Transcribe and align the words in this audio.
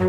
Nå. 0.00 0.06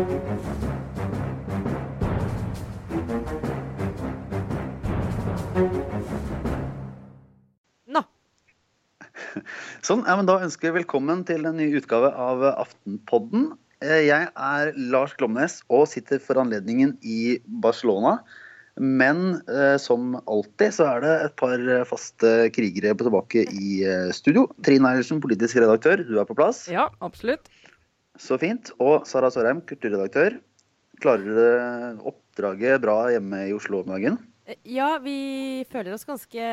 Sånn, 9.84 10.00
ja, 10.08 10.14
men 10.16 10.24
Da 10.24 10.38
ønsker 10.40 10.70
vi 10.70 10.78
velkommen 10.78 11.26
til 11.28 11.44
en 11.44 11.60
ny 11.60 11.66
utgave 11.76 12.08
av 12.08 12.40
Aftenpodden. 12.54 13.50
Eh, 13.84 14.06
Jeg 14.06 14.32
er 14.32 14.72
Lars 14.94 15.12
Glomnes 15.20 15.60
og 15.68 15.84
sitter 15.92 16.24
for 16.24 16.40
anledningen 16.40 16.96
i 17.04 17.36
Barcelona. 17.44 18.22
Men 18.80 19.42
eh, 19.44 19.76
som 19.76 20.14
alltid 20.24 20.72
så 20.72 20.86
er 20.94 21.04
det 21.04 21.16
et 21.26 21.34
par 21.36 21.60
eh, 21.60 21.84
faste 21.84 22.48
krigere 22.56 22.96
på 22.96 23.04
tilbake 23.10 23.44
i 23.52 23.82
eh, 23.84 24.08
studio. 24.16 24.48
Trine 24.64 24.88
Eilertsen, 24.88 25.20
politisk 25.20 25.60
redaktør, 25.60 26.00
du 26.00 26.16
er 26.16 26.24
på 26.24 26.38
plass. 26.38 26.64
Ja, 26.72 26.88
absolutt. 27.04 27.52
Så 28.22 28.38
fint. 28.38 28.70
Og 28.82 29.06
Sara 29.10 29.30
Sørheim, 29.34 29.62
kulturredaktør. 29.66 30.38
Klarer 31.02 31.34
dere 31.34 31.96
oppdraget 32.06 32.82
bra 32.84 32.98
hjemme 33.10 33.48
i 33.48 33.54
Oslo 33.56 33.80
om 33.82 33.90
dagen? 33.96 34.20
Eh, 34.46 34.58
Ja, 34.66 34.98
vi 35.02 35.64
føler 35.70 35.94
oss 35.94 36.06
ganske 36.06 36.46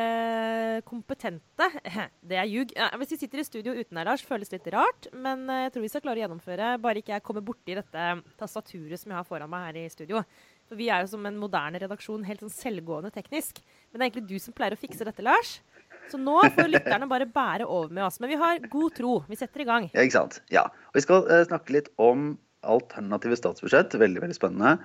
kompetente. 0.86 1.68
Det 2.28 2.38
er 2.38 2.48
ljug. 2.50 2.74
Hvis 2.98 3.14
vi 3.14 3.20
sitter 3.22 3.42
i 3.42 3.46
studio 3.46 3.74
uten 3.76 3.98
deg, 3.98 4.06
Lars, 4.08 4.24
føles 4.26 4.50
litt 4.50 4.66
rart. 4.74 5.10
Men 5.14 5.46
eh, 5.50 5.64
jeg 5.66 5.74
tror 5.74 5.86
vi 5.86 5.92
skal 5.92 6.04
klare 6.04 6.18
å 6.18 6.24
gjennomføre, 6.24 6.72
bare 6.82 7.02
ikke 7.02 7.14
jeg 7.16 7.26
kommer 7.26 7.46
borti 7.46 7.78
dette 7.78 8.08
tastaturet 8.40 8.98
som 8.98 9.12
jeg 9.14 9.20
har 9.20 9.28
foran 9.28 9.50
meg 9.52 9.68
her 9.68 9.80
i 9.84 9.90
studio. 9.92 10.24
For 10.70 10.78
vi 10.78 10.90
er 10.90 11.02
jo 11.02 11.10
som 11.14 11.26
en 11.26 11.38
moderne 11.38 11.80
redaksjon, 11.82 12.26
helt 12.26 12.42
sånn 12.44 12.54
selvgående 12.54 13.10
teknisk. 13.14 13.58
Men 13.90 13.98
det 13.98 14.04
er 14.04 14.08
egentlig 14.10 14.28
du 14.30 14.42
som 14.42 14.54
pleier 14.54 14.74
å 14.74 14.80
fikse 14.80 15.06
dette, 15.06 15.22
Lars. 15.26 15.56
Så 16.10 16.20
nå 16.20 16.38
får 16.56 16.70
lytterne 16.72 17.08
bare 17.10 17.28
bære 17.30 17.66
over 17.66 17.92
med 17.94 18.06
oss. 18.06 18.20
Men 18.22 18.32
vi 18.32 18.40
har 18.40 18.62
god 18.72 18.96
tro. 18.96 19.18
Vi 19.30 19.38
setter 19.38 19.64
i 19.64 19.68
gang. 19.68 19.90
Ja, 19.94 20.04
ikke 20.04 20.18
sant? 20.18 20.40
Ja. 20.52 20.66
Og 20.90 21.00
vi 21.00 21.04
skal 21.06 21.28
eh, 21.30 21.44
snakke 21.48 21.76
litt 21.76 21.92
om 22.00 22.32
alternative 22.66 23.38
statsbudsjett. 23.38 23.96
Veldig, 24.00 24.24
veldig 24.26 24.36
spennende. 24.36 24.76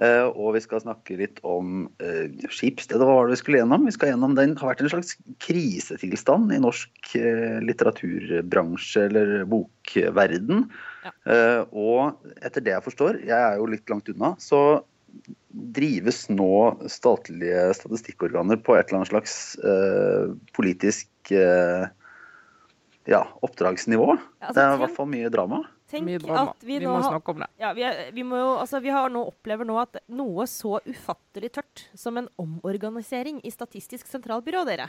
Eh, 0.00 0.26
og 0.32 0.54
vi 0.56 0.62
skal 0.64 0.82
snakke 0.82 1.16
litt 1.18 1.40
om 1.46 1.84
uh, 2.02 2.48
Skipsstedet. 2.48 3.02
Hva 3.04 3.18
var 3.18 3.28
det 3.28 3.36
vi 3.36 3.40
skulle 3.42 3.60
gjennom? 3.60 3.84
Vi 3.86 3.94
skal 3.94 4.12
gjennom 4.12 4.36
Den 4.38 4.56
har 4.58 4.72
vært 4.72 4.82
en 4.84 4.92
slags 4.94 5.14
krisetilstand 5.44 6.54
i 6.54 6.60
norsk 6.62 7.14
eh, 7.20 7.60
litteraturbransje 7.64 9.06
eller 9.10 9.34
bokverden. 9.50 10.66
Ja. 11.04 11.12
Eh, 11.34 11.60
og 11.70 12.34
etter 12.40 12.64
det 12.64 12.74
jeg 12.74 12.86
forstår, 12.86 13.20
jeg 13.28 13.36
er 13.36 13.60
jo 13.60 13.70
litt 13.70 13.92
langt 13.92 14.08
unna, 14.12 14.34
så 14.40 14.82
drives 15.74 16.24
nå 16.32 16.54
statlige 16.90 17.68
statistikkorganer 17.78 18.58
på 18.64 18.76
et 18.76 18.88
eller 18.88 19.02
annet 19.02 19.12
slags 19.12 19.36
eh, 19.62 20.32
politisk 20.56 21.32
eh, 21.34 21.86
ja, 23.10 23.22
oppdragsnivå. 23.44 24.10
Altså, 24.40 24.56
det 24.56 24.64
er 24.64 24.74
i 24.74 24.82
hvert 24.84 24.96
fall 24.96 25.10
mye 25.12 25.30
drama. 25.32 25.62
Tenk 25.94 26.08
Mye 26.08 26.18
drama. 26.18 26.54
at 26.54 26.64
vi, 26.64 26.78
Vi 26.80 26.86
nå 26.88 26.94
må 26.96 27.04
snakke 27.04 27.34
om 27.34 27.42
det. 27.44 27.48
Ja, 27.60 27.70
vi, 27.76 27.84
er, 27.86 27.98
vi, 28.16 28.24
må 28.26 28.40
jo, 28.40 28.50
altså, 28.58 28.80
vi 28.82 28.92
har 28.94 29.12
nå 29.12 29.22
opplever 29.28 29.68
nå 29.68 29.76
at 29.82 30.00
noe 30.10 30.46
så 30.50 30.78
ufattelig 30.88 31.52
tørt 31.58 31.86
som 31.98 32.18
en 32.18 32.30
omorganisering 32.40 33.42
i 33.44 33.52
Statistisk 33.52 34.08
sentralbyrå, 34.10 34.64
dere. 34.68 34.88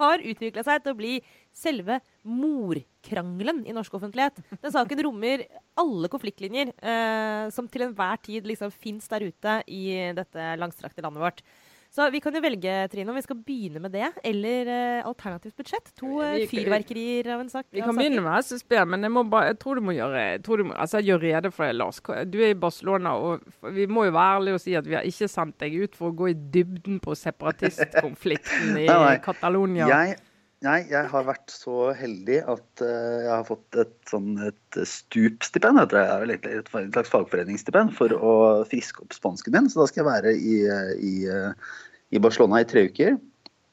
Har 0.00 0.24
utvikla 0.32 0.64
seg 0.66 0.82
til 0.82 0.94
å 0.94 0.98
bli 0.98 1.14
selve 1.54 2.00
morkrangelen 2.26 3.62
i 3.68 3.74
norsk 3.76 3.96
offentlighet. 3.98 4.40
Den 4.60 4.74
saken 4.74 5.02
rommer 5.06 5.46
alle 5.80 6.10
konfliktlinjer 6.12 6.72
eh, 6.76 7.46
som 7.54 7.68
til 7.70 7.86
enhver 7.88 8.20
tid 8.24 8.48
liksom 8.48 8.72
fins 8.74 9.08
der 9.10 9.28
ute 9.28 9.60
i 9.70 9.84
dette 10.16 10.54
langstrakte 10.60 11.04
landet 11.04 11.24
vårt. 11.24 11.44
Så 11.90 12.06
vi 12.14 12.20
kan 12.22 12.36
jo 12.36 12.40
velge, 12.44 12.74
Trine, 12.92 13.10
om 13.10 13.16
vi 13.18 13.22
skal 13.24 13.38
begynne 13.42 13.80
med 13.82 13.90
det, 13.90 14.12
eller 14.24 14.68
uh, 14.70 15.08
alternativt 15.10 15.56
budsjett. 15.58 15.90
To 15.98 16.20
uh, 16.22 16.36
fyrverkerier 16.46 17.32
av 17.34 17.42
en 17.42 17.50
sak. 17.50 17.66
Vi 17.74 17.82
kan 17.82 17.98
begynne 17.98 18.22
med 18.22 18.46
SSB, 18.46 18.76
men 18.86 19.02
jeg, 19.08 19.10
må 19.10 19.24
bare, 19.26 19.50
jeg 19.50 19.58
tror 19.64 19.80
du 19.80 19.88
må 19.88 19.96
gjøre 19.96 20.22
du 20.38 20.68
må, 20.68 20.76
altså, 20.78 21.02
gjør 21.02 21.18
rede 21.24 21.50
for 21.50 21.66
det, 21.66 21.74
Lars. 21.80 21.98
Du 22.30 22.38
er 22.38 22.54
i 22.54 22.58
Barcelona, 22.58 23.16
og 23.18 23.74
vi 23.74 23.88
må 23.90 24.06
jo 24.06 24.14
være 24.14 24.38
ærlige 24.38 24.60
og 24.60 24.62
si 24.62 24.78
at 24.78 24.86
vi 24.86 24.98
har 25.00 25.10
ikke 25.10 25.30
sendt 25.34 25.58
deg 25.64 25.74
ut 25.82 25.98
for 25.98 26.12
å 26.12 26.18
gå 26.22 26.30
i 26.30 26.38
dybden 26.54 27.02
på 27.02 27.18
separatistkonflikten 27.18 28.78
i. 28.84 28.86
Catalonia. 29.24 29.90
Jeg, 29.90 30.20
nei, 30.66 30.78
jeg 30.90 31.08
har 31.12 31.26
vært 31.26 31.52
så 31.52 31.90
heldig 31.96 32.40
at 32.52 32.82
eh, 32.84 33.16
jeg 33.24 33.32
har 33.32 33.46
fått 33.48 33.78
et 33.80 33.94
sånn 34.10 34.34
et 34.44 34.80
stupstipend, 34.88 35.80
heter 35.80 36.00
det. 36.28 36.36
Et, 36.36 36.48
et 36.60 36.70
slags 36.72 37.12
fagforeningsstipend 37.12 37.94
for 37.96 38.14
å 38.16 38.34
friske 38.70 39.04
opp 39.04 39.16
spansken 39.16 39.56
min. 39.56 39.70
Så 39.72 39.82
da 39.82 39.88
skal 39.90 40.02
jeg 40.02 40.10
være 40.10 40.34
i, 40.36 40.56
eh, 40.68 40.92
i, 41.00 41.14
eh, 41.30 41.76
i 42.12 42.22
Barcelona 42.22 42.62
i 42.62 42.68
tre 42.68 42.86
uker. 42.90 43.16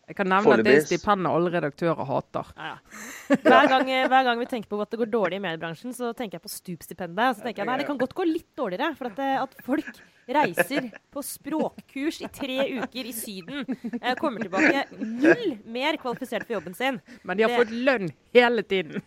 Jeg 0.07 0.15
kan 0.15 0.29
nevne 0.31 0.53
at 0.55 0.63
det 0.63 0.97
er 1.03 1.25
alle 1.27 1.49
redaktører 1.51 2.05
hater. 2.07 2.51
Ja, 2.55 2.67
ja. 2.71 3.37
Hver, 3.43 3.67
gang, 3.67 3.89
hver 4.07 4.23
gang 4.23 4.39
vi 4.39 4.45
tenker 4.47 4.69
på 4.71 4.79
at 4.79 4.93
det 4.93 4.99
går 5.01 5.09
dårlig 5.11 5.35
i 5.35 5.43
mediebransjen, 5.43 5.91
så 5.95 6.13
tenker 6.15 6.37
jeg 6.39 6.45
på 6.45 6.51
stupstipendet. 6.53 7.25
Og 7.33 7.35
så 7.35 7.43
tenker 7.43 7.63
jeg 7.65 7.67
nei, 7.67 7.75
det 7.81 7.87
kan 7.89 7.99
godt 7.99 8.15
gå 8.15 8.23
litt 8.29 8.47
dårligere. 8.55 8.93
For 8.95 9.09
at, 9.11 9.17
det- 9.19 9.41
at 9.41 9.57
folk 9.67 9.99
reiser 10.31 10.87
på 11.11 11.23
språkkurs 11.23 12.21
i 12.23 12.29
tre 12.39 12.57
uker 12.79 13.03
i 13.11 13.13
Syden, 13.15 13.65
eh, 14.01 14.15
kommer 14.19 14.43
tilbake 14.43 14.85
null 14.95 15.57
mer 15.67 15.99
kvalifisert 15.99 16.47
for 16.47 16.55
jobben 16.57 16.75
sin. 16.75 17.01
Men 17.27 17.37
de 17.37 17.43
har 17.43 17.51
Det- 17.51 17.59
fått 17.65 17.75
lønn 17.91 18.09
hele 18.35 18.63
tiden. 18.63 19.03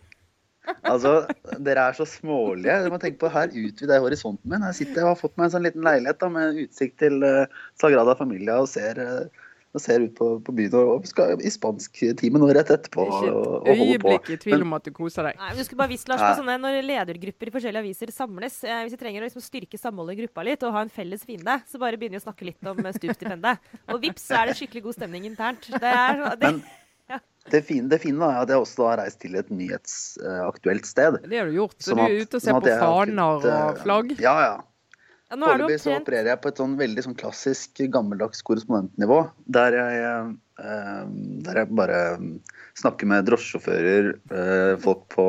Altså, 0.85 1.25
Dere 1.57 1.87
er 1.89 1.93
så 1.97 2.05
smålige. 2.05 2.69
Dere 2.69 2.91
må 2.93 2.99
tenke 3.01 3.17
på 3.23 3.29
Her 3.33 3.47
utvider 3.49 3.95
jeg 3.97 4.03
horisonten 4.05 4.45
min. 4.45 4.61
Her 4.61 4.71
sitter 4.77 5.01
jeg 5.01 5.05
og 5.07 5.15
har 5.15 5.21
fått 5.23 5.37
meg 5.37 5.45
en 5.49 5.53
sånn 5.55 5.65
liten 5.65 5.81
leilighet 5.81 6.19
da, 6.21 6.29
med 6.29 6.59
utsikt 6.61 6.99
til 7.01 7.23
uh, 7.25 7.45
Sagrada 7.81 8.13
Familia 8.19 8.59
og 8.61 8.69
ser, 8.69 8.99
eh, 9.01 9.40
og 9.73 9.79
ser 9.83 10.03
ut 10.03 10.13
på, 10.17 10.25
på 10.43 10.53
byen 10.57 10.73
og, 10.81 11.05
skal 11.07 11.39
i 11.39 11.51
spansktimen 11.53 12.43
rett 12.51 12.71
etterpå. 12.75 13.05
Ikke 13.07 13.29
og, 13.31 13.45
og 13.61 13.69
holde 13.69 13.99
på. 14.01 14.09
øyeblikk 14.11 14.29
i 14.33 14.37
tvil 14.43 14.65
om 14.65 14.73
at 14.75 14.83
du 14.87 14.91
koser 14.95 15.29
deg. 15.29 15.37
Nei, 15.39 15.49
men 15.53 15.61
du 15.61 15.63
skulle 15.67 15.79
bare 15.83 15.93
visst, 15.93 16.09
Lars, 16.11 16.23
på 16.25 16.41
sånne 16.41 16.57
Når 16.59 16.79
ledergrupper 16.89 17.47
i 17.51 17.53
forskjellige 17.55 17.83
aviser 17.85 18.11
samles 18.11 18.57
eh, 18.67 18.81
Hvis 18.83 18.97
vi 18.97 19.01
trenger 19.05 19.23
å 19.23 19.29
liksom 19.29 19.45
styrke 19.45 19.79
samholdet 19.79 20.17
i 20.17 20.21
gruppa 20.25 20.43
litt 20.49 20.65
og 20.67 20.75
ha 20.75 20.83
en 20.85 20.91
felles 20.91 21.23
fiende, 21.23 21.55
så 21.71 21.79
bare 21.81 21.95
begynner 22.01 22.19
vi 22.19 22.23
å 22.23 22.27
snakke 22.27 22.49
litt 22.51 22.71
om 22.73 22.83
eh, 22.83 22.95
stupstipendet. 22.99 23.71
Og 23.91 24.01
vips, 24.03 24.27
så 24.27 24.41
er 24.41 24.51
det 24.51 24.57
skikkelig 24.59 24.83
god 24.89 24.99
stemning 24.99 25.25
internt. 25.31 25.67
Det 25.71 25.95
er, 25.95 26.19
så- 26.19 26.35
det, 26.41 26.51
Men 26.51 26.63
det 27.51 27.63
fine, 27.67 27.87
det 27.89 27.97
fine 28.03 28.21
er 28.27 28.43
at 28.43 28.51
jeg 28.53 28.61
også 28.61 28.85
har 28.87 28.99
reist 29.01 29.17
til 29.23 29.33
et 29.39 29.47
nyhetsaktuelt 29.51 30.85
sted. 30.85 31.17
Det 31.27 31.39
har 31.41 31.49
du 31.49 31.55
gjort. 31.57 31.77
Så 31.81 31.91
Sånn 31.91 31.99
du 31.99 32.03
er 32.05 32.19
ute 32.21 32.37
og 32.37 32.43
sånn 32.43 32.51
ser 32.51 32.59
på 32.67 32.75
faner 32.83 33.47
eh, 33.47 33.63
og 33.71 33.79
flagg? 33.85 34.13
Ja, 34.21 34.35
ja. 34.45 34.53
Ja, 35.31 35.37
Foreløpig 35.39 35.77
så 35.79 35.93
opererer 35.95 36.33
jeg 36.33 36.39
på 36.43 36.49
et 36.51 36.57
sånn 36.59 36.73
veldig 36.79 37.03
sånn 37.05 37.17
klassisk 37.19 37.79
gammeldags 37.93 38.43
korrespondentnivå. 38.43 39.19
Der 39.57 39.77
jeg, 39.77 40.01
eh, 40.59 41.05
der 41.47 41.61
jeg 41.61 41.77
bare 41.79 42.01
snakker 42.79 43.07
med 43.07 43.29
drosjesjåfører, 43.29 44.11
eh, 44.35 44.73
folk 44.83 45.05
på 45.15 45.27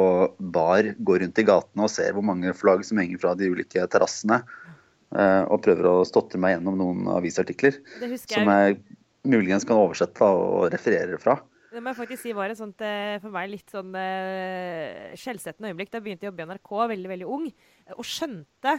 bar, 0.56 0.90
går 0.98 1.22
rundt 1.22 1.38
i 1.38 1.46
gatene 1.46 1.86
og 1.86 1.92
ser 1.94 2.16
hvor 2.16 2.26
mange 2.26 2.54
flagg 2.58 2.82
som 2.88 2.98
henger 2.98 3.22
fra 3.22 3.36
de 3.38 3.52
ulike 3.52 3.86
terrassene. 3.86 4.42
eh, 5.12 5.44
og 5.44 5.60
prøver 5.60 5.84
å 5.84 6.06
stotre 6.08 6.38
meg 6.40 6.54
gjennom 6.54 6.78
noen 6.80 7.08
avisartikler 7.12 7.74
som 8.00 8.48
jeg. 8.48 8.78
muligens 9.28 9.66
kan 9.68 9.76
oversette 9.76 10.24
og 10.24 10.70
referere 10.72 11.18
fra. 11.20 11.36
Det 11.72 11.80
må 11.80 11.88
jeg 11.88 12.02
faktisk 12.02 12.26
si 12.26 12.32
var 12.36 12.52
et 12.52 12.58
sånt, 12.58 12.82
eh, 12.84 13.16
for 13.22 13.32
meg 13.32 13.48
litt 13.48 13.70
sånn 13.72 13.94
uh, 13.96 15.12
skjellsettende 15.16 15.70
øyeblikk 15.70 15.88
da 15.88 15.98
jeg 15.98 16.04
begynte 16.04 16.26
å 16.26 16.28
jobbe 16.28 16.44
i 16.44 16.48
NRK, 16.50 16.72
veldig 16.90 17.10
veldig 17.14 17.28
ung, 17.32 17.46
eh, 17.48 17.94
og 17.96 18.04
skjønte 18.04 18.74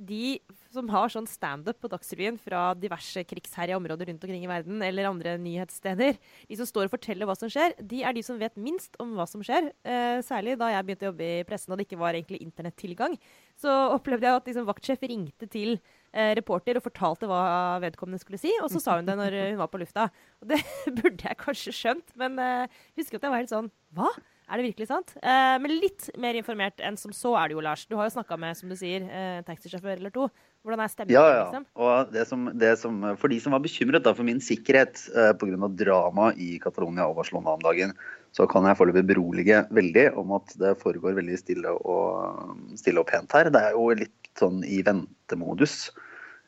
de 0.00 0.40
som 0.70 0.88
har 0.92 1.10
sånn 1.12 1.26
standup 1.28 1.80
på 1.82 1.90
Dagsrevyen 1.90 2.38
fra 2.40 2.70
diverse 2.78 3.22
krigsherja 3.28 3.76
områder 3.76 4.08
rundt 4.08 4.24
omkring 4.24 4.44
i 4.46 4.50
verden, 4.50 4.80
eller 4.86 5.08
andre 5.08 5.34
nyhetssteder, 5.42 6.16
de 6.48 6.58
som 6.58 6.68
står 6.68 6.88
og 6.88 6.94
forteller 6.94 7.28
hva 7.28 7.36
som 7.36 7.50
skjer, 7.52 7.74
de 7.78 8.02
er 8.06 8.16
de 8.16 8.22
som 8.24 8.38
vet 8.40 8.56
minst 8.60 8.96
om 9.02 9.12
hva 9.18 9.26
som 9.28 9.44
skjer. 9.44 9.70
Eh, 9.84 10.20
særlig 10.26 10.56
da 10.60 10.70
jeg 10.72 10.86
begynte 10.86 11.08
å 11.08 11.10
jobbe 11.10 11.28
i 11.28 11.44
pressen 11.48 11.74
og 11.74 11.80
det 11.80 11.88
ikke 11.88 12.00
var 12.00 12.16
egentlig 12.16 12.40
internettilgang. 12.46 13.18
Så 13.60 13.70
opplevde 13.96 14.30
jeg 14.30 14.40
at 14.40 14.50
liksom, 14.50 14.68
vaktsjef 14.70 15.04
ringte 15.10 15.50
til 15.50 15.76
eh, 15.76 16.32
reporter 16.38 16.78
og 16.78 16.86
fortalte 16.86 17.28
hva 17.30 17.42
vedkommende 17.84 18.22
skulle 18.22 18.40
si, 18.40 18.54
og 18.62 18.70
så 18.72 18.82
sa 18.82 18.98
hun 19.00 19.10
det 19.10 19.18
når 19.20 19.40
hun 19.50 19.60
var 19.60 19.72
på 19.72 19.82
lufta. 19.82 20.08
Og 20.40 20.54
det 20.54 20.62
burde 21.02 21.26
jeg 21.26 21.42
kanskje 21.44 21.76
skjønt, 21.76 22.14
men 22.20 22.40
eh, 22.40 22.82
husker 23.00 23.18
at 23.18 23.26
jeg 23.26 23.34
var 23.34 23.42
helt 23.42 23.56
sånn 23.58 23.74
Hva? 23.96 24.14
Er 24.50 24.58
det 24.58 24.66
virkelig 24.66 24.88
sant? 24.90 25.12
Eh, 25.22 25.56
men 25.62 25.76
litt 25.78 26.08
mer 26.18 26.34
informert 26.34 26.80
enn 26.82 26.96
som 26.98 27.12
så 27.14 27.36
er 27.38 27.50
det 27.50 27.54
jo, 27.54 27.62
Lars. 27.62 27.84
Du 27.86 27.94
har 27.94 28.08
jo 28.08 28.16
snakka 28.16 28.34
med, 28.40 28.58
som 28.58 28.70
du 28.70 28.74
sier, 28.78 29.04
eh, 29.06 29.42
taxisjåfør 29.46 30.00
eller 30.00 30.10
to. 30.14 30.26
Hvordan 30.66 30.82
er 30.82 30.90
stemningen? 30.90 31.14
Ja, 31.14 31.36
ja. 31.36 31.44
liksom? 31.46 31.66
Og 31.78 32.10
det 32.12 32.24
som, 32.26 32.48
det 32.58 32.72
som, 32.80 32.98
for 33.20 33.30
de 33.30 33.38
som 33.40 33.54
var 33.54 33.62
bekymret 33.62 34.02
da, 34.04 34.12
for 34.16 34.26
min 34.26 34.42
sikkerhet 34.42 35.04
eh, 35.14 35.30
pga. 35.38 35.70
drama 35.78 36.32
i 36.34 36.58
Catalonia 36.62 37.06
og 37.06 37.20
Barcelona 37.20 37.54
om 37.54 37.62
dagen, 37.62 37.94
så 38.34 38.48
kan 38.50 38.66
jeg 38.66 38.78
foreløpig 38.78 39.06
berolige 39.14 39.62
veldig 39.70 40.06
om 40.18 40.34
at 40.40 40.58
det 40.58 40.76
foregår 40.82 41.16
veldig 41.22 41.38
stille 41.38 41.70
og, 41.70 42.58
stille 42.78 43.00
og 43.00 43.08
pent 43.08 43.32
her. 43.38 43.54
Det 43.54 43.62
er 43.70 43.78
jo 43.78 43.86
litt 44.02 44.34
sånn 44.38 44.64
i 44.66 44.82
ventemodus 44.86 45.92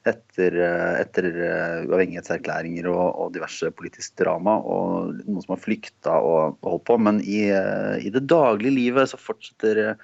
etter, 0.09 0.57
eh, 0.59 0.95
etter 1.03 1.29
eh, 1.31 1.77
uavhengighetserklæringer 1.87 2.89
og, 2.91 3.05
og 3.23 3.35
diverse 3.35 3.71
politisk 3.77 4.17
drama, 4.19 4.57
og 4.59 5.21
noen 5.23 5.45
som 5.45 5.55
har 5.55 5.63
flykta 5.63 6.17
og, 6.19 6.59
og 6.63 6.75
holdt 6.75 6.87
på. 6.91 6.99
Men 7.09 7.21
i, 7.23 7.45
eh, 7.55 8.03
i 8.03 8.13
det 8.15 8.25
daglige 8.31 8.75
livet 8.75 9.13
så 9.13 9.21
fortsetter, 9.21 9.95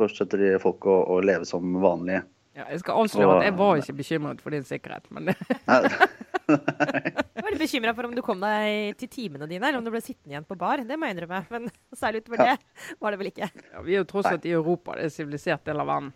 fortsetter 0.00 0.46
folk 0.62 0.86
å, 0.86 1.00
å 1.16 1.18
leve 1.24 1.48
som 1.48 1.80
vanlig. 1.82 2.22
Ja, 2.52 2.66
jeg 2.68 2.82
skal 2.82 3.00
avsløre 3.00 3.38
at 3.38 3.46
jeg 3.46 3.56
var 3.56 3.78
ikke 3.80 3.94
bekymret 3.96 4.42
for 4.44 4.52
din 4.52 4.64
sikkerhet, 4.68 5.06
men 5.08 5.30
Jeg 5.32 5.46
var 7.46 7.48
litt 7.48 7.62
bekymra 7.62 7.94
for 7.96 8.10
om 8.10 8.12
du 8.12 8.20
kom 8.24 8.42
deg 8.42 8.98
til 9.00 9.08
timene 9.08 9.48
dine, 9.48 9.64
eller 9.64 9.80
om 9.80 9.86
du 9.86 9.92
ble 9.94 10.02
sittende 10.04 10.34
igjen 10.34 10.44
på 10.44 10.58
bar. 10.60 10.82
Det 10.84 10.98
må 11.00 11.08
jeg 11.08 11.16
innrømme. 11.16 11.40
Men 11.54 11.70
særlig 12.02 12.20
utover 12.26 12.44
det 12.44 12.58
var 13.00 13.14
det 13.14 13.22
vel 13.22 13.32
ikke. 13.32 13.48
ja, 13.48 13.86
vi 13.86 13.96
er 13.96 14.02
jo 14.02 14.10
tross 14.10 14.28
alt 14.28 14.44
i 14.44 14.52
Europa, 14.52 14.98
det 14.98 15.06
er 15.06 15.08
en 15.08 15.16
sivilisert 15.16 15.64
del 15.64 15.80
av 15.80 15.88
verden. 15.88 16.12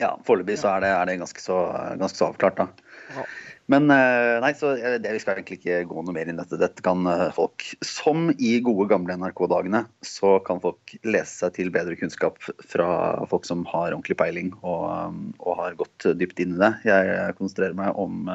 Ja, 0.00 0.14
foreløpig 0.26 0.56
så 0.60 0.70
er 0.76 0.84
det, 0.84 0.92
er 0.96 1.08
det 1.08 1.18
ganske, 1.20 1.42
så, 1.42 1.56
ganske 2.00 2.18
så 2.18 2.30
avklart, 2.30 2.60
da. 2.62 2.92
Ja. 3.12 3.26
Men 3.70 3.86
eh, 3.94 4.36
nei, 4.42 4.50
så 4.58 4.72
eh, 4.74 4.96
det, 5.00 5.12
vi 5.14 5.20
skal 5.22 5.38
egentlig 5.38 5.60
ikke 5.60 5.82
gå 5.90 6.02
noe 6.02 6.14
mer 6.14 6.28
inn 6.28 6.36
i 6.36 6.42
dette. 6.42 6.58
Dette 6.60 6.84
kan 6.84 7.06
eh, 7.08 7.28
folk, 7.34 7.64
som 7.86 8.30
i 8.34 8.56
gode 8.64 8.88
gamle 8.90 9.14
NRK-dagene, 9.20 9.84
så 10.04 10.34
kan 10.46 10.60
folk 10.64 10.96
lese 11.06 11.44
seg 11.44 11.54
til 11.58 11.72
bedre 11.74 11.96
kunnskap 12.00 12.40
fra 12.42 12.88
folk 13.30 13.46
som 13.48 13.64
har 13.70 13.92
ordentlig 13.92 14.18
peiling 14.20 14.50
og, 14.60 15.20
og 15.38 15.60
har 15.60 15.78
gått 15.78 16.08
dypt 16.18 16.42
inn 16.42 16.56
i 16.56 16.62
det. 16.64 16.72
Jeg 16.88 17.36
konsentrerer 17.38 17.78
meg 17.78 18.00
om, 18.00 18.26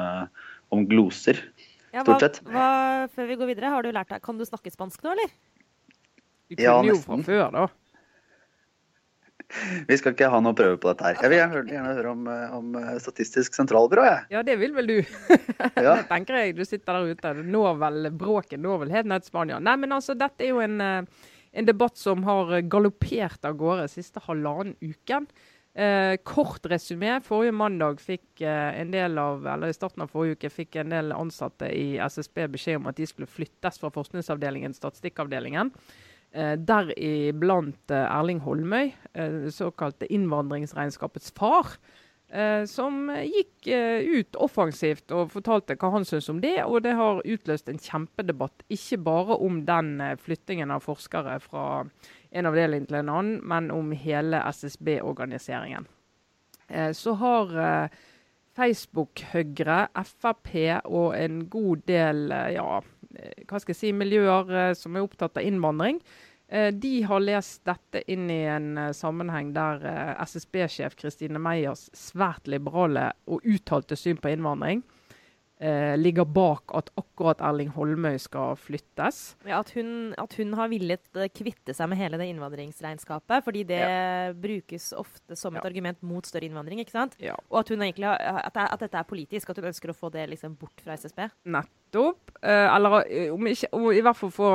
om 0.74 0.86
gloser. 0.88 1.42
Ja, 1.92 2.04
Stort 2.04 2.24
sett. 2.24 2.40
hva, 2.48 3.08
før 3.12 3.28
vi 3.30 3.36
går 3.40 3.52
videre, 3.52 3.70
har 3.72 3.84
du 3.84 3.88
lært 3.94 4.10
deg 4.12 4.20
Kan 4.20 4.36
du 4.36 4.44
snakke 4.44 4.68
spansk 4.68 5.00
nå, 5.06 5.14
eller? 5.16 5.30
Du 6.48 6.60
Ja, 6.60 6.78
nesten. 6.84 6.90
jo 6.90 6.98
fra 7.04 7.16
før, 7.24 7.46
da. 7.54 7.68
Vi 9.88 9.96
skal 9.96 10.12
ikke 10.12 10.28
ha 10.28 10.40
noe 10.44 10.56
prøve 10.56 10.76
på 10.80 10.90
dette 10.90 11.06
her. 11.06 11.18
Jeg 11.22 11.32
vil 11.32 11.38
gjerne, 11.38 11.62
gjerne 11.72 11.94
høre 11.96 12.12
om, 12.12 12.26
eh, 12.28 12.54
om 12.58 12.78
eh, 12.78 12.94
Statistisk 13.00 13.56
sentralbyrå, 13.56 14.04
jeg. 14.04 14.26
Ja, 14.34 14.42
det 14.44 14.58
vil 14.60 14.76
vel 14.76 14.90
du. 14.90 14.98
Ja. 15.78 15.94
Det 16.00 16.08
tenker 16.10 16.40
jeg. 16.40 16.56
Du 16.58 16.64
sitter 16.66 16.98
der 16.98 17.12
ute. 17.14 17.34
Nå 17.46 17.62
vel 17.80 18.10
bråket 18.12 18.60
når 18.60 18.84
vel 18.84 18.94
helt 18.96 19.08
ned 19.10 19.24
til 19.24 19.32
Spania. 19.32 19.60
Nei, 19.62 19.76
men 19.80 19.94
altså, 19.96 20.16
dette 20.18 20.44
er 20.44 20.52
jo 20.52 20.64
en, 20.64 20.80
eh, 20.84 21.28
en 21.58 21.68
debatt 21.68 21.96
som 22.00 22.26
har 22.28 22.58
galoppert 22.68 23.48
av 23.48 23.56
gårde 23.60 23.88
siste 23.92 24.22
halvannen 24.26 24.76
uken. 24.84 25.28
Eh, 25.78 26.16
kort 26.26 26.66
resymé. 26.66 27.20
Forrige 27.22 27.54
mandag 27.54 28.00
fikk 28.02 28.42
eh, 28.42 28.80
en 28.80 28.90
del 28.90 29.18
av, 29.22 29.46
eller 29.46 29.70
i 29.70 29.76
starten 29.76 30.02
av 30.02 30.10
forrige 30.10 30.34
uke 30.34 30.50
fikk 30.50 30.80
en 30.80 30.90
del 30.90 31.12
ansatte 31.14 31.68
i 31.70 32.00
SSB 32.02 32.48
beskjed 32.56 32.80
om 32.80 32.88
at 32.90 32.98
de 32.98 33.06
skulle 33.06 33.30
flyttes 33.30 33.78
fra 33.78 33.92
forskningsavdelingen, 33.94 34.74
statistikkavdelingen. 34.74 35.70
Eh, 36.32 36.56
Deriblant 36.60 37.90
eh, 37.90 38.04
Erling 38.04 38.42
Holmøy, 38.44 38.92
eh, 39.14 39.48
såkalte 39.54 40.08
innvandringsregnskapets 40.12 41.32
far. 41.36 41.78
Eh, 42.28 42.64
som 42.68 43.06
gikk 43.08 43.70
eh, 43.72 44.04
ut 44.04 44.36
offensivt 44.36 45.14
og 45.16 45.30
fortalte 45.32 45.78
hva 45.80 45.88
han 45.94 46.04
syntes 46.04 46.28
om 46.28 46.42
det. 46.42 46.58
Og 46.66 46.82
det 46.84 46.92
har 46.98 47.22
utløst 47.24 47.70
en 47.72 47.80
kjempedebatt, 47.80 48.66
ikke 48.68 49.00
bare 49.06 49.38
om 49.40 49.62
den 49.68 49.94
eh, 50.04 50.18
flyttingen 50.20 50.74
av 50.74 50.84
forskere 50.84 51.38
fra 51.40 51.86
en 52.28 52.50
avdeling 52.50 52.84
til 52.84 53.00
en 53.00 53.14
annen, 53.14 53.40
men 53.48 53.72
om 53.72 53.94
hele 53.96 54.42
SSB-organiseringen. 54.44 55.88
Eh, 56.68 56.92
så 56.92 57.16
har 57.16 57.56
eh, 57.64 57.98
Facebook, 58.58 59.24
Høyre, 59.32 59.86
Frp 60.04 60.52
og 60.84 61.14
en 61.16 61.46
god 61.48 61.86
del 61.88 62.26
ja, 62.52 62.80
hva 63.48 63.60
skal 63.60 63.72
jeg 63.72 63.80
si, 63.80 63.92
miljøer 63.96 64.50
eh, 64.52 64.74
som 64.76 64.96
er 64.96 65.06
opptatt 65.06 65.38
av 65.40 65.46
innvandring, 65.46 66.00
eh, 66.48 66.68
de 66.74 66.94
har 67.08 67.24
lest 67.24 67.64
dette 67.68 68.02
inn 68.10 68.28
i 68.30 68.42
en 68.50 68.70
eh, 68.78 68.92
sammenheng 68.96 69.54
der 69.56 69.84
eh, 69.88 70.12
SSB-sjef 70.24 70.98
Kristine 70.98 71.40
Meyers 71.42 71.88
svært 71.96 72.50
liberale 72.50 73.10
og 73.26 73.44
uttalte 73.48 73.96
syn 73.98 74.20
på 74.20 74.32
innvandring 74.34 74.84
eh, 75.60 75.96
ligger 75.98 76.24
bak 76.24 76.74
at 76.78 76.90
akkurat 76.98 77.40
Erling 77.44 77.70
Holmøy 77.74 78.18
skal 78.22 78.56
flyttes. 78.60 79.36
Ja, 79.46 79.58
at, 79.60 79.72
hun, 79.76 80.14
at 80.18 80.34
hun 80.38 80.54
har 80.58 80.70
villet 80.72 81.16
eh, 81.18 81.28
kvitte 81.34 81.74
seg 81.76 81.90
med 81.90 81.98
hele 81.98 82.20
det 82.20 82.28
innvandringsregnskapet, 82.32 83.44
fordi 83.46 83.64
det 83.68 83.82
brukes 84.40 84.92
ofte 84.96 85.36
som 85.36 85.56
et 85.56 85.62
Ja. 85.62 85.68
argument 85.68 86.02
mot 86.02 86.26
større 86.26 86.46
innvandring. 86.48 86.80
ikke 86.80 86.94
sant? 86.94 87.16
Ja. 87.20 87.34
Og 87.50 87.60
at, 87.60 87.70
egentlig 87.70 88.06
at, 88.06 88.54
det, 88.54 88.68
at 88.72 88.80
dette 88.80 88.98
er 88.98 89.08
politisk, 89.08 89.50
at 89.50 89.56
hun 89.58 89.70
ønsker 89.72 89.90
å 89.90 89.96
få 89.96 90.10
det 90.14 90.28
liksom 90.30 90.56
bort 90.58 90.80
fra 90.84 90.94
SSB. 90.94 91.28
Nettopp. 91.46 92.30
Eh, 92.42 92.68
eller 92.76 93.04
eh, 93.08 93.32
om 93.34 93.46
ikke, 93.46 93.72
om 93.72 93.90
i 93.92 94.00
hvert 94.04 94.16
fall 94.16 94.30
få 94.34 94.52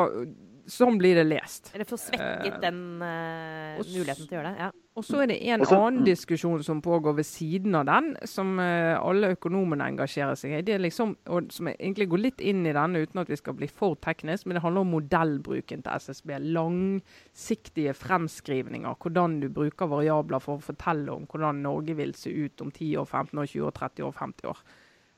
Sånn 0.64 0.96
blir 0.96 1.18
det 1.20 1.26
lest. 1.28 1.74
Eller 1.76 1.84
få 1.84 1.98
svekket 2.00 2.54
Eh, 2.54 2.60
den 2.64 3.02
eh, 3.04 3.82
muligheten 3.84 4.30
til 4.30 4.38
å 4.38 4.40
gjøre 4.40 4.54
det. 4.54 4.60
Ja. 4.64 4.70
Og 4.94 5.01
så 5.01 5.24
er 5.24 5.30
det 5.31 5.40
en 5.50 5.63
Også, 5.66 5.78
annen 5.81 6.06
diskusjon 6.06 6.62
som 6.62 6.81
pågår 6.86 7.16
ved 7.18 7.25
siden 7.25 7.74
av 7.80 7.88
den, 7.90 8.12
som 8.30 8.60
eh, 8.62 8.94
alle 8.94 9.31
økonomene 9.34 9.88
engasjerer 9.90 10.38
seg 10.38 10.54
i. 10.54 10.60
Det 10.68 10.75
er 10.75 10.84
liksom, 10.84 11.16
og 11.34 11.50
som 11.54 11.72
egentlig 11.72 12.07
går 12.12 12.22
litt 12.22 12.44
inn 12.45 12.62
i 12.69 12.75
denne 12.78 13.01
uten 13.01 13.24
at 13.24 13.31
vi 13.31 13.40
skal 13.40 13.57
bli 13.57 13.69
for 13.72 13.98
teknisk, 14.06 14.45
men 14.45 14.60
det 14.60 14.63
handler 14.66 14.86
om 14.86 14.94
modellbruken 14.94 15.81
til 15.81 16.06
SSB. 16.06 16.36
Langsiktige 16.60 17.95
fremskrivninger. 17.98 18.94
Hvordan 19.01 19.40
du 19.42 19.50
bruker 19.54 19.90
variabler 19.90 20.44
for 20.44 20.62
å 20.62 20.68
fortelle 20.69 21.10
om 21.16 21.25
hvordan 21.25 21.66
Norge 21.66 21.98
vil 21.98 22.13
se 22.18 22.30
ut 22.30 22.62
om 22.62 22.69
10 22.69 22.94
år, 23.01 23.10
15 23.10 23.42
år, 23.42 23.50
20 23.50 23.69
år, 23.72 23.78
30 23.81 24.10
år, 24.12 24.18
50 24.22 24.54
år. 24.54 24.63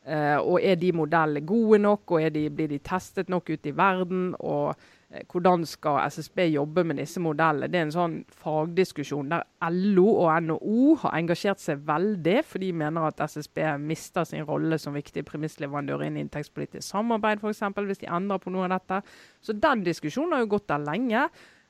Eh, 0.05 0.37
og 0.37 0.59
er 0.61 0.75
de 0.77 0.91
modellene 0.93 1.41
gode 1.41 1.79
nok, 1.81 2.11
og 2.13 2.33
de, 2.33 2.43
blir 2.53 2.69
de 2.69 2.77
testet 2.77 3.29
nok 3.31 3.49
ute 3.49 3.71
i 3.71 3.73
verden? 3.77 4.35
Og 4.37 4.75
eh, 5.09 5.23
hvordan 5.31 5.65
skal 5.65 6.03
SSB 6.13 6.43
jobbe 6.53 6.83
med 6.85 6.99
disse 7.01 7.21
modellene? 7.23 7.71
Det 7.73 7.79
er 7.79 7.87
en 7.87 7.95
sånn 7.95 8.19
fagdiskusjon 8.43 9.33
der 9.33 9.47
LO 9.73 10.05
og 10.27 10.29
NHO 10.45 10.93
har 11.01 11.17
engasjert 11.17 11.63
seg 11.63 11.81
veldig, 11.87 12.37
for 12.45 12.61
de 12.61 12.69
mener 12.83 13.09
at 13.09 13.25
SSB 13.25 13.63
mister 13.81 14.29
sin 14.29 14.45
rolle 14.45 14.77
som 14.81 14.93
viktig 14.93 15.25
premissleverandør 15.25 16.05
innen 16.05 16.27
inntektspolitisk 16.27 16.85
samarbeid, 16.85 17.41
f.eks., 17.41 17.65
hvis 17.81 18.05
de 18.05 18.13
endrer 18.13 18.43
på 18.43 18.53
noe 18.53 18.69
av 18.69 18.77
dette. 18.77 19.01
Så 19.41 19.57
den 19.57 19.81
diskusjonen 19.87 20.37
har 20.37 20.45
jo 20.45 20.53
gått 20.53 20.69
der 20.69 20.85
lenge. 20.85 21.25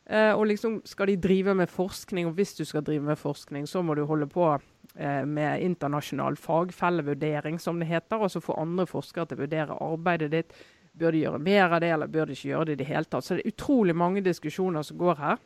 Eh, 0.05 0.31
og 0.37 0.45
liksom 0.51 0.79
skal 0.85 1.09
de 1.09 1.17
drive 1.17 1.55
med 1.57 1.69
forskning, 1.71 2.27
og 2.29 2.37
hvis 2.37 2.53
du 2.59 2.63
skal 2.65 2.83
drive 2.85 3.03
med 3.07 3.17
forskning, 3.17 3.65
så 3.67 3.81
må 3.81 3.95
du 3.97 4.03
holde 4.05 4.27
på 4.29 4.51
eh, 4.53 5.25
med 5.25 5.63
internasjonal 5.65 6.37
fagfellevurdering, 6.37 7.57
som 7.59 7.81
det 7.81 7.89
heter. 7.89 8.21
Og 8.21 8.31
så 8.31 8.43
få 8.43 8.57
andre 8.61 8.85
forskere 8.89 9.25
til 9.25 9.39
å 9.39 9.45
vurdere 9.45 9.79
arbeidet 9.81 10.31
ditt. 10.35 10.55
Bør 10.95 11.11
de 11.11 11.25
gjøre 11.25 11.41
mer 11.43 11.73
av 11.73 11.81
det, 11.81 11.91
eller 11.91 12.11
bør 12.11 12.29
de 12.29 12.37
ikke 12.37 12.51
gjøre 12.53 12.69
det 12.69 12.77
i 12.77 12.81
det 12.83 12.89
hele 12.91 13.09
tatt? 13.09 13.25
Så 13.25 13.35
det 13.35 13.43
er 13.43 13.55
utrolig 13.55 13.95
mange 13.97 14.23
diskusjoner 14.23 14.85
som 14.85 15.01
går 15.01 15.19
her. 15.19 15.43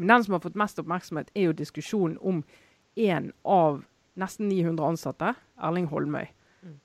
Men 0.00 0.14
den 0.14 0.24
som 0.24 0.38
har 0.38 0.42
fått 0.42 0.58
mest 0.58 0.80
oppmerksomhet, 0.80 1.30
er 1.36 1.50
jo 1.50 1.56
diskusjonen 1.56 2.16
om 2.18 2.40
en 2.96 3.28
av 3.44 3.82
nesten 4.18 4.48
900 4.48 4.88
ansatte, 4.88 5.34
Erling 5.62 5.86
Holmøy. 5.92 6.26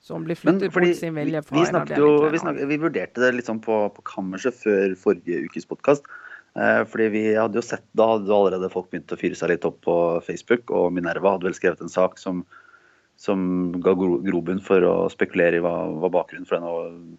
Som 0.02 0.24
blir 0.26 0.34
flyttet 0.34 0.72
fordi 0.74 0.90
mot 0.90 0.98
sin 0.98 1.14
vilje 1.14 1.40
fra 1.46 1.54
vi, 1.54 1.60
en 1.62 1.68
snakket 1.70 1.92
avdeling 1.94 2.24
jo, 2.24 2.30
vi, 2.32 2.38
snakket, 2.42 2.64
vi 2.66 2.78
vurderte 2.82 3.22
det 3.22 3.28
litt 3.36 3.46
sånn 3.46 3.60
på, 3.62 3.76
på 3.94 4.02
kammerset 4.10 4.56
før 4.58 4.96
forrige 4.98 5.44
ukes 5.46 5.68
podkast. 5.70 6.08
Eh, 6.56 6.82
fordi 6.88 7.08
vi 7.12 7.24
hadde 7.36 7.58
jo 7.58 7.64
sett, 7.64 7.84
Da 7.96 8.14
hadde 8.14 8.32
allerede 8.34 8.70
folk 8.72 8.90
begynt 8.90 9.12
å 9.12 9.18
fyre 9.20 9.36
seg 9.38 9.52
litt 9.52 9.66
opp 9.68 9.80
på 9.86 9.96
Facebook. 10.26 10.70
Og 10.74 10.92
Minerva 10.94 11.36
hadde 11.36 11.48
vel 11.48 11.56
skrevet 11.56 11.82
en 11.84 11.92
sak 11.92 12.18
som, 12.20 12.44
som 13.20 13.72
ga 13.84 13.94
gro, 13.98 14.18
grobunn 14.24 14.62
for 14.64 14.84
å 14.86 14.96
spekulere 15.12 15.60
i 15.60 15.64
hva, 15.64 15.74
hva 16.00 16.12
bakgrunnen 16.14 16.48
for 16.48 16.58
denne 16.58 17.18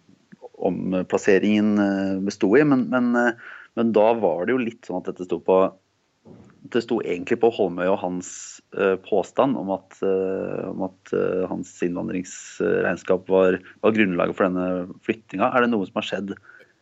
omplasseringen 0.60 1.70
eh, 1.80 2.16
besto 2.26 2.52
i. 2.58 2.64
Men, 2.66 2.88
men, 2.92 3.14
eh, 3.16 3.54
men 3.78 3.94
da 3.96 4.10
var 4.18 4.44
det 4.44 4.56
jo 4.56 4.64
litt 4.66 4.88
sånn 4.88 5.00
at 5.00 5.12
dette 5.12 5.28
sto 5.28 5.40
på 5.44 5.62
det 6.70 6.82
sto 6.84 6.98
egentlig 7.00 7.38
på 7.40 7.48
Holmøy 7.56 7.86
og 7.88 8.02
hans 8.02 8.28
påstand 9.08 9.56
om 9.58 9.70
at, 9.74 9.96
om 10.68 10.82
at 10.84 11.12
hans 11.48 11.70
innvandringsregnskap 11.82 13.24
var, 13.32 13.56
var 13.82 13.94
grunnlaget 13.96 14.36
for 14.36 14.46
denne 14.46 15.00
flyttinga. 15.02 15.48
Er 15.48 15.64
det 15.64 15.70
noe 15.72 15.88
som 15.88 15.98
har 15.98 16.06
skjedd 16.06 16.34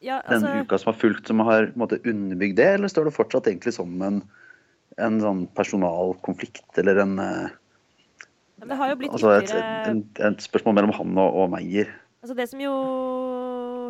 Ja, 0.05 0.21
denne 0.29 0.53
den 0.55 0.67
uka 0.67 0.79
som 0.79 0.93
har 0.93 0.99
fulgt, 1.01 1.31
som 1.31 1.41
har 1.43 1.71
på 1.71 1.75
en 1.75 1.83
måte, 1.83 2.01
underbygd 2.07 2.59
det, 2.61 2.69
eller 2.77 2.91
står 2.93 3.09
det 3.09 3.17
fortsatt 3.17 3.49
egentlig 3.51 3.75
som 3.75 3.97
en, 4.07 4.21
en 4.99 5.17
sånn 5.23 5.47
personalkonflikt 5.59 6.79
eller 6.79 7.03
en, 7.03 7.17
men 8.59 8.73
det 8.73 8.79
har 8.81 8.91
jo 8.91 8.99
blitt 8.99 9.15
altså 9.15 9.33
et, 9.37 9.47
ytterligere 9.47 9.91
et, 9.95 10.21
et 10.33 10.45
spørsmål 10.45 10.79
mellom 10.81 10.95
han 10.97 11.19
og, 11.23 11.43
og 11.43 11.51
Meyer? 11.55 11.91
Altså 12.19 12.35
Det 12.35 12.49
som 12.51 12.63
jo 12.63 12.73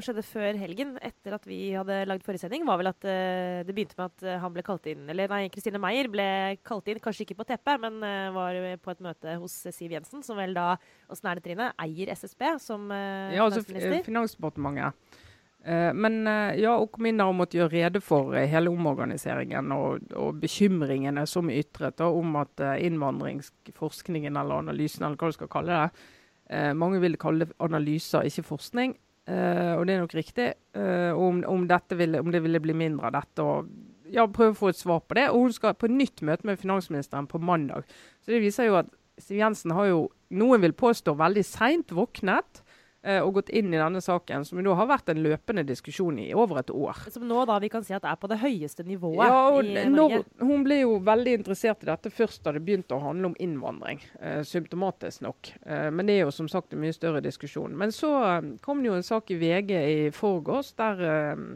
skjedde 0.04 0.22
før 0.22 0.58
helgen, 0.60 0.90
etter 1.02 1.34
at 1.34 1.46
vi 1.48 1.72
hadde 1.72 2.02
lagd 2.06 2.26
forrige 2.26 2.44
sending, 2.44 2.66
var 2.68 2.76
vel 2.78 2.90
at 2.90 3.06
uh, 3.08 3.64
det 3.66 3.72
begynte 3.74 3.96
med 3.98 4.12
at 4.12 4.26
eh, 4.26 4.36
han 4.42 4.52
ble 4.54 4.62
kalt 4.62 4.84
inn 4.90 5.08
Eller 5.10 5.30
nei, 5.32 5.40
Kristine 5.50 5.80
Meyer 5.82 6.10
ble 6.12 6.26
kalt 6.66 6.90
inn, 6.92 7.00
kanskje 7.02 7.24
ikke 7.24 7.38
på 7.40 7.48
teppet, 7.48 7.80
men 7.82 7.96
uh, 8.04 8.28
var 8.36 8.58
på 8.84 8.92
et 8.92 9.00
møte 9.08 9.38
hos 9.40 9.56
Siv 9.72 9.96
Jensen, 9.96 10.22
som 10.26 10.38
vel 10.38 10.52
da, 10.54 10.74
åssen 11.10 11.32
er 11.32 11.40
det 11.40 11.46
Trine, 11.48 11.70
eier 11.80 12.12
SSB 12.14 12.44
som 12.62 12.92
uh, 12.92 13.32
Ja, 13.32 13.48
altså 13.48 13.64
finansminister. 13.64 14.04
Finansdepartementet. 14.06 15.24
Eh, 15.64 15.92
men 15.94 16.26
eh, 16.26 16.60
ja, 16.62 16.76
og 16.78 17.00
minner 17.02 17.28
om 17.28 17.42
å 17.42 17.48
gjøre 17.50 17.72
rede 17.72 18.02
for 18.04 18.36
eh, 18.38 18.46
hele 18.50 18.70
omorganiseringen 18.70 19.72
og, 19.74 20.12
og 20.14 20.38
bekymringene 20.40 21.26
som 21.26 21.50
ytret 21.50 21.98
da, 21.98 22.08
om 22.14 22.38
at 22.38 22.62
innvandringsforskningen 22.86 24.38
eller 24.38 24.62
analysen, 24.62 25.04
eller 25.04 25.18
hva 25.18 25.32
du 25.32 25.38
skal 25.38 25.52
kalle 25.52 25.82
det 25.82 26.14
Mange 26.48 26.96
vil 27.02 27.18
kalle 27.20 27.44
det 27.44 27.52
analyser, 27.60 28.24
ikke 28.24 28.46
forskning. 28.54 28.94
og 29.28 29.82
det 29.84 29.92
er 29.92 29.98
nok 30.00 30.14
riktig. 30.16 30.46
om, 30.72 31.42
om, 31.44 31.66
ville, 31.90 32.20
om 32.24 32.30
det 32.32 32.40
ville 32.40 32.60
bli 32.64 32.72
mindre 32.72 33.10
av 33.10 33.12
dette. 33.18 33.44
og 33.44 33.68
ja, 34.08 34.24
Prøve 34.24 34.54
å 34.54 34.56
få 34.56 34.70
et 34.72 34.78
svar 34.78 35.02
på 35.04 35.18
det. 35.18 35.26
Og 35.28 35.42
hun 35.42 35.52
skal 35.52 35.76
på 35.76 35.90
nytt 35.92 36.22
møte 36.24 36.48
med 36.48 36.56
finansministeren 36.56 37.28
på 37.28 37.36
mandag. 37.36 37.84
Så 38.24 38.32
det 38.32 38.40
viser 38.40 38.70
jo 38.70 38.78
at 38.80 38.88
Siv 39.20 39.42
Jensen 39.42 39.76
har 39.76 39.90
jo, 39.90 40.00
noen 40.40 40.64
vil 40.64 40.72
påstå, 40.72 41.12
veldig 41.20 41.44
seint 41.44 41.92
våknet 41.92 42.62
og 42.98 43.28
gått 43.36 43.52
inn 43.54 43.70
i 43.70 43.78
denne 43.78 44.00
saken, 44.02 44.42
som 44.44 44.58
da 44.58 44.72
har 44.74 44.88
vært 44.90 45.12
en 45.12 45.20
løpende 45.22 45.62
diskusjon 45.64 46.16
i 46.18 46.32
over 46.34 46.58
et 46.60 46.72
år. 46.74 47.04
Som 47.14 47.28
nå 47.30 47.44
da 47.46 47.60
vi 47.62 47.70
kan 47.70 47.84
si 47.86 47.94
at 47.94 48.02
det 48.02 48.10
er 48.10 48.18
på 48.18 48.28
det 48.28 48.40
høyeste 48.42 48.82
nivået 48.84 49.22
Ja, 49.22 49.36
og 49.54 49.62
i 49.62 49.84
når, 49.86 50.24
Hun 50.42 50.64
ble 50.66 50.80
jo 50.80 50.96
veldig 51.06 51.36
interessert 51.38 51.86
i 51.86 51.88
dette 51.88 52.10
først 52.10 52.42
da 52.42 52.52
det 52.56 52.64
begynte 52.66 52.98
å 52.98 53.02
handle 53.04 53.30
om 53.30 53.36
innvandring. 53.38 54.02
Eh, 54.18 54.40
symptomatisk 54.42 55.22
nok. 55.24 55.52
Eh, 55.62 55.88
men 55.94 56.10
det 56.10 56.18
er 56.18 56.26
jo 56.26 56.34
som 56.34 56.50
sagt 56.50 56.74
en 56.74 56.82
mye 56.82 56.96
større 56.96 57.22
diskusjon. 57.24 57.78
Men 57.78 57.94
så 57.94 58.10
eh, 58.24 58.50
kom 58.66 58.82
det 58.82 58.90
jo 58.90 58.98
en 58.98 59.06
sak 59.06 59.30
i 59.30 59.38
VG 59.40 59.72
i 59.78 60.10
forgårs 60.14 60.74
der 60.82 61.04
eh, 61.06 61.46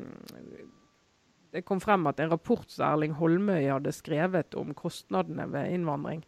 det 1.52 1.66
kom 1.68 1.82
frem 1.84 2.06
at 2.08 2.20
en 2.20 2.32
rapport 2.32 2.64
som 2.72 2.86
Erling 2.88 3.18
Holmøy 3.18 3.66
hadde 3.66 3.92
skrevet 3.92 4.56
om 4.56 4.72
kostnadene 4.76 5.44
ved 5.52 5.74
innvandring, 5.74 6.22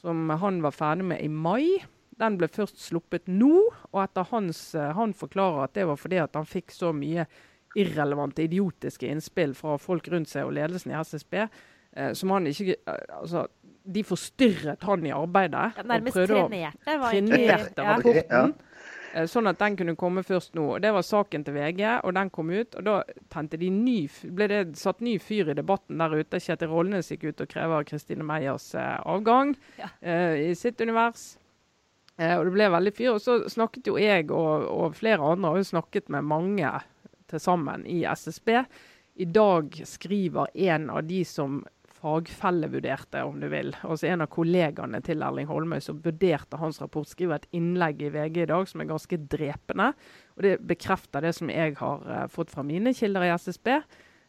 som 0.00 0.30
han 0.40 0.62
var 0.64 0.72
ferdig 0.72 1.04
med 1.10 1.20
i 1.20 1.28
mai. 1.28 1.82
Den 2.20 2.38
ble 2.38 2.48
først 2.52 2.78
sluppet 2.78 3.26
nå, 3.26 3.64
og 3.90 3.98
etter 4.04 4.28
hans, 4.30 4.60
han 4.74 5.14
forklarer 5.16 5.66
at 5.66 5.74
det 5.74 5.88
var 5.88 5.98
fordi 5.98 6.20
at 6.22 6.38
han 6.38 6.46
fikk 6.46 6.74
så 6.74 6.92
mye 6.94 7.26
irrelevante, 7.74 8.42
idiotiske 8.42 9.08
innspill 9.10 9.54
fra 9.58 9.78
folk 9.82 10.08
rundt 10.12 10.30
seg 10.30 10.46
og 10.46 10.54
ledelsen 10.58 10.94
i 10.94 10.98
SSB. 11.00 11.40
Eh, 11.96 12.12
som 12.12 12.30
han 12.34 12.46
ikke 12.50 12.76
altså, 12.86 13.46
De 13.84 14.02
forstyrret 14.04 14.82
han 14.82 15.06
i 15.06 15.12
arbeidet. 15.12 15.72
Ja, 15.76 15.82
nærmest 15.84 16.16
og 16.16 16.28
trenerte. 16.30 16.98
Var 17.02 17.10
trenerte 17.10 17.82
ja. 17.82 17.96
rapporten. 17.96 18.54
Ja. 19.14 19.26
Sånn 19.30 19.46
at 19.46 19.60
den 19.60 19.76
kunne 19.78 19.92
komme 19.94 20.24
først 20.26 20.56
nå. 20.58 20.64
Det 20.82 20.90
var 20.90 21.04
saken 21.06 21.44
til 21.46 21.54
VG, 21.54 21.82
og 22.02 22.16
den 22.16 22.32
kom 22.34 22.48
ut. 22.50 22.74
og 22.74 22.82
Da 22.82 23.42
de 23.52 23.68
ny, 23.70 24.08
ble 24.24 24.48
det 24.50 24.62
satt 24.80 25.04
ny 25.04 25.18
fyr 25.22 25.52
i 25.52 25.54
debatten 25.54 26.02
der 26.02 26.16
ute. 26.16 26.40
Kjetil 26.42 26.72
Rollnes 26.72 27.12
gikk 27.12 27.28
ut 27.28 27.44
og 27.44 27.52
krever 27.52 27.86
Kristine 27.86 28.26
Meyers 28.26 28.72
eh, 28.74 28.96
avgang 29.06 29.54
ja. 29.78 29.92
uh, 30.02 30.34
i 30.34 30.50
sitt 30.58 30.80
univers. 30.80 31.36
Uh, 32.20 32.36
og 32.38 32.48
det 32.48 32.54
ble 32.56 32.70
veldig 32.76 32.94
fyr. 32.96 33.12
Og 33.16 33.22
så 33.22 33.38
snakket 33.50 33.90
jo 33.90 33.98
jeg 34.00 34.30
og, 34.30 34.66
og 34.70 34.98
flere 34.98 35.22
andre 35.22 35.52
har 35.52 35.62
jo 35.62 35.70
snakket 35.74 36.10
med 36.14 36.28
mange 36.30 36.72
til 37.30 37.42
sammen 37.42 37.86
i 37.90 38.02
SSB. 38.06 38.50
I 39.14 39.30
dag 39.30 39.78
skriver 39.86 40.50
en 40.70 40.90
av 40.90 41.04
de 41.06 41.22
som 41.26 41.62
fagfellevurderte, 42.04 43.22
om 43.24 43.38
du 43.40 43.46
vil, 43.48 43.70
altså 43.80 44.10
en 44.10 44.24
av 44.26 44.28
kollegaene 44.32 44.98
til 45.06 45.22
Erling 45.24 45.46
Holmøy 45.48 45.80
som 45.80 46.02
vurderte 46.04 46.58
hans 46.60 46.82
rapport, 46.82 47.08
skriver 47.08 47.38
et 47.38 47.46
innlegg 47.56 48.02
i 48.04 48.10
VG 48.12 48.42
i 48.42 48.48
dag 48.50 48.68
som 48.68 48.82
er 48.82 48.90
ganske 48.90 49.18
drepende. 49.32 49.92
og 50.36 50.44
Det 50.44 50.58
bekrefter 50.68 51.24
det 51.24 51.32
som 51.38 51.52
jeg 51.52 51.78
har 51.80 52.04
uh, 52.04 52.26
fått 52.28 52.52
fra 52.52 52.66
mine 52.66 52.92
kilder 52.92 53.24
i 53.24 53.32
SSB 53.38 53.70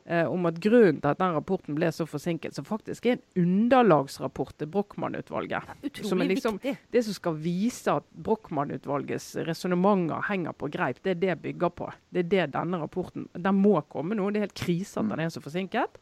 eh, 0.05 0.25
om 0.25 0.45
at 0.45 0.59
grunnen 0.61 0.99
til 1.01 1.11
at 1.11 1.21
den 1.21 1.35
rapporten 1.35 1.77
ble 1.77 1.89
så 1.93 2.07
forsinket, 2.09 2.55
som 2.55 2.67
faktisk 2.67 3.05
er 3.05 3.17
en 3.17 3.45
underlagsrapport 3.45 4.55
til 4.59 4.69
Brochmann-utvalget. 4.73 5.71
Det 5.81 5.91
er 6.03 6.29
liksom 6.29 6.59
viktig. 6.59 6.75
Det 6.93 7.05
som 7.07 7.17
skal 7.17 7.39
vise 7.41 7.97
at 7.99 8.07
Brochmann-utvalgets 8.27 9.31
resonnementer 9.47 10.27
henger 10.29 10.57
på 10.57 10.69
greip, 10.73 11.01
det 11.03 11.15
er 11.15 11.23
det 11.23 11.39
bygger 11.47 11.73
på. 11.73 11.89
Det 12.09 12.25
er 12.25 12.29
det 12.35 12.51
denne 12.55 12.81
rapporten 12.81 13.27
Den 13.33 13.59
må 13.61 13.79
komme 13.89 14.17
nå. 14.17 14.29
Det 14.29 14.41
er 14.41 14.47
helt 14.47 14.61
krise 14.65 15.01
at 15.01 15.09
den 15.11 15.25
er 15.25 15.33
så 15.33 15.43
forsinket. 15.43 15.99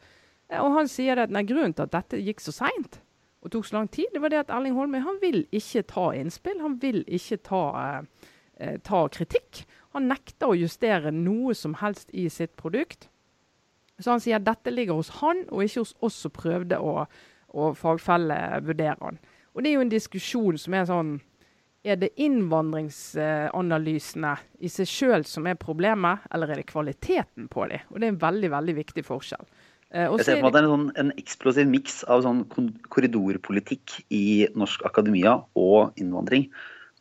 Eh, 0.49 0.59
og 0.59 0.77
han 0.77 0.91
sier 0.91 1.23
at 1.23 1.33
nei, 1.33 1.45
grunnen 1.47 1.75
til 1.75 1.87
at 1.87 1.95
dette 1.95 2.21
gikk 2.21 2.43
så 2.43 2.55
seint 2.55 3.01
og 3.43 3.51
tok 3.51 3.65
så 3.67 3.75
lang 3.75 3.89
tid, 3.91 4.07
det 4.13 4.21
var 4.23 4.31
det 4.31 4.45
at 4.45 4.51
Erling 4.55 4.77
Holmøy 4.77 5.01
han 5.03 5.17
vil 5.19 5.41
ikke 5.51 5.83
ta 5.91 6.05
innspill. 6.15 6.61
Han 6.63 6.77
vil 6.79 7.01
ikke 7.11 7.41
ta, 7.43 7.63
eh, 7.83 8.29
eh 8.59 8.77
ta 8.79 9.07
kritikk. 9.11 9.65
Han 9.93 10.07
nekter 10.07 10.47
å 10.47 10.57
justere 10.57 11.11
noe 11.11 11.53
som 11.53 11.75
helst 11.81 12.09
i 12.13 12.29
sitt 12.29 12.55
produkt. 12.55 13.09
Så 14.01 14.09
han 14.13 14.21
sier 14.23 14.39
at 14.39 14.47
dette 14.47 14.71
ligger 14.73 14.95
hos 14.97 15.11
han, 15.21 15.39
og 15.51 15.63
ikke 15.63 15.83
hos 15.83 15.95
oss 16.03 16.15
som 16.25 16.31
prøvde 16.33 16.77
å, 16.81 17.05
å 17.53 17.73
fagfellevurdere 17.77 18.97
han. 19.01 19.17
Og 19.53 19.61
det 19.61 19.69
er 19.69 19.75
jo 19.77 19.85
en 19.85 19.91
diskusjon 19.91 20.57
som 20.57 20.73
er 20.73 20.85
sånn 20.89 21.21
Er 21.83 21.99
det 21.99 22.15
innvandringsanalysene 22.23 24.33
i 24.63 24.71
seg 24.71 24.87
sjøl 24.87 25.27
som 25.27 25.43
er 25.51 25.59
problemet, 25.59 26.23
eller 26.31 26.47
er 26.47 26.55
det 26.61 26.71
kvaliteten 26.71 27.51
på 27.51 27.67
dem? 27.67 27.83
Og 27.91 27.99
det 27.99 28.07
er 28.07 28.13
en 28.13 28.21
veldig, 28.21 28.49
veldig 28.53 28.75
viktig 28.77 29.03
forskjell. 29.03 29.43
Uh, 29.93 30.15
jeg 30.15 30.25
ser 30.25 30.39
på 30.39 30.47
at 30.47 30.53
det 30.55 30.61
er 30.61 30.67
en, 30.69 30.71
sånn, 30.71 30.91
en 31.03 31.11
eksplosiv 31.19 31.67
miks 31.67 32.07
av 32.07 32.23
sånn 32.23 32.47
korridorpolitikk 32.87 33.99
i 34.15 34.47
norsk 34.55 34.79
akademia 34.87 35.43
og 35.59 35.91
innvandring. 35.99 36.47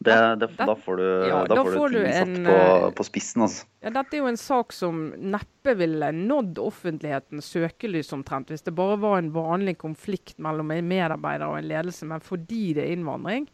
Det, 0.02 0.36
det, 0.40 0.48
da 0.58 0.74
får 0.76 0.96
du, 0.96 1.04
ja, 1.28 1.40
da 1.48 1.64
får 1.64 1.88
du 1.92 1.98
ting 2.02 2.12
satt 2.12 2.46
på, 2.46 2.54
eh, 2.56 2.86
på, 2.98 3.06
spissen. 3.06 3.44
Altså. 3.46 3.66
Ja, 3.84 3.92
dette 3.94 4.16
er 4.16 4.22
jo 4.22 4.30
en 4.30 4.40
sak 4.40 4.74
som 4.74 5.02
neppe 5.18 5.74
ville 5.78 6.08
nådd 6.16 6.58
offentlighetens 6.62 7.50
søkelys 7.54 8.12
omtrent, 8.16 8.50
hvis 8.50 8.66
det 8.66 8.74
bare 8.76 8.98
var 9.02 9.20
en 9.20 9.32
vanlig 9.34 9.76
konflikt 9.82 10.40
mellom 10.42 10.72
en 10.74 10.88
medarbeider 10.90 11.46
og 11.48 11.60
en 11.60 11.70
ledelse, 11.70 12.08
men 12.10 12.24
fordi 12.24 12.72
det 12.78 12.86
er 12.86 12.96
innvandring. 12.96 13.46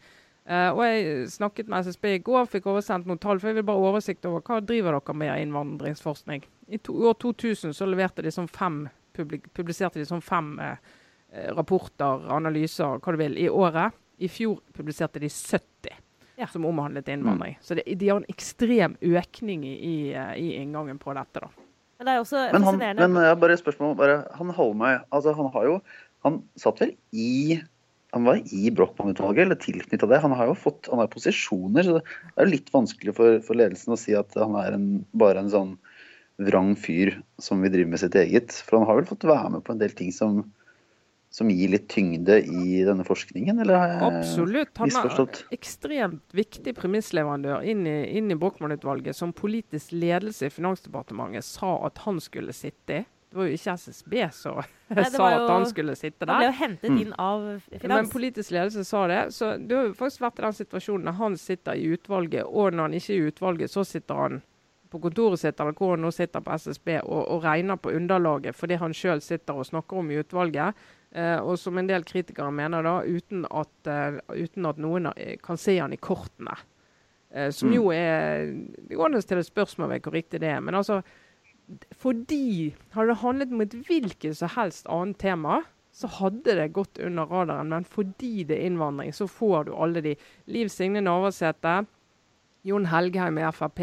Uh, 0.49 0.71
og 0.73 0.81
Jeg 0.87 1.29
snakket 1.29 1.69
med 1.69 1.85
SSB 1.85 2.07
i 2.15 2.23
går, 2.25 2.47
fikk 2.49 2.71
oversendt 2.73 3.09
noen 3.09 3.21
tall. 3.21 3.41
for 3.41 3.51
Jeg 3.51 3.59
vil 3.59 3.69
bare 3.69 3.91
oversikt 3.91 4.25
over 4.25 4.41
hva 4.41 4.63
driver 4.65 4.97
dere 4.97 5.17
med 5.21 5.35
i 5.35 5.43
innvandringsforskning. 5.45 6.47
I 6.73 6.81
to, 6.81 6.95
år 7.11 7.19
2000 7.21 7.77
så 7.77 7.89
leverte 7.89 8.25
de 8.25 8.33
sånn 8.33 8.49
fem, 8.49 8.87
publiserte 9.13 10.01
de 10.01 10.09
sånn 10.09 10.25
fem 10.25 10.55
uh, 10.57 10.81
rapporter, 11.53 12.25
analyser, 12.33 12.97
hva 12.97 13.13
du 13.13 13.21
vil, 13.21 13.37
i 13.37 13.51
året. 13.53 13.93
I 14.19 14.31
fjor 14.33 14.63
publiserte 14.75 15.21
de 15.21 15.29
70 15.29 16.08
ja. 16.39 16.49
som 16.53 16.67
omhandlet 16.69 17.09
innvandring. 17.13 17.57
Mm. 17.59 17.65
Så 17.65 17.79
det, 17.79 17.87
de 18.01 18.11
har 18.11 18.21
en 18.21 18.29
ekstrem 18.31 18.99
økning 19.01 19.65
i, 19.67 19.75
i, 19.75 19.97
i, 20.37 20.53
inngangen 20.63 21.01
på 21.03 21.15
dette. 21.17 21.43
da. 21.45 21.51
Men 21.99 22.07
det 22.07 22.15
er 22.15 22.23
også 22.23 22.45
men 22.55 22.67
han, 22.67 22.79
men 23.01 23.25
jeg 23.27 23.41
bare 23.43 23.59
spørsmål, 23.59 23.97
bare, 23.99 24.21
han 24.39 24.55
Holmøy, 24.55 25.01
altså 25.11 25.35
han 25.35 25.51
har 25.55 25.67
jo 25.67 25.81
Han 26.27 26.37
satt 26.59 26.81
vel 26.83 26.97
i 27.15 27.59
han 28.17 28.25
var 28.25 28.39
i 28.41 28.71
Brochmann-utvalget, 28.73 29.45
eller 29.45 29.59
tilknytta 29.61 30.09
det. 30.09 30.21
Han 30.23 30.33
har 30.33 30.49
jo 30.49 30.55
fått, 30.57 30.89
han 30.89 31.03
har 31.03 31.11
posisjoner, 31.13 31.85
så 31.85 31.99
det 31.99 32.41
er 32.41 32.47
jo 32.47 32.55
litt 32.55 32.71
vanskelig 32.73 33.13
for, 33.19 33.37
for 33.45 33.59
ledelsen 33.61 33.93
å 33.93 33.99
si 34.01 34.15
at 34.17 34.33
han 34.41 34.57
er 34.57 34.79
en, 34.79 34.87
bare 35.13 35.43
en 35.45 35.51
sånn 35.53 35.75
vrang 36.41 36.73
fyr 36.79 37.19
som 37.43 37.61
vil 37.61 37.75
drive 37.75 37.93
med 37.93 38.01
sitt 38.01 38.17
eget. 38.17 38.55
For 38.65 38.79
han 38.79 38.89
har 38.89 38.97
vel 38.97 39.11
fått 39.11 39.29
være 39.29 39.53
med 39.53 39.67
på 39.67 39.75
en 39.75 39.83
del 39.83 39.93
ting 39.99 40.09
som 40.15 40.41
som 41.39 41.51
gir 41.53 41.71
litt 41.71 41.87
tyngde 41.93 42.41
i 42.43 42.81
denne 42.87 43.05
forskningen, 43.07 43.61
eller 43.63 43.79
har 43.79 43.93
jeg 43.93 44.07
Absolutt. 44.09 44.73
Han 44.81 44.91
er 44.91 45.55
ekstremt 45.55 46.35
viktig 46.35 46.75
premissleverandør 46.79 47.63
inn 47.63 47.85
i, 47.87 47.99
inn 48.19 48.33
i 48.35 48.39
Brochmann-utvalget, 48.39 49.17
som 49.17 49.35
politisk 49.37 49.95
ledelse 49.95 50.49
i 50.49 50.53
Finansdepartementet 50.55 51.47
sa 51.47 51.77
at 51.87 52.03
han 52.07 52.19
skulle 52.23 52.57
sitte 52.57 53.03
i. 53.03 53.05
Det 53.29 53.37
var 53.37 53.45
jo 53.45 53.57
ikke 53.59 53.73
SSB 53.77 54.15
som 54.33 54.61
sa 55.13 55.31
jo, 55.31 55.41
at 55.45 55.51
han 55.53 55.67
skulle 55.69 55.95
sitte 56.01 56.25
der. 56.25 56.33
Han 56.33 56.41
ble 56.41 56.49
jo 56.49 56.59
hentet 56.63 57.01
inn 57.05 57.17
av 57.21 57.49
finans. 57.69 57.89
Men 57.93 58.11
politisk 58.11 58.55
ledelse 58.57 58.87
sa 58.89 59.03
det. 59.11 59.23
Så 59.37 59.55
det 59.61 59.77
har 59.77 59.91
faktisk 59.99 60.25
vært 60.25 60.41
i 60.41 60.47
den 60.47 60.61
situasjonen 60.63 61.11
når 61.11 61.19
han 61.21 61.37
sitter 61.41 61.77
i 61.77 61.91
utvalget, 61.93 62.49
og 62.49 62.73
når 62.73 62.89
han 62.89 62.97
ikke 62.99 63.13
er 63.15 63.19
i 63.19 63.33
utvalget, 63.35 63.75
så 63.75 63.85
sitter 63.87 64.23
han 64.25 64.41
på 64.89 65.01
kontoret 65.05 65.41
sitt 65.43 65.59
eller 65.61 65.77
hvor 65.77 65.93
han 65.93 66.01
nå 66.07 66.11
sitter 66.17 66.41
på 66.41 66.55
SSB 66.57 66.95
og, 67.03 67.21
og 67.21 67.43
regner 67.45 67.77
på 67.77 67.93
underlaget 67.93 68.57
fordi 68.57 68.79
han 68.81 68.95
sjøl 68.97 69.21
sitter 69.21 69.61
og 69.61 69.69
snakker 69.69 70.01
om 70.01 70.09
i 70.09 70.23
utvalget. 70.23 70.87
Uh, 71.17 71.41
og 71.41 71.55
som 71.57 71.79
en 71.81 71.89
del 71.89 72.05
kritikere 72.05 72.51
mener, 72.53 72.85
da, 72.85 72.99
uten 73.01 73.47
at, 73.49 73.73
uh, 73.89 74.19
uten 74.37 74.69
at 74.69 74.81
noen 74.83 75.09
kan 75.45 75.61
se 75.61 75.79
han 75.79 75.95
i 75.97 76.01
kortene. 76.01 76.57
Uh, 77.33 77.49
som 77.53 77.71
mm. 77.71 77.77
jo 77.77 77.89
er 77.93 78.53
Det 78.89 78.97
går 78.97 79.09
an 79.09 79.19
å 79.19 79.25
stille 79.25 79.45
spørsmål 79.45 79.95
ved 79.95 80.05
hvor 80.05 80.17
riktig 80.17 80.43
det 80.45 80.53
er. 80.53 80.61
Men 80.65 80.77
altså, 80.77 81.01
fordi 82.01 82.75
Hadde 82.95 83.11
det 83.13 83.23
handlet 83.23 83.53
om 83.53 83.65
et 83.65 83.75
hvilket 83.89 84.37
som 84.37 84.53
helst 84.55 84.89
annet 84.93 85.19
tema, 85.21 85.63
så 85.93 86.09
hadde 86.19 86.55
det 86.61 86.73
gått 86.77 87.01
under 87.03 87.29
radaren. 87.29 87.73
Men 87.73 87.85
fordi 87.89 88.45
det 88.49 88.59
er 88.59 88.69
innvandring, 88.69 89.13
så 89.13 89.27
får 89.27 89.69
du 89.69 89.75
alle 89.75 90.05
de. 90.05 90.15
Liv 90.47 90.69
Signe 90.73 91.03
Navarsete, 91.05 91.83
Jon 92.69 92.89
Helgheim 92.93 93.41
i 93.41 93.49
Frp. 93.53 93.83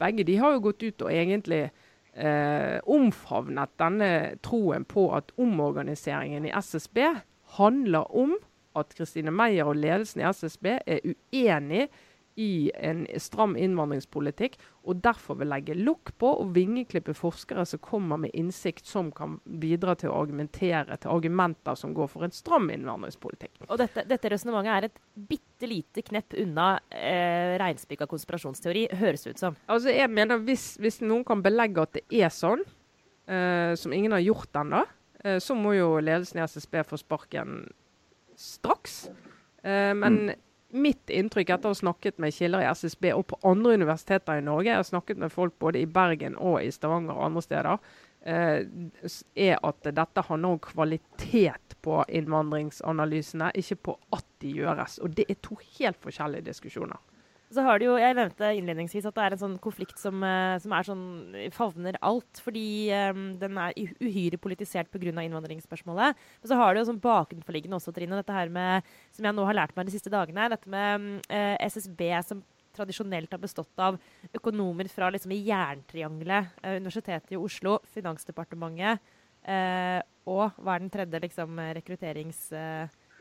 Begge 0.00 0.24
de 0.26 0.36
har 0.40 0.56
jo 0.56 0.64
gått 0.68 0.82
ut 0.82 1.04
og 1.04 1.12
egentlig 1.12 1.66
eh, 2.16 2.78
omfavnet 2.84 3.72
denne 3.80 4.12
troen 4.44 4.84
på 4.88 5.08
at 5.16 5.32
omorganiseringen 5.40 6.48
i 6.48 6.54
SSB 6.56 6.98
handler 7.58 8.08
om 8.16 8.36
at 8.78 8.94
Kristine 8.96 9.32
Meyer 9.34 9.68
og 9.68 9.76
ledelsen 9.80 10.22
i 10.22 10.28
SSB 10.30 10.66
er 10.86 11.04
uenig 11.04 11.88
i 12.34 12.70
en 12.74 13.04
stram 13.20 13.56
innvandringspolitikk, 13.60 14.56
og 14.88 15.00
derfor 15.04 15.36
vil 15.40 15.50
legge 15.52 15.76
lokk 15.76 16.14
på 16.20 16.30
og 16.40 16.52
vingeklippe 16.56 17.14
forskere 17.16 17.64
som 17.68 17.80
kommer 17.84 18.20
med 18.24 18.32
innsikt 18.38 18.88
som 18.88 19.10
kan 19.14 19.38
bidra 19.44 19.94
til 19.98 20.10
å 20.10 20.20
argumentere 20.22 20.96
til 21.00 21.12
argumenter 21.12 21.76
som 21.78 21.92
går 21.96 22.08
for 22.10 22.26
en 22.26 22.34
stram 22.34 22.70
innvandringspolitikk. 22.72 23.66
Og 23.68 23.80
Dette, 23.82 24.06
dette 24.08 24.32
resonnementet 24.32 24.72
er 24.74 24.88
et 24.88 25.02
bitte 25.32 25.68
lite 25.68 26.04
knepp 26.06 26.36
unna 26.42 26.68
eh, 26.88 27.58
reinspikka 27.60 28.08
konspirasjonsteori, 28.10 28.86
høres 29.02 29.26
det 29.26 29.34
ut 29.34 29.44
som. 29.44 29.58
Altså 29.70 29.92
jeg 29.94 30.10
mener 30.12 30.40
hvis, 30.46 30.72
hvis 30.82 31.02
noen 31.04 31.26
kan 31.28 31.44
belegge 31.44 31.84
at 31.84 31.98
det 31.98 32.06
er 32.22 32.32
sånn, 32.32 32.64
eh, 33.28 33.74
som 33.78 33.92
ingen 33.92 34.16
har 34.16 34.24
gjort 34.24 34.62
ennå, 34.62 34.86
eh, 35.24 35.36
så 35.42 35.58
må 35.58 35.76
jo 35.76 35.98
ledelsen 36.00 36.40
i 36.40 36.46
SSB 36.46 36.80
få 36.88 37.00
sparken 37.00 37.60
straks. 38.40 39.04
Eh, 39.62 39.92
men 39.92 40.24
mm 40.32 40.48
mitt 40.72 41.10
inntrykk 41.10 41.50
etter 41.52 41.68
å 41.68 41.74
ha 41.74 41.78
snakket 41.78 42.18
med 42.22 42.34
kilder 42.34 42.64
i 42.64 42.70
SSB 42.70 43.10
og 43.12 43.26
på 43.32 43.38
andre 43.48 43.74
universiteter 43.76 44.40
i 44.40 44.44
Norge, 44.44 44.70
jeg 44.70 44.80
har 44.80 44.88
snakket 44.88 45.20
med 45.20 45.32
folk 45.32 45.58
både 45.60 45.82
i 45.82 45.88
Bergen 45.88 46.38
og 46.40 46.62
i 46.62 46.70
Stavanger 46.72 47.14
og 47.14 47.26
andre 47.28 47.44
steder, 47.44 47.92
eh, 48.24 48.64
er 49.34 49.58
at 49.60 49.88
dette 49.88 50.26
handler 50.28 50.56
om 50.56 50.62
kvalitet 50.64 51.76
på 51.84 52.02
innvandringsanalysene, 52.08 53.52
ikke 53.58 53.80
på 53.90 53.96
at 54.16 54.26
de 54.40 54.56
gjøres. 54.62 54.98
Og 55.02 55.16
det 55.16 55.28
er 55.28 55.40
to 55.44 55.58
helt 55.78 56.00
forskjellige 56.00 56.48
diskusjoner. 56.48 57.00
Så 57.52 57.62
har 57.66 57.78
du 57.78 57.84
jo, 57.84 57.96
Jeg 58.00 58.16
nevnte 58.16 58.48
innledningsvis 58.56 59.06
at 59.08 59.16
det 59.16 59.24
er 59.24 59.34
en 59.34 59.42
sånn 59.42 59.56
konflikt 59.62 60.00
som, 60.00 60.22
uh, 60.24 60.56
som 60.62 60.72
er 60.72 60.86
sånn, 60.88 61.04
favner 61.52 61.98
alt. 62.04 62.40
Fordi 62.44 62.64
um, 63.12 63.26
den 63.40 63.58
er 63.60 63.76
uhyre 64.00 64.40
politisert 64.40 64.90
pga. 64.92 65.12
innvandringsspørsmålet. 65.12 66.16
Men 66.40 66.48
så 66.50 66.58
har 66.58 66.72
du 66.72 66.80
jo 66.80 66.88
sånn 66.88 67.02
bakenforliggende 67.02 67.76
også, 67.76 67.92
Trine, 67.92 68.16
dette 68.16 68.36
her 68.36 68.52
med, 68.52 68.88
som 69.12 69.28
jeg 69.28 69.36
nå 69.36 69.46
har 69.48 69.58
lært 69.58 69.76
meg 69.76 69.88
de 69.88 69.96
siste 69.96 70.12
dagene, 70.12 70.48
dette 70.52 70.72
med 70.72 71.08
uh, 71.28 71.36
eh, 71.36 71.56
SSB 71.68 72.08
som 72.24 72.42
tradisjonelt 72.72 73.34
har 73.34 73.40
bestått 73.42 73.82
av 73.84 73.98
økonomer 74.32 74.88
fra 74.88 75.10
liksom, 75.12 75.34
i 75.36 75.42
jerntriangelet. 75.50 76.54
Uh, 76.64 76.78
Universitetet 76.80 77.36
i 77.36 77.40
Oslo, 77.40 77.80
Finansdepartementet 77.92 79.18
og 79.42 80.58
hva 80.62 80.76
er 80.76 80.84
den 80.84 80.92
tredje 80.94 81.18
liksom, 81.24 81.56
rekrutterings... 81.74 82.44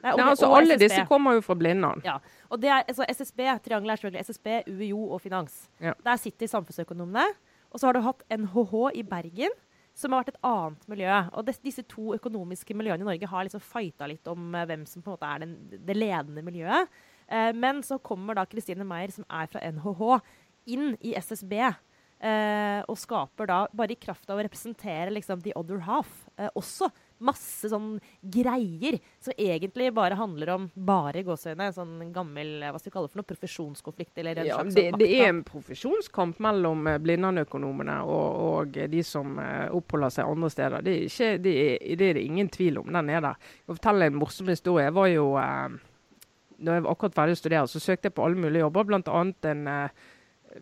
Nei, 0.02 0.14
Nei, 0.18 0.26
altså, 0.26 0.50
alle 0.50 0.76
SSB. 0.76 0.84
disse 0.88 1.08
kommer 1.10 1.38
jo 1.38 1.44
fra 1.46 1.56
Blindern. 1.58 2.02
Ja. 2.06 2.18
Og 2.50 2.62
det 2.62 2.72
er, 2.74 2.86
altså, 2.90 3.06
SSB, 3.06 3.44
triangelet 3.66 3.94
er 3.94 4.02
selvfølgelig 4.02 4.26
SSB, 4.30 4.48
UiO 4.68 5.04
og 5.14 5.22
finans. 5.22 5.58
Ja. 5.82 5.94
Der 6.06 6.22
sitter 6.22 6.50
samfunnsøkonomene. 6.50 7.28
Og 7.72 7.80
så 7.80 7.88
har 7.88 7.96
du 7.96 8.02
hatt 8.04 8.24
NHH 8.34 8.74
i 9.00 9.04
Bergen, 9.08 9.54
som 9.96 10.12
har 10.12 10.24
vært 10.24 10.34
et 10.34 10.42
annet 10.48 10.90
miljø. 10.92 11.20
Og 11.38 11.46
des, 11.48 11.62
disse 11.64 11.86
to 11.88 12.16
økonomiske 12.18 12.76
miljøene 12.76 13.06
i 13.06 13.10
Norge 13.14 13.30
har 13.32 13.48
liksom 13.48 13.64
fighta 13.64 14.10
litt 14.10 14.28
om 14.32 14.52
uh, 14.56 14.66
hvem 14.68 14.84
som 14.90 15.04
på 15.04 15.12
en 15.12 15.16
måte 15.16 15.30
er 15.30 15.46
den, 15.46 15.56
det 15.88 15.98
ledende 15.98 16.44
miljøet. 16.48 16.92
Uh, 17.32 17.52
men 17.56 17.80
så 17.86 18.00
kommer 18.04 18.36
da 18.36 18.48
Kristine 18.50 18.88
Meyer, 18.88 19.14
som 19.14 19.28
er 19.30 19.52
fra 19.52 19.64
NHH, 19.72 20.20
inn 20.74 20.94
i 21.00 21.16
SSB. 21.20 21.56
Uh, 22.22 22.82
og 22.86 23.00
skaper 23.02 23.50
da, 23.50 23.62
bare 23.74 23.96
i 23.96 24.02
kraft 24.02 24.30
av 24.30 24.38
å 24.38 24.44
representere 24.46 25.14
liksom 25.16 25.42
the 25.42 25.56
other 25.58 25.80
half, 25.88 26.28
eh, 26.38 26.52
også 26.54 26.92
masse 27.22 27.70
sånn 27.72 27.94
greier 28.22 28.98
som 29.22 29.38
egentlig 29.38 29.92
bare 29.96 30.18
handler 30.20 30.54
om 30.56 30.68
bare 30.74 31.24
gåseøyne, 31.28 31.70
sånn 31.76 32.10
gammel 32.16 32.58
hva 32.66 32.80
skal 32.80 32.90
vi 32.90 32.96
kalle 32.98 33.08
det 33.08 33.14
for 33.14 33.22
noe, 33.22 33.30
profesjonskonflikt 33.32 34.22
eller 34.24 34.42
en 34.42 34.50
Ja, 34.50 34.60
slags 34.60 34.76
det, 34.76 34.88
sånn 34.90 35.02
det 35.04 35.12
er 35.20 35.30
en 35.30 35.44
profesjonskamp 35.48 36.42
mellom 36.44 36.90
eh, 36.90 37.00
Blindern-økonomene 37.06 38.02
og, 38.10 38.42
og 38.50 38.82
de 38.92 39.06
som 39.06 39.38
eh, 39.40 39.70
oppholder 39.72 40.18
seg 40.18 40.34
andre 40.34 40.52
steder. 40.52 40.86
Det 40.86 40.98
er, 40.98 41.08
ikke, 41.08 41.32
det, 41.46 41.56
er, 41.62 41.80
det 42.02 42.10
er 42.10 42.20
det 42.20 42.28
ingen 42.28 42.52
tvil 42.52 42.82
om. 42.82 42.92
Den 42.92 43.14
er 43.14 43.24
der. 43.30 43.50
Jeg 43.62 43.76
forteller 43.76 43.92
fortelle 43.92 44.10
en 44.12 44.20
morsom 44.20 44.48
historie. 44.52 44.88
Jeg 44.88 44.96
var 44.96 45.08
jo, 45.12 45.28
eh, 45.38 45.78
da 46.62 46.78
jeg 46.78 46.86
var 46.86 46.96
akkurat 46.96 47.16
ferdig 47.18 47.36
å 47.38 47.42
studere, 47.42 47.68
så 47.68 47.82
søkte 47.82 48.10
jeg 48.10 48.16
på 48.18 48.26
alle 48.26 48.40
mulige 48.40 48.64
jobber, 48.64 48.88
bl.a. 48.88 49.22
en 49.52 49.68
eh, 49.68 50.04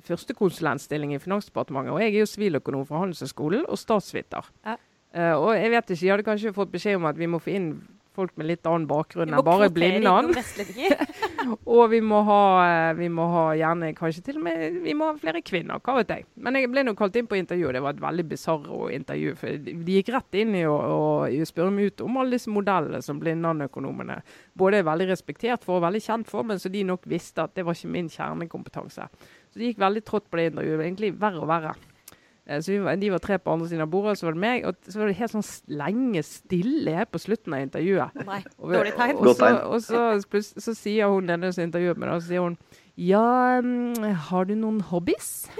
førstekonsulentstilling 0.07 1.15
i 1.15 1.21
Finansdepartementet. 1.21 1.93
Og 1.93 2.01
jeg 2.03 2.13
er 2.13 2.23
jo 2.23 2.29
siviløkonom 2.29 2.85
fra 2.87 3.03
Handelshøyskolen 3.03 3.65
og 3.67 3.79
statsviter. 3.79 4.49
Ja. 4.65 4.77
Eh, 5.13 5.33
og 5.33 5.55
jeg 5.57 5.71
vet 5.73 5.87
ikke, 5.89 6.05
jeg 6.05 6.13
hadde 6.13 6.27
kanskje 6.27 6.53
fått 6.53 6.73
beskjed 6.73 6.99
om 6.99 7.07
at 7.09 7.17
vi 7.17 7.29
må 7.29 7.41
få 7.41 7.55
inn 7.55 7.71
folk 8.19 8.35
med 8.39 8.49
litt 8.49 8.67
annen 8.67 8.87
bakgrunn 8.89 9.31
enn 9.31 9.45
bare 9.45 9.69
vestlendinger. 9.71 11.03
Og 11.75 11.85
vi 11.93 12.01
må, 12.03 12.19
ha, 12.27 12.41
eh, 12.65 12.89
vi 12.97 13.07
må 13.13 13.25
ha 13.31 13.43
gjerne 13.57 13.91
kanskje 13.97 14.23
til 14.25 14.39
og 14.39 14.45
med 14.47 14.79
vi 14.83 14.95
må 14.97 15.07
ha 15.07 15.15
flere 15.19 15.41
kvinner, 15.45 15.79
hva 15.83 15.95
vet 15.99 16.13
jeg. 16.13 16.25
Men 16.43 16.57
jeg 16.59 16.71
ble 16.71 16.83
nå 16.85 16.95
kalt 16.99 17.15
inn 17.19 17.29
på 17.29 17.37
intervju, 17.39 17.69
og 17.69 17.75
det 17.77 17.83
var 17.85 17.95
et 17.95 18.03
veldig 18.03 18.25
bisarro 18.31 18.89
intervju. 18.93 19.35
For 19.39 19.69
de 19.69 19.97
gikk 19.97 20.11
rett 20.15 20.39
inn 20.41 20.55
i 20.59 20.65
å, 20.67 20.75
å, 20.75 21.01
spørre 21.47 21.73
meg 21.75 21.93
ut 21.93 22.05
om 22.05 22.19
alle 22.19 22.37
disse 22.37 22.53
modellene 22.53 23.01
som 23.05 23.21
Blindern-økonomene 23.21 24.19
både 24.59 24.81
er 24.81 24.89
veldig 24.89 25.09
respektert 25.13 25.63
for 25.65 25.79
og 25.79 25.85
veldig 25.87 26.03
kjent 26.03 26.31
for, 26.31 26.47
men 26.47 26.59
så 26.61 26.71
de 26.73 26.83
nok 26.87 27.07
visste 27.09 27.45
at 27.45 27.55
det 27.55 27.65
var 27.67 27.77
ikke 27.77 27.93
min 27.95 28.11
kjernekompetanse. 28.11 29.07
Så 29.49 29.61
de 29.61 29.71
gikk 29.71 29.79
veldig 29.81 30.03
trått 30.05 30.27
på 30.29 30.41
det 30.41 30.51
intervjuet. 30.51 30.83
Egentlig 30.83 31.15
verre 31.21 31.45
og 31.45 31.49
verre. 31.49 31.77
Eh, 32.49 32.61
Så 32.65 32.71
vi 32.73 32.79
var, 32.81 32.95
De 32.97 33.11
var 33.13 33.21
tre 33.21 33.35
på 33.37 33.51
andre 33.53 33.67
siden 33.69 33.83
av 33.85 33.91
bordet, 33.93 34.15
og 34.15 34.17
så 34.17 34.25
var 34.25 34.33
det 34.33 34.41
meg. 34.41 34.63
Og 34.65 34.73
så 34.89 34.97
var 34.99 35.05
det 35.11 35.19
helt 35.19 35.33
sånn 35.35 35.45
lenge 35.79 36.23
stille 36.25 36.95
helt 36.97 37.11
på 37.13 37.21
slutten 37.21 37.53
av 37.53 37.61
intervjuet. 37.67 38.15
Nei, 38.25 38.39
Og, 38.57 38.71
vi- 38.71 38.75
dårlig 38.79 38.93
tegn. 38.97 39.19
og, 39.21 39.35
så, 39.37 39.51
og 39.69 39.79
så, 39.85 40.01
plutselig- 40.31 40.63
så 40.65 40.73
sier 40.75 41.13
hun 41.13 41.29
denne 41.29 41.51
som 41.53 41.63
intervjuet 41.67 41.97
meg, 42.01 42.09
og 42.09 42.23
så 42.23 42.27
sier 42.33 42.41
hun 42.47 42.57
Ja, 42.99 43.61
mm, 43.61 44.01
har 44.27 44.43
du 44.49 44.55
noen 44.55 44.81
hobbies? 44.81 45.45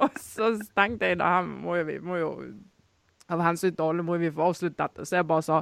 og 0.00 0.10
så 0.20 0.50
tenkte 0.76 1.10
jeg 1.12 1.20
da 1.22 1.38
må 1.46 1.78
jo 1.80 1.86
vi 1.88 1.98
må 2.04 2.18
jo 2.20 2.30
Av 3.30 3.38
hensyn 3.46 3.70
til 3.76 3.84
alle 3.86 4.02
må 4.02 4.16
vi 4.18 4.26
få 4.34 4.48
avslutte 4.50 4.74
dette. 4.82 5.04
Så 5.06 5.20
jeg 5.20 5.26
bare 5.30 5.44
sa 5.46 5.60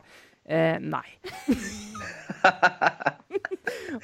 eh, 0.48 0.78
nei. 0.80 1.06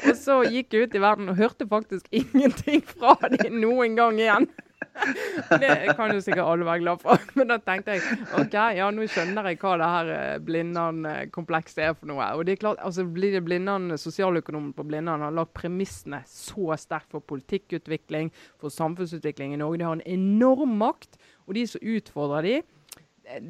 og 0.05 0.15
så 0.19 0.43
gikk 0.51 0.75
jeg 0.75 0.87
ut 0.87 0.97
i 0.97 1.03
verden 1.03 1.33
og 1.33 1.41
hørte 1.41 1.69
faktisk 1.71 2.05
ingenting 2.13 2.85
fra 2.87 3.17
dem 3.33 3.61
noen 3.63 3.97
gang 3.99 4.21
igjen. 4.21 4.49
Det 5.61 5.95
kan 5.97 6.13
jo 6.15 6.21
sikkert 6.23 6.47
alle 6.47 6.67
være 6.67 6.83
glad 6.83 7.03
for. 7.03 7.21
Men 7.39 7.51
da 7.51 7.59
tenkte 7.63 7.97
jeg 7.97 8.19
OK, 8.39 8.55
ja, 8.77 8.89
nå 8.95 9.07
skjønner 9.11 9.49
jeg 9.51 9.59
hva 9.63 9.75
det 9.81 9.91
her 9.91 10.11
eh, 10.15 10.41
Blindern-komplekset 10.47 11.83
er 11.89 11.97
for 11.99 12.11
noe. 12.11 12.27
Og 12.37 12.45
det 12.47 12.57
er 12.57 12.63
klart, 12.63 12.83
altså 12.85 13.07
blir 13.09 13.35
det 13.35 13.45
Blindern, 13.47 13.97
Sosialøkonomen 14.01 14.75
på 14.76 14.87
Blindern 14.87 15.25
har 15.25 15.35
lagt 15.35 15.54
premissene 15.57 16.23
så 16.30 16.76
sterkt 16.80 17.15
for 17.15 17.25
politikkutvikling, 17.26 18.30
for 18.61 18.75
samfunnsutvikling 18.75 19.57
i 19.57 19.61
Norge. 19.61 19.83
De 19.83 19.89
har 19.89 19.99
en 19.99 20.07
enorm 20.19 20.76
makt. 20.80 21.19
Og 21.49 21.59
de 21.59 21.67
som 21.69 21.91
utfordrer 21.95 22.47
de, 22.47 22.54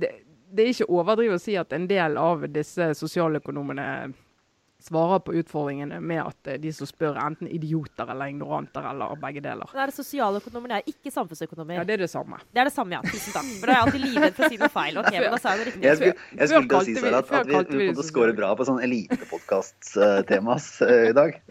det, 0.01 0.15
det 0.55 0.63
er 0.63 0.71
ikke 0.71 0.91
overdrivet 0.93 1.41
å 1.41 1.43
si 1.43 1.57
at 1.59 1.73
en 1.75 1.89
del 1.91 2.19
av 2.21 2.47
disse 2.55 2.93
sosialøkonomene 2.99 3.87
svarer 4.85 5.21
på 5.25 5.33
utfordringene 5.41 5.97
med 6.05 6.21
at 6.23 6.49
eh, 6.53 6.59
de 6.61 6.73
som 6.77 6.87
spør, 6.89 7.15
er 7.17 7.25
enten 7.31 7.49
idioter 7.49 8.11
eller 8.13 8.29
ignoranter 8.33 8.85
eller 8.91 9.15
begge 9.23 9.41
deler. 9.45 9.71
Det 9.73 9.81
er 9.81 9.93
det 9.93 9.97
sosialøkonomer, 9.97 10.69
det 10.75 10.77
er 10.83 10.91
ikke 10.93 11.13
samfunnsøkonomer. 11.15 11.79
Ja, 11.81 11.85
det 11.89 11.97
er 11.97 12.03
det 12.05 12.11
samme. 12.13 12.37
Det 12.53 12.61
er 12.61 12.69
det 12.69 12.75
samme, 12.75 12.99
ja. 12.99 13.01
Tusen 13.09 13.33
takk. 13.33 13.49
For 13.61 13.67
da 13.67 13.73
er 13.73 13.79
jeg 13.79 13.87
alltid 13.87 14.05
livredd 14.05 14.35
for 14.37 14.45
å 14.45 14.51
si 14.53 14.59
noe 14.61 14.73
feil. 14.75 14.99
Ok, 15.01 15.11
men 15.25 15.31
da 15.33 15.41
sa 15.41 15.55
jeg 15.55 15.61
det 15.63 15.67
riktig. 15.71 15.85
Jeg 15.89 15.97
skulle, 16.01 16.15
jeg 16.41 16.53
skulle 16.53 16.69
til 16.69 16.77
å 16.77 16.85
si 16.85 16.95
vi- 16.95 17.01
Sara, 17.05 17.19
at, 17.25 17.33
at 17.33 17.47
vi, 17.49 17.55
vi 17.55 17.61
vi 17.65 17.87
til 17.89 17.97
sosial- 17.97 18.11
score 18.13 18.37
bra 18.37 18.51
på 18.61 18.67
sånn 18.69 18.83
elitepodkast-temas 18.85 20.69
i 20.85 21.13
dag. 21.17 21.39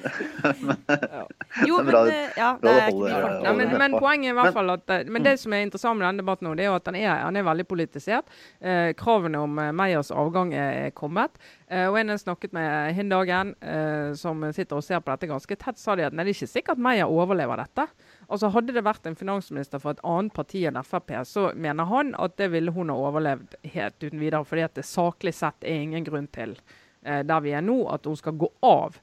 Jo, 1.68 1.78
Det 1.84 1.84
er 1.84 1.84
men 1.84 1.92
bra- 1.92 2.04
eh, 2.10 2.30
ja, 2.38 2.50
bra 2.60 2.70
det 2.70 2.72
er 2.74 2.88
ikke 2.90 3.04
mye 3.04 3.44
ja, 3.44 3.52
men, 3.58 3.74
men 3.80 3.96
poenget 4.00 4.30
er 4.30 4.34
i 4.34 4.38
hvert 4.38 4.56
fall 4.56 4.72
at 4.74 4.90
eh, 4.94 5.04
Men 5.14 5.26
det 5.26 5.34
som 5.42 5.54
er 5.56 5.64
interessant 5.66 6.00
med 6.00 6.08
denne 6.08 6.24
debatten 6.24 6.48
nå, 6.48 6.54
det 6.58 6.66
er 6.66 6.72
jo 6.72 6.78
at 6.80 6.88
den 6.88 6.98
er, 7.00 7.22
den 7.28 7.40
er 7.42 7.46
veldig 7.48 7.66
politisert. 7.70 8.32
Eh, 8.62 8.92
kravene 9.00 9.42
om 9.44 9.60
eh, 9.62 9.72
Meyers 9.76 10.12
avgang 10.14 10.54
er 10.58 10.90
kommet. 10.98 11.38
Eh, 11.74 11.88
og 11.90 11.96
en 11.98 12.12
jeg 12.12 12.22
snakket 12.22 12.54
med 12.54 12.94
hin 12.94 13.10
dagen, 13.10 13.54
eh, 13.64 14.14
som 14.20 14.44
sitter 14.54 14.78
og 14.78 14.86
ser 14.86 15.02
på 15.02 15.10
dette 15.10 15.30
ganske 15.32 15.56
tett, 15.58 15.80
sa 15.80 15.96
de 15.98 16.06
at 16.06 16.14
det 16.14 16.22
er 16.22 16.34
ikke 16.34 16.50
sikkert 16.52 16.82
Meyer 16.84 17.10
overlever 17.10 17.64
dette. 17.64 17.88
Altså 18.28 18.52
Hadde 18.54 18.76
det 18.76 18.84
vært 18.86 19.08
en 19.10 19.18
finansminister 19.18 19.82
fra 19.82 19.96
et 19.96 20.04
annet 20.06 20.36
parti 20.36 20.66
enn 20.70 20.78
Frp, 20.86 21.16
så 21.26 21.50
mener 21.56 21.90
han 21.90 22.14
at 22.22 22.38
det 22.38 22.52
ville 22.54 22.74
hun 22.76 22.94
ha 22.94 23.00
overlevd 23.08 23.58
helt 23.74 23.98
uten 24.04 24.20
videre. 24.20 24.46
fordi 24.46 24.68
at 24.68 24.76
det 24.76 24.86
saklig 24.86 25.34
sett 25.34 25.64
er 25.64 25.82
ingen 25.82 26.04
grunn 26.04 26.28
til, 26.28 26.58
eh, 27.06 27.24
der 27.24 27.42
vi 27.42 27.54
er 27.54 27.62
nå, 27.62 27.90
at 27.90 28.06
hun 28.06 28.16
skal 28.16 28.34
gå 28.34 28.52
av. 28.62 29.00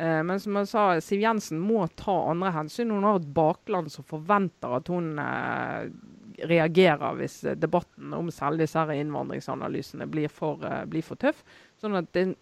Men 0.00 0.40
som 0.40 0.54
jeg 0.56 0.68
sa, 0.70 1.00
Siv 1.00 1.20
Jensen 1.20 1.58
må 1.60 1.84
ta 1.98 2.30
andre 2.30 2.52
hensyn. 2.54 2.90
Hun 2.90 3.04
har 3.04 3.18
et 3.18 3.34
bakland 3.34 3.90
som 3.92 4.04
forventer 4.04 4.78
at 4.78 4.88
hun 4.88 5.18
eh, 5.18 5.90
reagerer 6.48 7.16
hvis 7.18 7.40
debatten 7.58 8.14
om 8.16 8.30
selv 8.32 8.60
disse 8.60 8.80
innvandringsanalysene 8.94 10.06
blir 10.10 10.28
for, 10.32 10.62
eh, 10.64 10.84
blir 10.86 11.02
for 11.02 11.16
tøff. 11.16 11.42
Sånn 11.80 11.96
at 11.98 12.12
det 12.14 12.22
er 12.22 12.30
en, 12.30 12.36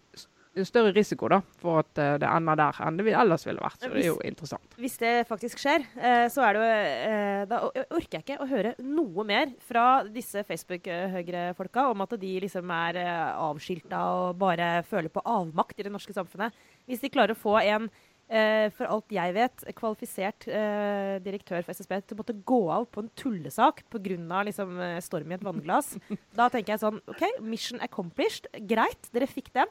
større 0.65 0.91
risiko 0.91 1.29
da, 1.31 1.37
for 1.61 1.79
at 1.83 1.99
eh, 2.01 2.15
det 2.19 2.27
ender 2.27 2.57
der 2.59 2.79
enn 2.83 2.97
det 2.99 3.13
ellers 3.15 3.45
ville 3.47 3.61
vært. 3.63 3.77
Så 3.79 3.91
det 3.93 4.01
er 4.01 4.07
jo 4.09 4.17
interessant. 4.27 4.73
Hvis 4.81 4.97
det 4.99 5.13
faktisk 5.29 5.61
skjer, 5.61 5.85
eh, 5.95 6.25
så 6.33 6.43
er 6.43 6.57
det 6.57 6.59
jo 6.59 6.71
eh, 6.73 7.43
Da 7.47 7.61
orker 7.69 8.17
jeg 8.17 8.25
ikke 8.25 8.39
å 8.43 8.49
høre 8.49 8.73
noe 8.83 9.25
mer 9.29 9.53
fra 9.63 9.85
disse 10.09 10.43
Facebook-høyrefolka 10.47 11.85
om 11.93 12.03
at 12.03 12.17
de 12.19 12.33
liksom 12.43 12.73
er 12.75 12.99
avskilta 13.31 14.01
og 14.17 14.41
bare 14.41 14.71
føler 14.89 15.13
på 15.13 15.23
avmakt 15.23 15.79
i 15.79 15.87
det 15.87 15.93
norske 15.93 16.15
samfunnet. 16.17 16.57
Hvis 16.89 17.05
de 17.05 17.13
klarer 17.13 17.37
å 17.37 17.39
få 17.39 17.55
en 17.61 17.87
for 18.29 18.85
alt 18.85 19.13
jeg 19.13 19.33
vet, 19.33 19.63
kvalifisert 19.73 20.45
eh, 20.45 21.15
direktør 21.25 21.63
for 21.65 21.73
SSB 21.73 21.95
til 22.03 22.13
å 22.13 22.19
måtte 22.19 22.35
gå 22.45 22.59
av 22.69 22.85
på 22.93 23.01
en 23.01 23.09
tullesak 23.17 23.81
pga. 23.89 24.43
Liksom, 24.45 24.75
eh, 24.85 24.99
storm 25.01 25.31
i 25.31 25.35
et 25.39 25.45
vannglass, 25.45 25.95
da 26.37 26.45
tenker 26.53 26.75
jeg 26.75 26.83
sånn 26.83 26.99
OK, 27.09 27.23
mission 27.41 27.81
accomplished. 27.81 28.45
Greit, 28.69 29.09
dere 29.15 29.25
fikk 29.29 29.49
den. 29.57 29.69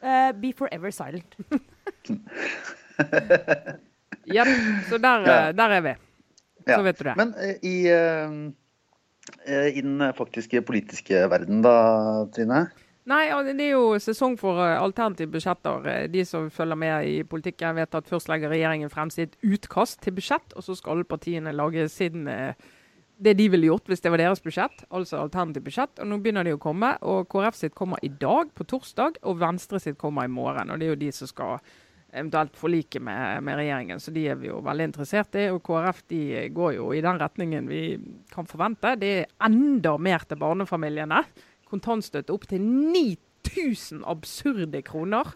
Eh, 0.00 0.30
be 0.38 0.52
forever 0.56 0.94
silent. 0.94 1.34
Ja, 4.30 4.44
så 4.86 4.98
der, 5.00 5.24
eh, 5.24 5.52
der 5.56 5.72
er 5.74 5.80
vi. 5.80 5.92
Ja. 6.66 6.76
Så 6.76 6.82
vet 6.82 6.98
du 6.98 7.04
det. 7.04 7.14
Men 7.16 7.32
eh, 7.40 7.56
i, 7.66 7.76
eh, 7.88 8.30
eh, 9.46 9.78
i 9.78 9.80
den 9.80 10.02
faktiske 10.16 10.62
politiske 10.66 11.24
verden 11.32 11.62
da, 11.64 11.74
Trine? 12.34 12.66
Nei, 13.10 13.24
det 13.42 13.64
er 13.64 13.72
jo 13.72 13.96
sesong 13.98 14.36
for 14.38 14.60
eh, 14.62 14.76
alternative 14.78 15.32
budsjetter. 15.32 15.86
Eh, 15.90 16.04
De 16.12 16.22
som 16.28 16.50
følger 16.52 16.78
med 16.78 17.08
i 17.10 17.16
politikken, 17.26 17.74
vet 17.74 17.96
at 17.98 18.10
først 18.10 18.30
legger 18.30 18.52
regjeringen 18.52 18.92
frem 18.92 19.10
sitt 19.10 19.34
utkast 19.42 19.98
til 20.04 20.14
budsjett, 20.14 20.54
og 20.54 20.62
så 20.62 20.76
skal 20.78 20.94
alle 20.94 21.08
partiene 21.08 21.54
lage 21.56 21.88
sin 21.90 22.28
eh, 22.30 22.54
det 23.20 23.34
de 23.36 23.50
ville 23.52 23.68
gjort 23.68 23.90
hvis 23.90 24.00
det 24.00 24.12
var 24.14 24.22
deres 24.22 24.40
budsjett, 24.40 24.86
altså 24.96 25.18
alternativt 25.20 25.66
budsjett. 25.66 25.98
Og 26.00 26.08
nå 26.08 26.20
begynner 26.22 26.46
de 26.46 26.54
å 26.56 26.62
komme. 26.62 26.94
og 27.02 27.28
KrF 27.28 27.58
sitt 27.58 27.76
kommer 27.76 28.00
i 28.06 28.08
dag, 28.08 28.54
på 28.54 28.64
torsdag, 28.64 29.18
og 29.26 29.40
Venstre 29.42 29.80
sitt 29.82 29.98
kommer 30.00 30.24
i 30.24 30.32
morgen. 30.32 30.70
Og 30.70 30.80
det 30.80 30.86
er 30.88 30.94
jo 30.94 31.02
de 31.02 31.10
som 31.12 31.28
skal 31.28 31.58
eventuelt 32.10 32.56
forlike 32.58 32.98
med, 32.98 33.42
med 33.46 33.58
regjeringen, 33.60 34.00
så 34.02 34.10
de 34.14 34.24
er 34.32 34.38
vi 34.40 34.48
jo 34.48 34.62
veldig 34.64 34.88
interessert 34.88 35.36
i. 35.36 35.50
Og 35.52 35.60
KrF 35.66 36.02
de 36.10 36.22
går 36.54 36.78
jo 36.78 36.88
i 36.96 37.04
den 37.04 37.20
retningen 37.20 37.68
vi 37.70 37.84
kan 38.32 38.48
forvente. 38.48 38.96
Det 39.02 39.12
er 39.18 39.30
enda 39.50 39.98
mer 40.00 40.24
til 40.26 40.40
barnefamiliene. 40.40 41.24
Kontantstøtte 41.70 42.34
opp 42.34 42.48
til 42.50 42.60
9000 42.60 44.02
absurde 44.10 44.82
kroner. 44.86 45.34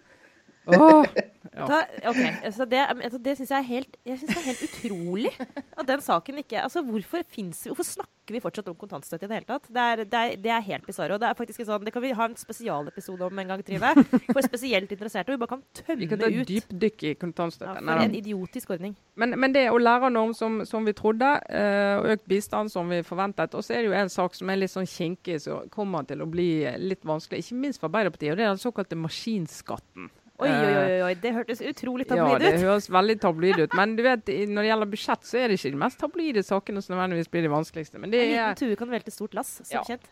Ja. 1.55 1.67
Da, 1.69 1.77
ok, 2.11 2.17
altså 2.49 2.65
Det, 2.67 2.79
altså 2.91 3.19
det 3.23 3.37
syns 3.39 3.51
jeg 3.53 3.59
er 3.61 3.67
helt 3.69 3.97
Jeg 4.09 4.19
synes 4.19 4.31
det 4.33 4.41
er 4.41 4.47
helt 4.49 4.63
utrolig 4.67 5.31
at 5.79 5.87
den 5.87 6.01
saken 6.03 6.41
ikke 6.41 6.63
altså 6.65 6.83
Hvorfor, 6.83 7.23
finnes, 7.31 7.61
hvorfor 7.69 7.87
snakker 7.87 8.35
vi 8.35 8.41
fortsatt 8.43 8.69
om 8.73 8.77
kontantstøtte 8.79 9.27
i 9.27 9.31
det 9.31 9.37
hele 9.37 9.47
tatt? 9.47 9.69
Det 9.69 9.83
er, 9.85 10.03
det 10.09 10.21
er, 10.21 10.33
det 10.41 10.51
er 10.51 10.63
helt 10.65 10.87
bisarro. 10.89 11.19
Det 11.21 11.29
er 11.29 11.37
faktisk 11.37 11.61
sånn, 11.69 11.85
det 11.85 11.93
kan 11.93 12.03
vi 12.03 12.15
ha 12.17 12.27
en 12.31 12.37
spesialepisode 12.41 13.27
om 13.27 13.43
en 13.43 13.51
gang, 13.53 13.63
Trine. 13.67 13.91
For 14.31 14.41
spesielt 14.47 14.95
interesserte. 14.97 15.35
Vi 15.35 15.41
bare 15.43 15.53
kan 15.53 15.63
tømme 15.77 15.99
Vi 16.01 16.09
kan 16.09 16.23
ta 16.23 16.31
ut. 16.33 16.49
dypdykk 16.49 17.05
i 17.05 17.13
Ja, 17.13 17.19
kontantstøtte. 17.21 17.77
for 17.85 18.05
en 18.07 18.17
idiotisk 18.17 18.73
ordning. 18.79 18.97
Men, 19.21 19.37
men 19.39 19.53
det 19.53 19.67
å 19.69 19.77
lære 19.77 20.07
lærernorm 20.07 20.33
som, 20.35 20.63
som 20.65 20.89
vi 20.89 20.97
trodde, 20.97 21.29
eh, 21.53 21.99
og 22.01 22.09
økt 22.17 22.27
bistand 22.33 22.73
som 22.73 22.89
vi 22.89 23.03
forventet. 23.05 23.53
Og 23.55 23.67
så 23.67 23.77
er 23.77 23.85
det 23.85 23.93
jo 23.93 23.99
en 24.01 24.13
sak 24.17 24.35
som 24.41 24.49
er 24.49 24.63
litt 24.63 24.73
sånn 24.73 24.89
kinkig, 24.89 25.43
som 25.45 25.69
kommer 25.69 26.09
til 26.09 26.25
å 26.25 26.31
bli 26.31 26.49
litt 26.81 27.05
vanskelig. 27.05 27.45
Ikke 27.45 27.61
minst 27.61 27.83
for 27.83 27.93
Arbeiderpartiet, 27.93 28.33
og 28.33 28.41
det 28.41 28.49
er 28.49 28.55
den 28.57 28.65
såkalte 28.65 28.97
maskinskatten. 29.05 30.09
Oi, 30.43 30.49
oi, 30.51 30.55
Eh, 30.55 30.79
oi, 30.83 31.03
oi, 31.07 31.15
det 31.23 31.31
hørtes 31.37 31.61
utrolig 31.63 32.09
tabloid 32.11 32.19
Ja, 32.19 32.39
tabloid 32.41 32.57
det 32.59 32.67
høres 32.67 32.89
veldig 32.91 33.15
tabloid 33.23 33.59
ut. 33.63 33.75
Men 33.79 33.95
du 33.95 34.03
vet, 34.03 34.27
når 34.51 34.63
det 34.67 34.71
gjelder 34.73 34.91
budsjett, 34.97 35.23
så 35.31 35.39
er 35.39 35.49
det 35.53 35.61
ikke 35.61 35.71
de 35.77 35.83
mest 35.85 36.01
tabloide 36.01 36.43
sakene 36.43 36.83
som 36.83 36.97
nødvendigvis 36.97 37.31
blir 37.31 37.47
de 37.47 37.53
vanskeligste. 37.55 38.01
Men 38.03 38.11
det 38.11 38.21
En 38.25 38.31
er 38.33 38.49
liten 38.51 38.63
tue 38.65 38.77
kan 38.81 38.91
velte 38.91 39.15
stort 39.15 39.35
lass, 39.39 39.61
som 39.63 39.77
Ja. 39.79 39.83
kjent. 39.87 40.09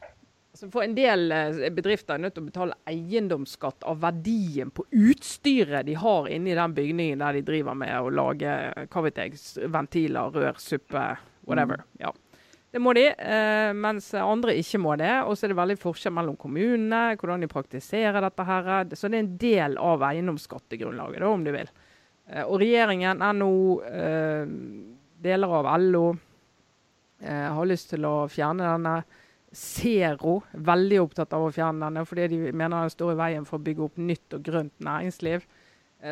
Altså 0.53 0.69
for 0.71 0.85
en 0.85 0.95
del 0.95 1.33
eh, 1.33 1.71
bedrifter 1.73 2.15
er 2.15 2.19
nødt 2.27 2.35
til 2.37 2.43
å 2.45 2.49
betale 2.51 2.75
eiendomsskatt 2.87 3.87
av 3.89 4.03
verdien 4.03 4.71
på 4.71 4.85
utstyret 4.93 5.87
de 5.89 5.95
har 5.97 6.29
inni 6.29 6.53
den 6.55 6.75
bygningen 6.77 7.19
der 7.25 7.39
de 7.39 7.43
driver 7.43 7.75
med 7.75 7.95
å 7.97 8.11
lage 8.13 8.45
eh, 8.77 8.87
hva 8.93 9.03
vet 9.09 9.17
jeg, 9.17 9.39
ventiler, 9.73 10.29
rør, 10.35 10.61
suppe, 10.61 11.07
whatever. 11.49 11.83
Ja. 11.99 12.13
Det 12.73 12.81
må 12.81 12.95
de, 12.97 13.05
eh, 13.13 13.71
mens 13.77 14.07
andre 14.17 14.55
ikke 14.57 14.81
må 14.81 14.95
det. 14.97 15.13
Og 15.29 15.37
så 15.37 15.45
er 15.45 15.53
det 15.53 15.59
veldig 15.59 15.79
forskjell 15.81 16.15
mellom 16.17 16.39
kommunene, 16.41 17.03
hvordan 17.21 17.45
de 17.45 17.49
praktiserer 17.51 18.25
dette. 18.25 18.45
her. 18.49 18.87
Så 18.97 19.11
det 19.11 19.19
er 19.19 19.25
en 19.27 19.37
del 19.37 19.77
av 19.79 20.01
eiendomsskattegrunnlaget, 20.01 21.21
da, 21.21 21.29
om 21.29 21.45
du 21.45 21.53
vil. 21.53 21.69
Eh, 22.29 22.43
og 22.43 22.61
regjeringen, 22.61 23.19
NHO, 23.21 23.83
eh, 23.85 24.47
deler 25.21 25.49
av 25.49 25.81
LO 25.81 26.19
har 27.23 27.67
lyst 27.67 27.91
til 27.91 28.01
å 28.01 28.27
fjerne 28.27 28.65
denne. 28.67 29.05
Zero 29.55 30.43
veldig 30.57 30.99
opptatt 30.99 31.33
av 31.33 31.45
å 31.45 31.53
fjerne 31.53 31.79
denne, 31.79 32.05
fordi 32.05 32.27
de 32.29 32.53
mener 32.53 32.81
den 32.81 32.91
står 32.91 33.13
i 33.13 33.21
veien 33.21 33.47
for 33.47 33.59
å 33.59 33.63
bygge 33.63 33.85
opp 33.85 33.97
nytt 33.97 34.35
og 34.35 34.43
grønt 34.43 34.73
næringsliv. 34.81 35.45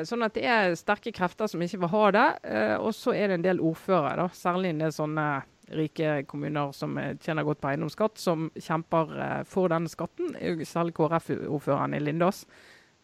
Sånn 0.05 0.23
at 0.23 0.35
det 0.35 0.45
er 0.45 0.77
sterke 0.77 1.11
krefter 1.11 1.49
som 1.49 1.61
ikke 1.61 1.81
vil 1.81 1.89
ha 1.89 2.11
det. 2.13 2.79
Og 2.79 2.95
så 2.95 3.13
er 3.13 3.27
det 3.27 3.35
en 3.35 3.43
del 3.43 3.59
ordførere, 3.59 4.31
særlig 4.31 4.71
en 4.71 4.79
del 4.79 4.93
sånne 4.93 5.43
rike 5.77 6.23
kommuner 6.31 6.73
som 6.77 6.99
eh, 6.99 7.15
tjener 7.21 7.47
godt 7.47 7.61
på 7.63 7.71
eiendomsskatt, 7.73 8.19
som 8.19 8.51
kjemper 8.57 9.17
eh, 9.21 9.39
for 9.49 9.73
denne 9.73 9.91
skatten. 9.91 10.35
Selv 10.35 10.67
Særlig 10.71 10.97
KrF-ordføreren 10.97 11.97
i 11.97 12.03
Lindås. 12.03 12.45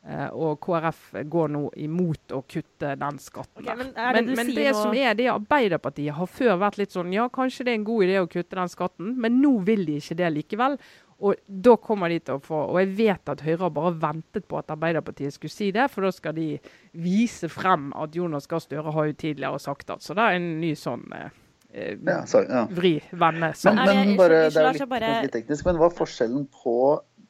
Eh, 0.06 0.28
Og 0.32 0.60
KrF 0.62 1.00
går 1.26 1.48
nå 1.54 1.64
imot 1.82 2.34
å 2.36 2.42
kutte 2.46 2.92
den 2.98 3.16
skatten. 3.22 3.64
Okay, 3.64 3.78
men 3.78 3.90
det 3.94 4.12
men 4.14 4.30
men 4.38 4.52
det 4.54 4.68
noe... 4.68 4.82
som 4.82 4.94
er 4.94 5.16
det 5.18 5.26
Arbeiderpartiet 5.32 6.14
har 6.14 6.30
før 6.30 6.60
vært 6.62 6.78
litt 6.78 6.94
sånn 6.94 7.10
Ja, 7.14 7.26
kanskje 7.32 7.66
det 7.66 7.74
er 7.74 7.80
en 7.80 7.88
god 7.88 8.06
idé 8.06 8.20
å 8.22 8.30
kutte 8.30 8.58
den 8.58 8.70
skatten, 8.70 9.16
men 9.18 9.40
nå 9.42 9.56
vil 9.66 9.86
de 9.88 9.98
ikke 9.98 10.18
det 10.20 10.30
likevel. 10.36 10.78
Og 11.24 11.40
da 11.46 11.72
kommer 11.80 12.12
de 12.12 12.18
til 12.20 12.36
å 12.36 12.42
få 12.44 12.58
Og 12.74 12.78
jeg 12.82 12.92
vet 12.98 13.30
at 13.32 13.40
Høyre 13.44 13.62
har 13.64 13.72
bare 13.72 13.94
ventet 14.02 14.44
på 14.48 14.58
at 14.60 14.70
Arbeiderpartiet 14.74 15.34
skulle 15.34 15.54
si 15.54 15.70
det, 15.72 15.88
for 15.92 16.04
da 16.04 16.12
skal 16.12 16.36
de 16.36 16.50
vise 16.92 17.48
frem 17.52 17.88
at 17.96 18.16
Jonas 18.16 18.48
Gahr 18.50 18.60
Støre 18.62 18.92
har 18.92 19.08
jo 19.08 19.16
tidligere 19.24 19.62
sagt 19.62 19.90
at 19.94 20.04
Så 20.04 20.16
det 20.16 20.26
er 20.26 20.38
en 20.38 20.50
ny 20.60 20.74
sånn 20.78 21.06
eh, 21.16 21.26
eh, 21.30 21.42
Ja, 21.76 22.24
sorry, 22.26 22.46
ja. 22.48 22.64
vri, 22.72 22.94
vende, 23.12 23.40
Men, 23.40 23.52
sånn. 23.60 23.76
Det- 23.84 23.94
men 23.94 24.16
bare, 24.16 24.38
det 24.50 24.56
er 24.56 24.72
jo 24.72 24.78
litt, 24.78 24.88
bare- 24.88 25.22
litt 25.26 25.32
teknisk, 25.32 25.64
men 25.68 25.76
hva 25.76 25.90
er 25.90 25.96
forskjellen 25.98 26.46
på 26.62 26.76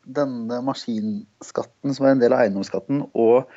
denne 0.07 0.61
maskinskatten, 0.63 1.95
som 1.95 2.07
er 2.07 2.11
en 2.15 2.21
del 2.21 2.33
av 2.33 2.45
eiendomsskatten, 2.45 3.09
og 3.15 3.49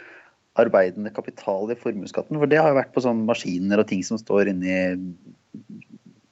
arbeidende 0.57 1.13
kapital 1.13 1.69
i 1.71 1.75
formuesskatten? 1.75 2.39
For 2.39 2.47
det 2.47 2.57
har 2.59 2.69
jo 2.73 2.79
vært 2.81 2.93
på 2.95 3.03
sånne 3.05 3.25
maskiner 3.27 3.79
og 3.79 3.87
ting 3.87 4.01
som 4.03 4.17
står 4.17 4.49
inni 4.49 4.97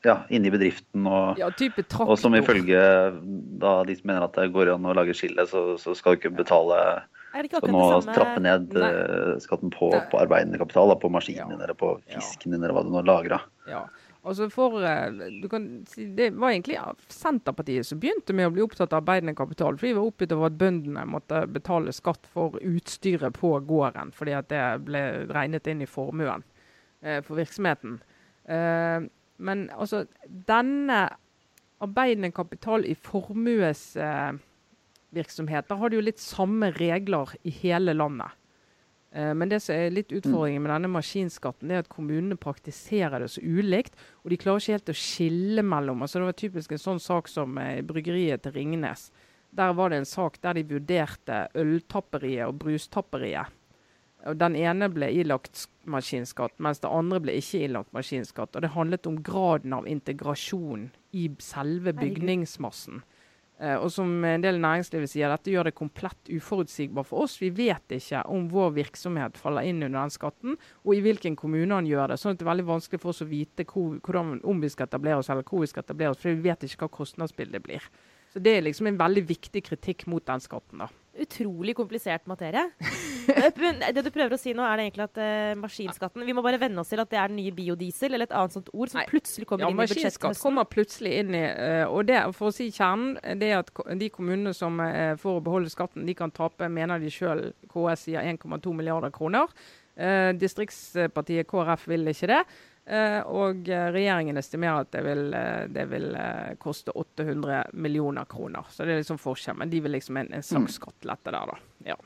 ja, 0.06 0.22
inni 0.32 0.50
bedriften, 0.54 1.06
og, 1.10 1.38
Ja, 1.42 1.50
type 1.58 1.84
og 2.00 2.18
som 2.22 2.34
ifølge 2.38 2.80
da, 3.60 3.84
de 3.84 3.96
som 3.98 4.08
mener 4.08 4.24
at 4.28 4.34
det 4.38 4.52
går 4.54 4.74
an 4.76 4.86
å 4.88 4.94
lage 4.96 5.14
skille, 5.18 5.46
så, 5.50 5.76
så 5.82 5.96
skal 5.98 6.16
du 6.16 6.22
ikke 6.22 6.36
betale 6.38 6.78
Er 7.36 7.44
det 7.44 7.50
ikke 7.52 7.60
Skal 7.62 7.74
nå 7.74 7.82
akkurat 7.84 8.16
trappe 8.16 8.42
ned 8.42 8.70
Nei. 8.74 8.88
eh, 8.90 9.34
skatten 9.44 9.70
på, 9.74 9.90
på 10.12 10.22
arbeidende 10.22 10.58
kapital, 10.62 10.88
da, 10.94 10.96
på 11.02 11.10
maskinen 11.12 11.44
Ja. 11.44 11.48
din 11.52 11.62
eller 11.62 11.74
på 11.78 12.00
Ja. 12.08 12.20
fisken 12.22 12.52
din 12.56 12.64
eller 12.64 12.74
hva 12.78 12.84
du 12.86 12.90
nå 12.94 13.04
lager. 13.06 13.30
da. 13.36 13.40
Ja. 13.68 13.82
Altså 14.24 14.50
for, 14.52 14.84
eh, 14.84 15.50
kan 15.50 15.86
det 16.18 16.34
var 16.34 16.52
egentlig 16.52 16.80
Senterpartiet 17.08 17.86
som 17.86 18.00
begynte 18.00 18.34
med 18.34 18.48
å 18.48 18.56
bli 18.56 18.66
opptatt 18.66 18.94
av 18.94 19.04
arbeidende 19.04 19.36
kapital. 19.36 19.78
For 19.78 19.88
de 19.88 19.94
var 19.94 20.10
oppgitt 20.10 20.32
over 20.36 20.46
at 20.50 20.58
bøndene 20.58 21.06
måtte 21.08 21.48
betale 21.48 21.94
skatt 21.94 22.28
for 22.34 22.50
utstyret 22.62 23.34
på 23.38 23.60
gården. 23.68 24.12
Fordi 24.12 24.32
at 24.38 24.50
det 24.50 24.86
ble 24.88 25.02
regnet 25.30 25.68
inn 25.68 25.82
i 25.82 25.90
formuen 25.90 26.44
eh, 27.02 27.22
for 27.22 27.36
virksomheten. 27.40 28.02
Eh, 28.48 29.00
men 29.38 29.70
altså, 29.78 30.06
denne 30.26 31.10
arbeidende 31.84 32.32
kapital 32.34 32.86
i 32.86 32.96
formuesvirksomheter 32.98 35.76
har 35.78 35.90
de 35.90 35.96
jo 36.00 36.08
litt 36.08 36.20
samme 36.20 36.72
regler 36.80 37.28
i 37.46 37.50
hele 37.62 37.94
landet. 37.94 38.30
Eh, 39.12 39.34
Men 39.34 39.50
det 39.50 39.62
som 39.64 39.76
er 39.76 39.90
litt 39.92 40.12
utfordringen 40.12 40.62
med 40.62 40.72
denne 40.72 40.90
maskinskatten, 40.92 41.68
det 41.70 41.76
er 41.76 41.80
at 41.86 41.90
kommunene 41.90 42.36
praktiserer 42.38 43.20
det 43.24 43.30
så 43.32 43.42
ulikt. 43.42 43.96
Og 44.24 44.30
de 44.32 44.38
klarer 44.38 44.60
ikke 44.60 44.76
helt 44.78 44.90
å 44.90 44.98
skille 44.98 45.64
mellom. 45.64 46.02
altså 46.02 46.20
Det 46.20 46.26
var 46.26 46.34
typisk 46.44 46.72
en 46.72 46.78
sånn 46.78 47.00
sak 47.00 47.28
som 47.28 47.58
eh, 47.58 47.82
bryggeriet 47.82 48.44
til 48.44 48.52
Ringnes. 48.54 49.12
Der 49.58 49.72
var 49.74 49.90
det 49.90 49.98
en 50.02 50.06
sak 50.06 50.42
der 50.42 50.54
de 50.54 50.64
vurderte 50.64 51.48
øltapperiet 51.56 52.48
og 52.48 52.60
brustapperiet. 52.60 53.48
Og 54.28 54.36
Den 54.38 54.56
ene 54.60 54.90
ble 54.92 55.08
ilagt 55.14 55.54
sk- 55.54 55.70
maskinskatt, 55.88 56.52
mens 56.60 56.80
det 56.84 56.90
andre 56.92 57.20
ble 57.24 57.36
ikke 57.40 57.62
ilagt 57.70 57.94
maskinskatt. 57.94 58.56
Og 58.56 58.62
Det 58.62 58.72
handlet 58.74 59.08
om 59.08 59.22
graden 59.24 59.74
av 59.74 59.88
integrasjon 59.88 60.90
i 61.14 61.30
selve 61.40 61.94
bygningsmassen. 61.94 63.04
Eh, 63.60 63.74
og 63.74 63.90
som 63.90 64.12
en 64.28 64.44
del 64.44 64.60
næringslivet 64.62 65.10
sier, 65.10 65.32
dette 65.34 65.50
gjør 65.50 65.70
det 65.70 65.78
komplett 65.78 66.30
uforutsigbart 66.30 67.10
for 67.10 67.26
oss. 67.26 67.40
Vi 67.42 67.50
vet 67.58 67.96
ikke 67.98 68.22
om 68.34 68.46
vår 68.52 68.76
virksomhet 68.76 69.40
faller 69.42 69.66
inn 69.66 69.82
under 69.82 70.04
den 70.04 70.14
skatten, 70.14 70.60
og 70.86 70.94
i 70.94 71.02
hvilken 71.06 71.38
kommune 71.40 71.74
han 71.74 71.90
gjør 71.90 72.14
det. 72.14 72.20
Sånn 72.22 72.36
at 72.36 72.42
det 72.42 72.46
er 72.46 72.52
veldig 72.52 72.68
vanskelig 72.68 73.02
for 73.02 73.16
oss 73.16 73.24
å 73.26 73.30
vite 73.30 73.66
hvor, 73.66 73.98
hvordan, 74.06 74.38
om 74.46 74.62
vi 74.62 74.70
skal 74.74 74.90
etablere 74.90 75.24
oss, 75.24 75.32
eller 75.34 75.48
hvor 75.48 75.66
vi 75.66 75.72
skal 75.72 75.86
etablere 75.88 76.14
oss, 76.14 76.22
for 76.22 76.36
vi 76.36 76.46
vet 76.46 76.68
ikke 76.68 76.86
hva 76.86 76.94
kostnadsbildet 77.00 77.66
blir. 77.66 77.90
Så 78.34 78.44
det 78.44 78.54
er 78.54 78.68
liksom 78.68 78.92
en 78.92 79.00
veldig 79.00 79.26
viktig 79.26 79.64
kritikk 79.66 80.06
mot 80.12 80.26
den 80.28 80.44
skatten. 80.44 80.86
da. 80.86 80.92
Utrolig 81.24 81.76
komplisert 81.78 82.28
materie. 82.30 82.68
Det 83.28 84.04
du 84.06 84.10
prøver 84.14 84.38
å 84.38 84.40
si 84.40 84.54
nå, 84.56 84.64
er 84.64 84.80
det 84.80 84.84
egentlig 84.86 85.04
at 85.04 85.18
uh, 85.20 85.58
maskinskatten 85.60 86.24
Vi 86.24 86.36
må 86.38 86.44
bare 86.46 86.60
venne 86.62 86.80
oss 86.80 86.94
til 86.94 87.02
at 87.04 87.10
det 87.12 87.18
er 87.20 87.32
den 87.32 87.42
nye 87.42 87.52
biodiesel, 87.52 88.14
eller 88.16 88.30
et 88.30 88.36
annet 88.40 88.56
sånt 88.56 88.70
ord 88.72 88.94
som 88.94 89.02
Nei. 89.02 89.08
plutselig 89.10 89.50
kommer 89.50 89.66
Ja, 89.66 89.72
inn 89.74 89.76
i 89.76 89.82
budsjettet. 89.82 90.06
Maskinskatt 90.06 90.44
kommer 90.46 90.70
plutselig 90.72 91.18
inn 91.20 91.36
i 91.36 91.44
uh, 91.44 91.90
og 91.92 92.08
det, 92.08 92.22
For 92.38 92.52
å 92.52 92.56
si 92.56 92.70
kjernen, 92.72 93.18
det 93.42 93.52
er 93.52 93.60
at 93.66 93.74
de 94.00 94.12
kommunene 94.14 94.56
som 94.56 94.80
uh, 94.80 95.18
får 95.20 95.44
beholde 95.44 95.74
skatten, 95.74 96.08
de 96.08 96.16
kan 96.16 96.32
tape, 96.32 96.72
mener 96.72 97.04
de 97.04 97.12
sjøl, 97.12 97.50
KS 97.68 98.08
sier 98.08 98.32
1,2 98.38 98.78
milliarder 98.78 99.12
kroner. 99.12 99.52
Eh, 99.98 100.32
distriktspartiet 100.38 101.48
KrF 101.50 101.88
vil 101.90 102.06
ikke 102.12 102.30
det. 102.30 102.42
Eh, 102.88 103.20
og 103.28 103.68
eh, 103.68 103.90
regjeringen 103.92 104.40
estimerer 104.40 104.86
at 104.86 104.92
det 104.96 105.02
vil, 105.04 105.26
eh, 105.36 105.66
det 105.76 105.84
vil 105.92 106.06
koste 106.64 106.94
800 106.96 107.74
millioner 107.74 108.28
kroner. 108.32 108.70
Så 108.72 108.86
det 108.86 108.96
er 108.96 109.02
liksom 109.02 109.20
forskjell. 109.20 109.58
Men 109.60 109.74
de 109.74 109.82
vil 109.84 109.98
liksom 109.98 110.22
en, 110.22 110.32
en 110.38 110.46
slags 110.46 110.80
skattelette 110.80 111.34
der, 111.36 111.52
da. 111.52 111.58
Ja. 111.92 111.98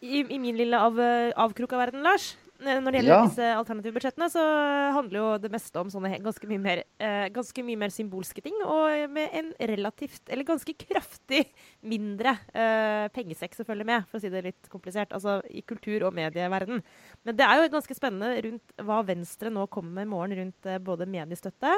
I, 0.00 0.24
I 0.26 0.40
min 0.42 0.58
lille 0.58 0.80
av, 0.82 0.98
avkrok 1.46 1.72
av 1.72 1.86
verden, 1.86 2.02
Lars, 2.04 2.32
når 2.58 2.90
det 2.90 2.98
gjelder 2.98 3.14
Ja. 3.14 3.22
disse 3.26 3.48
alternative 3.54 3.94
budsjettene, 3.94 4.28
så 4.32 4.42
handler 4.92 5.18
jo 5.18 5.38
det 5.38 5.50
meste 5.52 5.78
om 5.78 5.88
sånne 5.88 6.20
ganske 6.20 6.48
mye 6.48 6.58
mer, 6.58 6.82
eh, 6.98 7.28
ganske 7.30 7.62
mye 7.64 7.78
mer 7.78 7.88
symbolske 7.88 8.42
ting, 8.42 8.54
og 8.64 9.10
med 9.10 9.30
en 9.32 9.52
relativt, 9.60 10.22
eller 10.28 10.44
ganske 10.44 10.74
kraftig 10.74 11.46
mindre 11.82 12.38
eh, 12.54 13.08
pengesekk 13.14 13.54
som 13.54 13.64
følger 13.64 13.86
med, 13.86 14.06
for 14.08 14.18
å 14.18 14.20
si 14.20 14.28
det 14.28 14.42
litt 14.44 14.68
komplisert, 14.68 15.10
altså 15.10 15.40
i 15.50 15.62
kultur- 15.62 16.04
og 16.08 16.14
medieverden. 16.14 16.82
Men 17.24 17.36
det 17.36 17.46
er 17.46 17.62
jo 17.62 17.68
ganske 17.78 17.94
spennende 17.94 18.42
rundt 18.42 18.76
hva 18.82 19.04
Venstre 19.06 19.50
nå 19.50 19.68
kommer 19.68 19.92
med 19.92 20.08
i 20.08 20.10
morgen 20.10 20.36
rundt 20.36 20.66
eh, 20.66 20.78
både 20.78 21.06
mediestøtte 21.06 21.72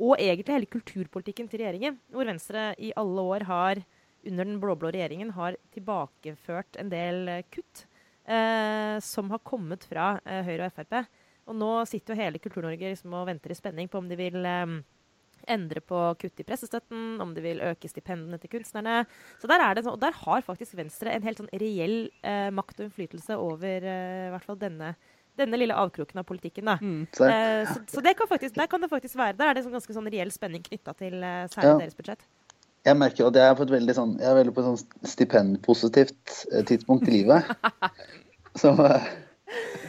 og 0.00 0.18
egentlig 0.18 0.56
hele 0.58 0.66
kulturpolitikken 0.66 1.48
til 1.48 1.60
regjeringen, 1.60 1.98
hvor 2.10 2.26
Venstre 2.26 2.74
i 2.78 2.92
alle 2.96 3.20
år 3.22 3.46
har 3.46 3.84
under 4.26 4.44
den 4.44 4.58
blå-blå 4.60 4.90
regjeringen 4.90 5.30
har 5.36 5.54
tilbakeført 5.72 6.76
en 6.80 6.90
del 6.90 7.28
eh, 7.28 7.42
kutt 7.54 7.86
eh, 8.26 8.98
som 9.00 9.30
har 9.30 9.38
kommet 9.46 9.84
fra 9.86 10.16
eh, 10.24 10.42
Høyre 10.46 10.66
og 10.70 10.76
Frp. 10.76 11.00
Og 11.46 11.54
nå 11.54 11.70
sitter 11.86 12.14
jo 12.14 12.20
hele 12.24 12.40
Kultur-Norge 12.42 12.90
liksom 12.92 13.12
og 13.14 13.26
venter 13.28 13.52
i 13.54 13.58
spenning 13.58 13.88
på 13.88 13.98
om 14.02 14.08
de 14.10 14.16
vil 14.18 14.38
eh, 14.44 14.76
endre 15.46 15.80
på 15.84 15.98
kutt 16.18 16.40
i 16.42 16.46
pressestøtten, 16.46 17.20
om 17.22 17.34
de 17.36 17.42
vil 17.44 17.60
øke 17.62 17.86
stipendene 17.90 18.38
til 18.42 18.50
kunstnerne. 18.56 19.04
Så 19.38 19.46
der, 19.46 19.62
er 19.62 19.76
det, 19.78 19.84
og 19.86 20.00
der 20.02 20.16
har 20.24 20.42
faktisk 20.42 20.74
Venstre 20.78 21.12
en 21.14 21.22
helt 21.22 21.38
sånn 21.38 21.52
reell 21.54 22.08
eh, 22.26 22.48
makt 22.50 22.80
og 22.80 22.88
innflytelse 22.88 23.36
over 23.38 23.86
eh, 23.86 24.24
i 24.26 24.32
hvert 24.34 24.48
fall 24.48 24.58
denne, 24.58 24.96
denne 25.38 25.60
lille 25.60 25.76
avkroken 25.78 26.18
av 26.18 26.26
politikken. 26.26 26.66
da. 26.66 26.78
Mm. 26.82 27.06
Så, 27.14 27.28
Eh, 27.30 27.62
så 27.70 27.78
så 27.94 28.02
det 28.02 28.16
kan 28.18 28.26
faktisk, 28.26 28.56
der 28.58 28.66
kan 28.66 28.82
det 28.82 28.90
faktisk 28.90 29.14
være. 29.20 29.36
Der 29.38 29.52
er 29.52 29.54
det 29.54 29.62
sånn 29.68 29.76
ganske 29.76 29.94
sånn 29.94 30.10
reell 30.10 30.34
spenning 30.34 30.66
knytta 30.66 30.96
til 30.98 31.22
eh, 31.22 31.46
særlig 31.52 31.70
Ja. 31.76 31.78
deres 31.84 31.94
budsjett. 32.00 32.26
Jeg 32.86 32.98
merker 33.00 33.26
at 33.26 33.36
jeg 33.38 33.50
er 33.50 33.56
på 33.58 33.66
et 33.66 33.74
veldig 33.74 33.94
sånn, 33.96 34.16
jeg 34.22 34.30
er 34.30 34.36
veldig 34.38 34.54
på 34.54 34.62
et 34.62 34.68
sånn 34.68 35.08
stipendpositivt 35.10 36.34
eh, 36.52 36.66
tidspunkt 36.68 37.08
i 37.10 37.16
livet. 37.18 37.48
Så 38.60 38.74
eh, 38.86 39.08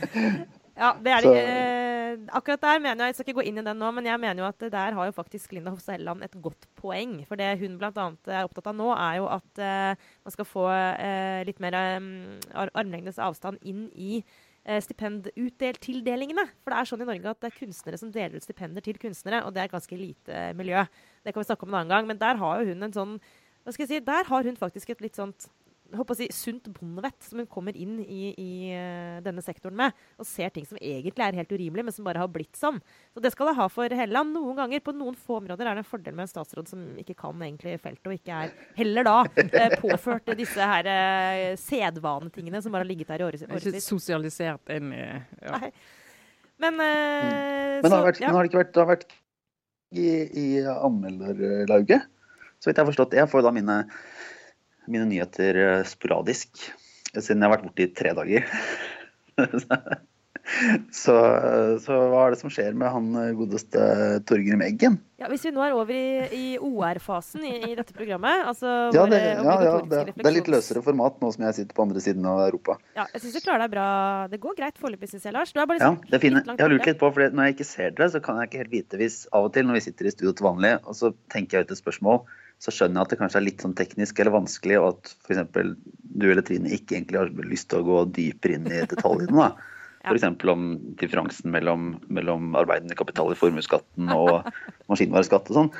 Ja, 0.78 0.92
det 1.02 1.10
er, 1.10 1.26
det, 1.26 1.38
eh, 1.42 2.18
akkurat 2.38 2.62
der 2.62 2.82
mener 2.82 3.08
jeg, 3.08 3.14
jeg 3.14 3.18
skal 3.18 3.26
ikke 3.26 3.40
gå 3.40 3.46
inn 3.50 3.58
i 3.58 3.64
den 3.66 3.80
nå, 3.82 3.88
men 3.98 4.06
jeg 4.06 4.22
mener 4.22 4.44
jo 4.44 4.50
at 4.50 4.66
der 4.74 4.94
har 4.94 5.08
jo 5.10 5.16
faktisk 5.16 5.56
Linda 5.56 5.74
Hofstad 5.74 5.98
Helleland 5.98 6.26
et 6.26 6.38
godt 6.42 6.68
poeng. 6.78 7.16
For 7.26 7.40
det 7.40 7.56
hun 7.62 7.80
bl.a. 7.82 8.06
er 8.30 8.46
opptatt 8.46 8.70
av 8.70 8.78
nå, 8.78 8.92
er 8.94 9.16
jo 9.18 9.26
at 9.34 9.64
uh, 9.64 10.12
man 10.22 10.36
skal 10.36 10.46
få 10.46 10.68
uh, 10.70 11.42
litt 11.50 11.62
mer 11.64 11.80
um, 11.98 12.12
armlengdes 12.54 13.18
avstand 13.18 13.58
inn 13.66 13.88
i 13.98 14.22
stipendtildelingene. 14.84 16.44
For 16.60 16.74
det 16.74 16.78
er 16.78 16.88
sånn 16.90 17.04
i 17.06 17.06
Norge 17.08 17.32
at 17.32 17.40
det 17.40 17.48
er 17.48 17.56
kunstnere 17.56 18.00
som 18.02 18.10
deler 18.12 18.36
ut 18.36 18.44
stipender 18.44 18.84
til 18.84 18.98
kunstnere, 19.00 19.40
og 19.48 19.54
det 19.56 19.62
er 19.64 19.72
ganske 19.72 19.96
lite 19.96 20.42
miljø. 20.60 20.82
Det 21.28 21.36
kan 21.36 21.44
vi 21.44 21.50
snakke 21.50 21.68
om 21.68 21.74
en 21.74 21.82
annen 21.82 21.92
gang. 21.92 22.08
Men 22.08 22.20
der 22.22 22.40
har 22.40 22.62
jo 22.62 22.72
hun 22.72 22.88
en 22.88 22.96
sånn 22.96 23.18
hva 23.68 23.74
skal 23.76 23.84
jeg 23.84 23.98
si, 23.98 24.04
Der 24.08 24.28
har 24.30 24.48
hun 24.48 24.56
faktisk 24.56 24.94
et 24.94 25.02
litt 25.04 25.18
sånt 25.20 25.50
håper 25.96 26.16
å 26.16 26.18
si, 26.20 26.28
sunt 26.36 26.68
bondevett 26.76 27.24
som 27.24 27.42
hun 27.42 27.48
kommer 27.50 27.76
inn 27.80 27.98
i, 28.04 28.32
i 28.36 28.52
uh, 28.76 29.20
denne 29.24 29.44
sektoren 29.44 29.78
med, 29.80 29.96
og 30.20 30.28
ser 30.28 30.52
ting 30.54 30.66
som 30.68 30.80
egentlig 30.82 31.24
er 31.24 31.38
helt 31.40 31.54
urimelig, 31.54 31.86
men 31.88 31.96
som 31.96 32.08
bare 32.08 32.22
har 32.22 32.32
blitt 32.32 32.58
sånn. 32.60 32.80
Så 33.16 33.24
det 33.24 33.32
skal 33.34 33.52
det 33.52 33.58
ha 33.60 33.68
for 33.72 33.96
Helleland. 34.00 34.34
Noen 34.36 34.58
ganger, 34.60 34.84
på 34.84 34.96
noen 34.96 35.16
få 35.20 35.40
områder, 35.42 35.70
er 35.70 35.80
det 35.80 35.86
en 35.86 35.90
fordel 35.90 36.18
med 36.18 36.28
en 36.28 36.32
statsråd 36.32 36.72
som 36.72 36.84
ikke 37.04 37.18
kan 37.20 37.46
egentlig 37.46 37.78
feltet, 37.84 38.10
og 38.10 38.18
ikke 38.18 38.42
er 38.48 38.56
heller 38.80 39.08
da 39.08 39.20
uh, 39.28 39.78
påført 39.86 40.34
disse 40.40 40.72
her 40.74 40.92
uh, 40.92 41.54
sedvanetingene 41.62 42.63
som 42.63 42.76
bare 42.76 42.86
har 42.86 42.92
ligget 42.92 43.13
der 43.13 43.24
i 43.24 43.30
årevis. 43.30 43.48
Ikke 43.48 43.86
sosialisert 43.86 44.76
inn 44.76 44.92
i 44.96 45.06
ja. 45.06 45.56
Nei. 45.56 45.72
Men, 46.58 46.74
mm. 46.74 46.82
men, 46.82 47.84
det 47.86 47.94
har, 47.94 48.06
vært, 48.08 48.20
ja. 48.20 48.30
men 48.30 48.40
har 48.40 48.46
det 48.46 48.50
ikke 48.50 48.63
vært, 48.63 48.72
det 48.74 48.82
har 48.82 48.90
vært 48.90 49.12
i, 49.95 50.08
i 50.28 50.47
anmelderlauget? 50.71 52.08
Så 52.58 52.69
vidt 52.69 52.78
jeg 52.78 52.84
har 52.84 52.91
forstått. 52.91 53.15
Jeg 53.17 53.30
får 53.32 53.45
da 53.45 53.54
mine 53.54 53.82
mine 54.88 55.08
nyheter 55.08 55.60
eh, 55.62 55.86
sporadisk, 55.88 56.62
siden 57.12 57.41
jeg 57.41 57.47
har 57.47 57.56
vært 57.58 57.65
borte 57.67 57.86
i 57.86 57.91
tre 57.95 58.13
dager. 58.17 58.47
Så, 60.94 61.14
så, 61.84 61.96
hva 62.12 62.22
er 62.24 62.34
det 62.34 62.40
som 62.40 62.52
skjer 62.52 62.76
med 62.78 62.88
han 62.94 63.08
eh, 63.20 63.34
godeste 63.36 63.82
Torgrim 64.30 64.64
Eggen? 64.64 64.96
Ja, 65.20 65.28
Hvis 65.32 65.44
vi 65.48 65.52
nå 65.52 65.64
er 65.66 65.76
over 65.76 65.92
i, 65.92 66.28
i 66.38 66.46
OR-fasen 66.62 67.44
i, 67.44 67.54
i, 67.72 67.74
dette 67.76 67.96
programmet 67.98 68.46
altså 68.48 68.70
ja, 68.96 69.04
det, 69.10 69.20
ja, 69.42 69.56
ja 69.66 69.74
det, 69.82 70.02
det, 70.14 70.24
er 70.24 70.36
litt 70.36 70.52
løsere 70.52 70.84
format 70.86 71.18
nå 71.24 71.34
som 71.34 71.48
jeg 71.48 71.58
sitter 71.60 71.78
på 71.78 71.88
andre 71.88 72.04
siden 72.04 72.26
av 72.30 72.46
Europa. 72.46 72.78
Ja, 72.96 73.08
jeg 73.12 73.26
syns 73.26 73.36
du 73.36 73.42
klarer 73.44 73.66
deg 73.66 73.76
bra. 73.76 73.90
Det 74.32 74.40
går 74.44 74.58
greit 74.62 74.80
foreløpig, 74.80 75.12
syns 75.12 75.28
jeg, 75.28 75.36
Lars. 75.36 75.52
Du 75.52 75.60
er 75.60 75.68
bare 75.68 75.82
liksom 75.82 76.00
ja, 76.00 76.12
det 76.12 76.20
er 76.20 76.24
fine. 76.24 76.44
Jeg 76.48 76.64
har 76.64 76.74
lurt 76.74 76.92
litt 76.92 77.02
på, 77.02 77.12
for 77.18 77.38
når 77.38 77.50
jeg 77.50 77.58
ikke 77.58 77.72
ser 77.74 77.96
dere, 77.98 78.12
så 78.14 78.24
kan 78.24 78.40
jeg 78.40 78.52
ikke 78.52 78.64
helt 78.64 78.76
vite 78.78 79.02
hvis 79.02 79.24
av 79.36 79.50
og 79.50 79.56
til 79.58 79.68
når 79.68 79.80
vi 79.80 79.86
sitter 79.90 80.08
i 80.08 80.16
studio 80.16 80.36
til 80.38 80.52
vanlig, 80.52 80.76
og 80.86 81.00
så 81.02 81.12
tenker 81.34 81.60
jeg 81.60 81.68
ut 81.68 81.76
et 81.76 81.84
spørsmål 81.84 82.22
så 82.58 82.74
skjønner 82.74 82.98
jeg 82.98 83.06
at 83.06 83.12
det 83.14 83.18
kanskje 83.20 83.38
er 83.38 83.46
litt 83.46 83.64
sånn 83.64 83.76
teknisk 83.78 84.20
eller 84.20 84.34
vanskelig, 84.34 84.78
og 84.82 84.88
at 84.96 85.12
f.eks. 85.28 85.74
du 86.18 86.26
eller 86.26 86.46
Trine 86.46 86.72
ikke 86.74 86.96
egentlig 86.98 87.20
har 87.22 87.34
lyst 87.46 87.70
til 87.70 87.84
å 87.84 87.86
gå 87.86 88.00
dypere 88.18 88.58
inn 88.58 88.70
i 88.72 88.80
detaljene. 88.90 89.34
da. 89.38 89.76
F.eks. 90.08 90.28
om 90.52 90.67
differansen 91.00 91.54
mellom, 91.54 91.93
mellom 92.13 92.56
arbeidende 92.60 92.98
kapital 92.98 93.34
i 93.34 93.39
formuesskatten 93.39 94.12
og 94.15 94.48
maskinvareskatt 94.91 95.52
og 95.52 95.62
sånn. 95.62 95.72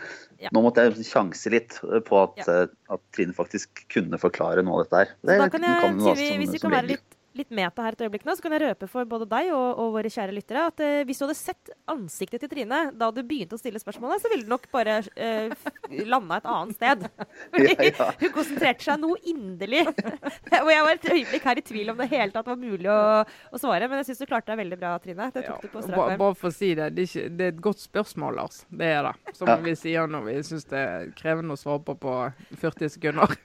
Ja. 0.44 0.52
Nå 0.54 0.62
måtte 0.66 0.86
jeg 0.86 1.08
sjanse 1.08 1.50
litt 1.50 1.80
på 1.82 2.20
at, 2.22 2.42
ja. 2.44 2.66
at, 2.94 3.04
Trine 3.16 3.34
faktisk 3.34 3.86
kunne 3.94 4.20
forklare 4.22 4.63
noe 4.66 4.82
av 4.82 4.86
dette 4.86 5.04
her. 5.04 5.13
Det, 5.26 5.38
da 5.42 5.50
kan 5.54 5.66
jeg, 5.66 5.80
kan 5.82 6.02
si, 6.20 6.28
hvis 6.44 6.54
vi 6.54 6.62
kan 6.62 6.76
være 6.78 6.92
litt 6.96 7.17
litt 7.38 7.54
meta 7.54 7.86
her 7.86 7.95
et 7.95 8.04
øyeblikk 8.06 8.26
nå, 8.28 8.36
så 8.38 8.45
kan 8.45 8.56
jeg 8.56 8.63
røpe 8.65 8.89
for 8.91 9.08
både 9.10 9.28
deg 9.30 9.52
og, 9.56 9.67
og 9.82 9.95
våre 9.95 10.12
kjære 10.12 10.36
lyttere 10.36 10.65
at 10.71 10.84
uh, 10.84 11.02
hvis 11.08 11.21
du 11.21 11.26
hadde 11.28 11.38
sett 11.39 11.71
ansiktet 11.89 12.43
til 12.43 12.52
Trine 12.52 12.82
da 12.97 13.10
du 13.13 13.21
begynte 13.28 13.58
å 13.58 13.62
stille 13.62 13.82
spørsmålet, 13.82 14.23
så 14.23 14.32
ville 14.32 14.47
du 14.47 14.52
nok 14.52 14.67
bare 14.73 15.00
uh, 15.04 15.67
landa 16.08 16.39
et 16.39 16.50
annet 16.54 16.78
sted. 16.78 17.06
Fordi 17.54 17.73
ja, 17.73 17.89
ja. 17.91 18.10
hun 18.21 18.34
konsentrerte 18.36 18.88
seg 18.88 19.02
noe 19.02 19.19
inderlig. 19.28 19.86
og 20.63 20.71
jeg 20.73 20.86
var 20.88 20.93
et 20.93 21.10
øyeblikk 21.13 21.47
her 21.52 21.62
i 21.62 21.65
tvil 21.71 21.93
om 21.93 22.02
det 22.02 22.10
hele 22.13 22.34
tatt 22.36 22.50
var 22.50 22.60
mulig 22.60 22.89
å, 22.91 23.00
å 23.23 23.62
svare, 23.62 23.89
men 23.89 24.02
jeg 24.02 24.12
syns 24.12 24.23
du 24.23 24.28
klarte 24.30 24.52
deg 24.54 24.62
veldig 24.63 24.80
bra, 24.82 24.95
Trine. 25.04 25.30
Det 25.34 25.43
tok 25.43 25.54
ja, 25.54 25.60
du 25.63 25.73
på 25.73 25.86
strak 25.86 26.04
arm. 26.06 26.21
Bare 26.21 26.39
for 26.39 26.52
å 26.52 26.56
si 26.56 26.73
det, 26.78 26.89
det 26.95 27.06
er, 27.06 27.12
ikke, 27.12 27.36
det 27.38 27.47
er, 27.47 27.56
et 27.56 27.63
godt 27.69 27.84
spørsmål, 27.84 28.39
Lars. 28.41 28.62
Det 28.69 28.91
er 28.95 29.10
det. 29.10 29.36
Som 29.38 29.52
vi 29.65 29.76
sier 29.80 30.10
når 30.12 30.28
vi 30.28 30.38
syns 30.47 30.67
det 30.71 30.82
er 30.82 31.12
krevende 31.17 31.58
å 31.58 31.60
svare 31.60 31.84
på 31.88 31.97
på 32.00 32.15
40 32.62 32.89
sekunder. 32.89 33.36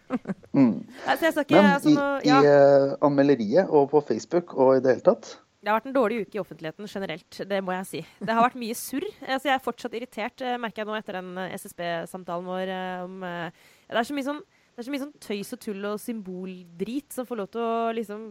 mm. 0.52 0.74
Altså, 1.06 1.32
ikke, 1.40 1.56
men 1.56 1.70
altså, 1.72 1.92
nå, 1.96 2.06
i, 2.22 2.30
i 2.30 2.52
uh, 2.52 2.94
anmelderiet 3.06 3.70
og 3.72 3.81
på 3.90 4.02
Facebook 4.06 4.54
og 4.54 4.76
i 4.76 4.84
det 4.84 4.96
hele 4.96 5.06
tatt? 5.06 5.34
Det 5.62 5.70
har 5.70 5.78
vært 5.78 5.90
en 5.92 5.94
dårlig 5.94 6.22
uke 6.24 6.38
i 6.38 6.40
offentligheten 6.42 6.88
generelt, 6.90 7.42
det 7.46 7.60
må 7.62 7.74
jeg 7.76 7.88
si. 7.90 8.00
Det 8.18 8.34
har 8.34 8.42
vært 8.42 8.58
mye 8.58 8.74
surr. 8.74 9.06
Altså, 9.20 9.46
jeg 9.46 9.54
er 9.54 9.62
fortsatt 9.62 9.94
irritert, 9.94 10.42
eh, 10.42 10.58
merker 10.58 10.82
jeg 10.82 10.90
nå 10.90 10.96
etter 10.98 11.20
den 11.20 11.36
eh, 11.38 11.54
SSB-samtalen 11.60 12.50
vår 12.50 12.72
om 13.04 13.22
Det 13.22 14.00
er 14.00 14.08
så 14.08 14.16
mye 14.16 14.30
sånn 14.30 14.42
det 14.72 14.80
er 14.80 14.86
så 14.86 14.92
mye 14.94 15.02
sånn 15.02 15.16
tøys 15.20 15.52
og 15.52 15.60
tull 15.60 15.82
og 15.84 16.00
symboldrit 16.00 17.12
som 17.12 17.26
får 17.28 17.38
lov 17.42 17.48
til 17.52 17.60
å 17.60 17.72
liksom 17.92 18.22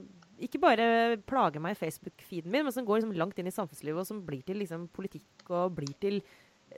Ikke 0.41 0.61
bare 0.61 0.85
plage 1.29 1.61
meg 1.61 1.75
i 1.75 1.77
Facebook-feeden 1.77 2.49
min, 2.49 2.65
men 2.65 2.73
som 2.73 2.85
går 2.85 2.97
liksom 2.97 3.13
langt 3.13 3.37
inn 3.37 3.45
i 3.45 3.53
samfunnslivet, 3.53 4.01
og 4.01 4.07
som 4.09 4.23
blir 4.25 4.41
til 4.41 4.57
liksom 4.57 4.87
politikk 4.89 5.51
og 5.53 5.75
blir 5.77 5.91
til 6.01 6.17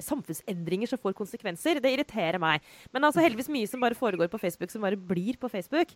samfunnsendringer 0.04 0.90
som 0.90 1.00
får 1.00 1.16
konsekvenser. 1.16 1.80
Det 1.80 1.94
irriterer 1.94 2.42
meg. 2.42 2.66
Men 2.92 3.08
altså 3.08 3.24
heldigvis 3.24 3.48
mye 3.54 3.70
som 3.70 3.80
bare 3.80 3.96
foregår 3.96 4.28
på 4.28 4.42
Facebook, 4.42 4.74
som 4.74 4.84
bare 4.84 5.00
blir 5.00 5.38
på 5.40 5.48
Facebook. 5.54 5.94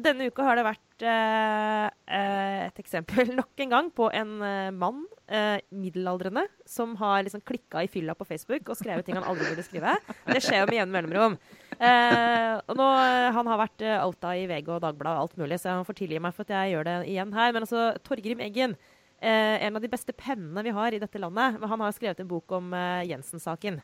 Denne 0.00 0.30
uka 0.30 0.44
har 0.46 0.56
det 0.56 0.64
vært 0.64 1.02
eh, 1.04 1.86
et 2.16 2.78
eksempel 2.80 3.32
nok 3.40 3.62
en 3.64 3.72
gang 3.74 3.90
på 3.92 4.06
en 4.16 4.30
uh, 4.40 4.70
mann, 4.72 5.02
eh, 5.28 5.58
middelaldrende, 5.68 6.46
som 6.68 6.94
har 7.00 7.26
liksom 7.26 7.42
klikka 7.44 7.82
i 7.84 7.90
fylla 7.92 8.14
på 8.16 8.24
Facebook 8.28 8.70
og 8.72 8.78
skrevet 8.78 9.04
ting 9.04 9.18
han 9.18 9.26
aldri 9.28 9.50
burde 9.50 9.66
skrive. 9.66 9.98
Det 10.30 10.40
skjer 10.40 10.62
jo 10.62 10.70
med 10.70 10.78
jevne 10.78 10.96
mellomrom. 10.96 11.36
og 11.82 12.74
nå, 12.78 12.88
Han 13.36 13.52
har 13.52 13.60
vært 13.60 13.84
outa 13.98 14.32
i 14.38 14.46
VG 14.48 14.70
og 14.70 14.82
Dagbladet 14.84 15.18
og 15.18 15.26
alt 15.26 15.40
mulig, 15.40 15.60
så 15.60 15.76
han 15.76 15.88
får 15.88 15.98
tilgi 15.98 16.20
meg 16.22 16.36
for 16.36 16.46
at 16.46 16.54
jeg 16.56 16.74
gjør 16.74 16.88
det 16.88 16.96
igjen 17.12 17.32
her. 17.36 17.52
Men 17.52 17.66
altså, 17.66 17.86
Torgrim 18.06 18.40
Eggen, 18.44 18.76
en 19.22 19.78
av 19.78 19.82
de 19.82 19.90
beste 19.90 20.14
pennene 20.16 20.64
vi 20.64 20.74
har 20.76 20.94
i 20.94 21.00
dette 21.02 21.20
landet, 21.20 21.58
han 21.60 21.84
har 21.84 21.96
skrevet 21.96 22.22
en 22.22 22.30
bok 22.30 22.54
om 22.54 22.72
Jensen-saken. 23.08 23.80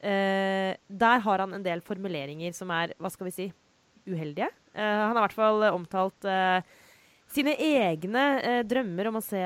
der 0.00 1.22
har 1.28 1.44
han 1.44 1.54
en 1.54 1.64
del 1.64 1.80
formuleringer 1.80 2.52
som 2.56 2.72
er, 2.74 2.96
hva 2.98 3.12
skal 3.12 3.30
vi 3.30 3.36
si, 3.36 3.48
uheldige. 4.06 4.50
Uh, 4.76 4.82
han 5.08 5.14
har 5.14 5.22
i 5.22 5.24
hvert 5.24 5.38
fall 5.38 5.64
omtalt 5.70 6.26
uh, 6.28 6.60
sine 7.32 7.56
egne 7.58 8.24
eh, 8.38 8.60
drømmer 8.68 9.08
om 9.10 9.16
å 9.18 9.22
se 9.24 9.40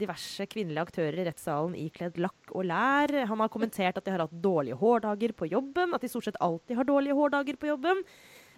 diverse 0.00 0.46
kvinnelige 0.48 0.84
aktører 0.86 1.18
i 1.20 1.26
rettssalen 1.26 1.74
ikledd 1.76 2.16
lakk 2.24 2.54
og 2.56 2.64
lær. 2.70 3.12
Han 3.28 3.42
har 3.44 3.50
kommentert 3.52 3.98
at 4.00 4.06
de 4.06 4.14
har 4.14 4.22
hatt 4.24 4.38
dårlige 4.42 4.78
hårdager 4.80 5.34
på 5.36 5.50
jobben, 5.50 5.92
at 5.92 6.02
de 6.02 6.08
stort 6.08 6.30
sett 6.30 6.40
alltid 6.40 6.80
har 6.80 6.88
dårlige 6.88 7.18
hårdager 7.18 7.58
på 7.60 7.68
jobben. 7.68 8.00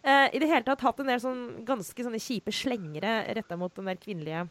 I 0.06 0.38
det 0.38 0.48
hele 0.48 0.62
tatt 0.64 0.86
hatt 0.86 1.02
en 1.02 1.10
del 1.10 1.18
sånn, 1.20 1.42
ganske 1.66 2.06
sånne 2.06 2.22
kjipe 2.22 2.54
slengere 2.54 3.18
retta 3.36 3.58
mot 3.58 3.74
den 3.74 3.90
der 3.90 3.98
kvinnelige 4.00 4.46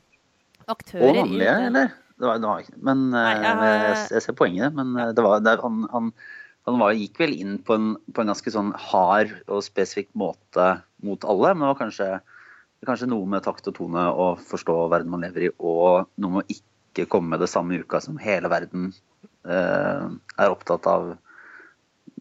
aktører. 0.68 1.08
Og 1.08 1.22
vanlige, 1.24 1.56
eller? 1.72 1.96
Det 2.20 2.28
var, 2.28 2.44
det 2.44 2.52
var, 2.52 2.70
men 2.92 3.08
Nei, 3.16 3.34
jeg, 3.40 3.98
jeg, 4.12 4.26
ser 4.28 4.38
poenget, 4.44 4.76
men 4.76 4.94
det 5.16 5.26
var, 5.26 5.40
det, 5.48 5.56
han, 5.64 5.88
han 5.96 6.12
han 6.70 6.80
var, 6.82 6.94
gikk 6.98 7.20
vel 7.22 7.34
inn 7.34 7.58
på 7.66 7.76
en, 7.78 7.90
på 8.14 8.22
en, 8.22 8.32
ganske 8.34 8.54
sånn 8.54 8.72
hard 8.90 9.32
og 9.48 9.64
spesifikk 9.66 10.12
måte 10.18 10.76
mot 11.06 11.26
alle. 11.26 11.54
Men 11.54 11.66
det 11.66 11.72
var 11.72 11.80
kanskje, 11.84 12.10
kanskje 12.88 13.12
noe 13.12 13.30
med 13.30 13.46
takt 13.46 13.70
og 13.72 13.78
tone 13.78 14.08
å 14.10 14.34
forstå 14.50 14.82
verden 14.92 15.14
man 15.14 15.26
lever 15.26 15.50
i, 15.50 15.54
og 15.60 16.10
noe 16.20 16.40
med 16.40 16.44
å 16.44 16.58
ikke 16.58 17.08
komme 17.12 17.36
med 17.36 17.44
det 17.44 17.52
samme 17.52 17.80
uka 17.80 18.02
som 18.04 18.20
hele 18.22 18.52
verden 18.52 18.92
eh, 19.48 20.06
er 20.10 20.54
opptatt 20.54 20.88
av 20.90 21.14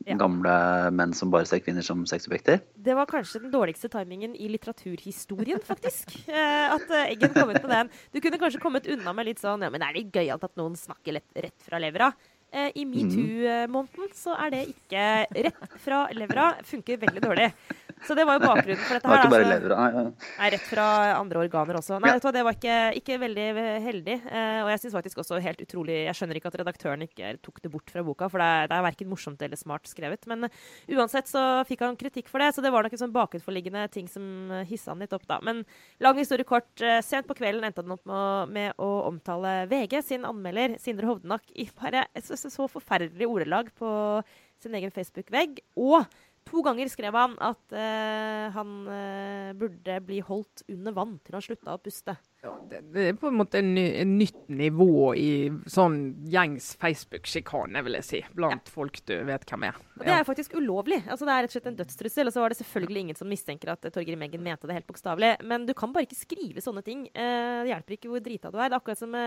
ja. 0.07 0.17
gamle 0.19 0.55
menn 0.95 1.13
som 1.17 1.33
bare 1.33 1.49
ser 1.49 1.63
kvinner 1.65 1.85
som 1.85 2.05
sexobjekter. 2.09 2.63
Det 2.75 2.97
var 2.97 3.09
kanskje 3.11 3.43
den 3.45 3.53
dårligste 3.53 3.91
timingen 3.93 4.37
i 4.37 4.51
litteraturhistorien, 4.53 5.63
faktisk. 5.65 6.17
Eh, 6.39 6.71
at 6.71 6.91
eh, 6.93 7.13
Eggen 7.15 7.33
kom 7.33 7.51
ut 7.51 7.63
med 7.65 7.71
den. 7.73 7.89
Du 8.13 8.19
kunne 8.23 8.39
kanskje 8.41 8.61
kommet 8.61 8.87
unna 8.91 9.15
med 9.17 9.27
litt 9.31 9.41
sånn 9.41 9.63
Ja, 9.65 9.71
men 9.73 9.83
er 9.83 9.95
det 9.97 10.11
gøyalt 10.15 10.45
at 10.45 10.53
noen 10.61 10.77
snakker 10.79 11.17
rett 11.17 11.65
fra 11.65 11.81
levra? 11.81 12.11
Eh, 12.53 12.71
I 12.81 12.85
metoo-måneden 12.89 14.13
så 14.17 14.37
er 14.39 14.53
det 14.55 14.61
ikke 14.71 15.05
rett 15.49 15.79
fra 15.83 16.03
levra. 16.17 16.51
Funker 16.69 17.01
veldig 17.01 17.23
dårlig. 17.25 17.49
Så 18.07 18.17
det 18.19 18.27
var 18.29 18.39
jo 18.39 18.45
bakgrunnen 18.45 18.83
for 18.85 18.95
dette. 18.99 19.09
her. 19.09 19.23
Ikke 19.23 19.33
bare 19.33 19.47
altså. 19.47 19.55
lever, 19.55 19.75
nei, 19.75 20.05
nei, 20.39 20.51
rett 20.55 20.67
fra 20.69 20.87
andre 21.17 21.43
organer 21.43 21.79
også. 21.81 21.99
Nei, 22.03 22.13
vet 22.15 22.23
du 22.23 22.29
hva, 22.29 22.35
Det 22.37 22.45
var 22.47 22.59
ikke, 22.59 22.79
ikke 23.01 23.19
veldig 23.25 23.47
heldig. 23.87 24.17
Eh, 24.29 24.61
og 24.65 24.73
jeg 24.73 24.83
syns 24.85 24.97
faktisk 24.99 25.23
også 25.25 25.41
helt 25.45 25.63
utrolig 25.65 25.99
Jeg 26.07 26.19
skjønner 26.19 26.41
ikke 26.41 26.53
at 26.53 26.59
redaktøren 26.63 27.07
ikke 27.07 27.33
tok 27.45 27.63
det 27.65 27.73
bort 27.73 27.95
fra 27.95 28.05
boka, 28.07 28.31
for 28.33 28.43
det 28.43 28.49
er, 28.49 28.71
det 28.71 28.79
er 28.79 28.87
verken 28.89 29.13
morsomt 29.13 29.43
eller 29.47 29.61
smart 29.61 29.91
skrevet. 29.91 30.29
Men 30.31 30.49
uansett 30.93 31.31
så 31.31 31.45
fikk 31.69 31.87
han 31.87 31.99
kritikk 32.01 32.31
for 32.31 32.43
det, 32.43 32.53
så 32.55 32.65
det 32.65 32.73
var 32.75 32.87
nok 32.87 32.97
en 32.97 33.05
sånn 33.05 33.15
bakenforliggende 33.15 33.87
ting 33.95 34.11
som 34.11 34.53
hissa 34.69 34.93
han 34.93 35.03
litt 35.05 35.17
opp, 35.17 35.27
da. 35.31 35.41
Men 35.45 35.65
lang 36.05 36.19
historie 36.21 36.47
kort. 36.49 36.71
Uh, 36.83 36.99
sent 37.05 37.29
på 37.29 37.37
kvelden 37.39 37.67
endte 37.67 37.83
han 37.85 37.95
opp 37.95 38.05
med, 38.09 38.53
med 38.55 38.83
å 38.83 38.89
omtale 39.09 39.63
VG 39.71 40.01
sin 40.05 40.27
anmelder, 40.29 40.77
Sindre 40.83 41.09
Hovdenak, 41.11 41.47
i 41.57 41.69
bare 41.79 42.07
så, 42.23 42.37
så, 42.37 42.51
så 42.53 42.69
forferdelige 42.71 43.29
ordelag 43.29 43.71
på 43.79 43.89
sin 44.63 44.75
egen 44.75 44.93
Facebook-vegg. 44.95 45.61
Og 45.79 46.03
To 46.49 46.63
ganger 46.65 46.91
skrev 46.91 47.17
han 47.17 47.37
at 47.45 47.77
uh, 47.77 48.49
han 48.55 48.75
uh, 48.89 49.53
burde 49.59 50.01
bli 50.07 50.23
holdt 50.25 50.65
under 50.69 50.97
vann 50.97 51.19
til 51.25 51.37
han 51.37 51.45
slutta 51.45 51.77
å 51.77 51.83
puste. 51.83 52.17
Ja, 52.45 52.53
det, 52.71 52.85
det, 52.95 53.05
er 53.11 53.17
på 53.19 53.33
en 53.33 53.39
måte 53.41 53.59
en, 53.59 53.73
en 53.77 54.13
nytt 54.21 54.45
nivå 54.47 55.11
i 55.19 55.31
sånn 55.67 55.99
gjengs 56.31 56.71
Facebook-sjikane, 56.79 57.83
vil 57.83 57.99
jeg 57.99 58.07
si. 58.07 58.21
Blant 58.39 58.71
ja. 58.71 58.75
folk 58.77 59.01
du 59.11 59.17
vet 59.27 59.47
hvem 59.51 59.67
er. 59.67 59.81
Og 59.99 60.05
det 60.07 60.15
er 60.15 60.29
faktisk 60.29 60.55
ulovlig. 60.55 61.01
Altså, 61.11 61.27
det 61.27 61.35
er 61.35 61.43
rett 61.43 61.51
og 61.51 61.57
slett 61.57 61.71
en 61.73 61.81
dødstrussel. 61.81 62.31
Og 62.31 62.37
så 62.37 62.45
var 62.45 62.55
det 62.55 62.61
selvfølgelig 62.61 63.03
ingen 63.09 63.19
som 63.19 63.31
mistenker 63.31 63.73
at 63.75 63.91
Torgrim 63.91 64.23
Meggen 64.23 64.45
mente 64.45 64.71
det 64.71 64.79
helt 64.79 64.87
bokstavelig. 64.87 65.33
Men 65.51 65.67
du 65.67 65.75
kan 65.79 65.91
bare 65.95 66.07
ikke 66.07 66.21
skrive 66.21 66.63
sånne 66.63 66.85
ting. 66.87 67.09
Uh, 67.11 67.67
det 67.67 67.73
hjelper 67.73 67.99
ikke 67.99 68.13
hvor 68.13 68.23
drita 68.23 68.55
du 68.55 68.61
er. 68.61 68.69
Det 68.69 68.77
er 68.77 68.79
akkurat 68.79 69.03
som 69.03 69.19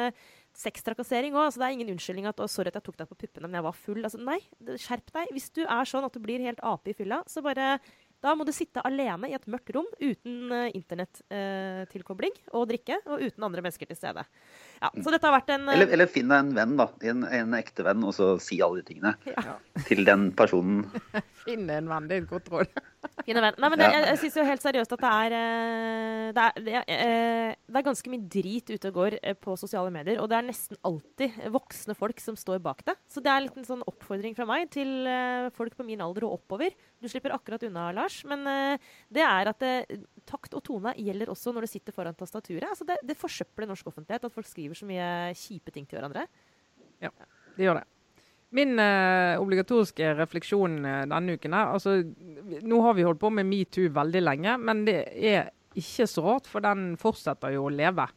sextrakassering 0.58 1.36
òg. 1.36 1.48
Altså, 1.48 1.62
det 1.62 1.68
er 1.68 1.76
ingen 1.78 1.92
unnskyldning 1.94 2.30
at 2.30 2.42
sorry 2.52 2.72
at 2.72 2.80
jeg 2.80 2.88
tok 2.88 3.00
deg 3.02 3.10
på 3.10 3.20
puppene, 3.24 3.48
men 3.48 3.60
jeg 3.60 3.68
var 3.68 3.78
full'. 3.78 4.06
Altså, 4.06 4.22
nei, 4.22 4.40
skjerp 4.76 5.12
deg. 5.16 5.34
Hvis 5.36 5.52
du 5.56 5.64
er 5.66 5.90
sånn 5.90 6.08
at 6.08 6.14
du 6.16 6.24
blir 6.24 6.44
helt 6.44 6.62
ape 6.64 6.92
i 6.92 6.98
fylla, 6.98 7.22
så 7.28 7.44
bare 7.46 7.78
da 8.22 8.36
må 8.38 8.46
du 8.46 8.52
sitte 8.54 8.84
alene 8.86 9.32
i 9.32 9.34
et 9.34 9.48
mørkt 9.50 9.72
rom 9.74 9.88
uten 9.98 10.52
uh, 10.54 10.68
internettilkobling 10.78 12.36
og 12.54 12.68
drikke, 12.70 13.00
og 13.08 13.24
uten 13.24 13.48
andre 13.48 13.64
mennesker 13.66 13.90
til 13.90 13.98
stede. 13.98 14.26
Ja, 14.82 14.89
så 14.98 15.12
dette 15.13 15.28
har 15.30 15.36
vært 15.36 15.52
en 15.54 15.67
eh, 15.70 15.76
Eller, 15.76 15.91
eller 15.94 16.10
finn 16.10 16.32
deg 16.32 16.41
en 16.41 16.56
venn, 16.58 16.72
da. 16.80 16.88
En, 17.06 17.26
en 17.28 17.58
ekte 17.58 17.86
venn, 17.86 18.02
og 18.08 18.15
så 18.17 18.32
si 18.41 18.58
alle 18.65 18.82
de 18.82 18.88
tingene 18.88 19.13
til 19.86 20.02
den 20.08 20.32
personen. 20.38 20.88
Finn 21.41 21.70
en 21.74 21.89
venn, 21.89 22.08
det 22.10 22.17
er 22.17 22.24
et 22.24 22.30
godt 22.30 22.50
råd. 22.54 22.72
Fine 23.26 23.41
venn. 23.41 23.56
Nei, 23.62 23.70
men 23.74 23.82
det, 23.82 23.89
jeg, 23.94 24.06
jeg 24.10 24.20
syns 24.24 24.38
jo 24.38 24.46
helt 24.46 24.63
seriøst 24.65 24.96
at 24.96 25.04
det 25.04 25.12
er 25.12 25.36
eh, 25.38 26.26
det 26.34 26.44
er, 26.48 26.60
det, 26.65 26.76
er, 26.80 26.89
eh, 26.96 27.54
det 27.65 27.82
er 27.82 27.86
ganske 27.86 28.13
mye 28.13 28.26
drit 28.38 28.74
ute 28.74 28.89
og 28.89 28.98
går 28.98 29.17
på 29.41 29.56
sosiale 29.58 29.94
medier, 29.94 30.22
og 30.22 30.30
det 30.32 30.39
er 30.39 30.48
nesten 30.50 30.80
alltid 30.88 31.38
voksne 31.54 31.98
folk 31.98 32.22
som 32.24 32.38
står 32.38 32.62
bak 32.65 32.82
det. 32.89 32.98
Så 33.10 33.22
det 33.22 33.30
er 33.30 33.41
en 33.41 33.48
liten 33.50 33.67
sånn 33.67 33.86
oppfordring 33.89 34.38
fra 34.38 34.48
meg 34.50 34.70
til 34.74 35.06
folk 35.58 35.78
på 35.78 35.86
min 35.86 36.02
alder 36.02 36.26
og 36.26 36.39
oppover. 36.39 36.74
Du 37.02 37.10
slipper 37.10 37.34
akkurat 37.38 37.65
unna, 37.65 37.89
Lars, 37.94 38.22
men 38.30 38.46
det 39.13 39.26
er 39.26 39.50
at 39.50 39.62
det, 39.62 40.02
takt 40.30 40.54
og 40.58 40.63
tone 40.65 40.94
gjelder 40.98 41.32
også 41.34 41.54
når 41.54 41.65
du 41.65 41.72
sitter 41.74 41.96
foran 41.96 42.17
tastaturet. 42.17 42.70
Altså 42.70 42.86
det, 42.88 43.00
det 43.06 43.17
forsøpler 43.20 43.70
norsk 43.70 43.89
offentlighet 43.91 44.26
at 44.28 44.36
folk 44.36 44.50
skriver 44.50 44.71
så 44.78 44.88
mye 44.90 45.08
kjipe 45.38 45.74
ting 45.74 45.88
til 45.88 46.00
hverandre. 46.00 46.28
Ja, 47.02 47.12
de 47.58 47.66
gjør 47.66 47.82
det. 47.82 47.88
Min 48.52 48.76
eh, 48.84 49.40
obligatoriske 49.40 50.12
refleksjon 50.18 50.82
eh, 50.84 51.04
denne 51.08 51.38
uken 51.40 51.54
er 51.56 51.70
altså, 51.72 52.02
Nå 52.68 52.82
har 52.84 52.98
vi 52.98 53.06
holdt 53.08 53.22
på 53.22 53.32
med 53.32 53.48
metoo 53.48 53.88
veldig 53.96 54.24
lenge, 54.26 54.58
men 54.60 54.84
det 54.88 54.98
er 55.16 55.54
ikke 55.80 56.08
så 56.10 56.26
rart, 56.26 56.50
for 56.52 56.64
den 56.64 56.98
fortsetter 57.00 57.54
jo 57.56 57.70
å 57.70 57.72
leve. 57.72 58.10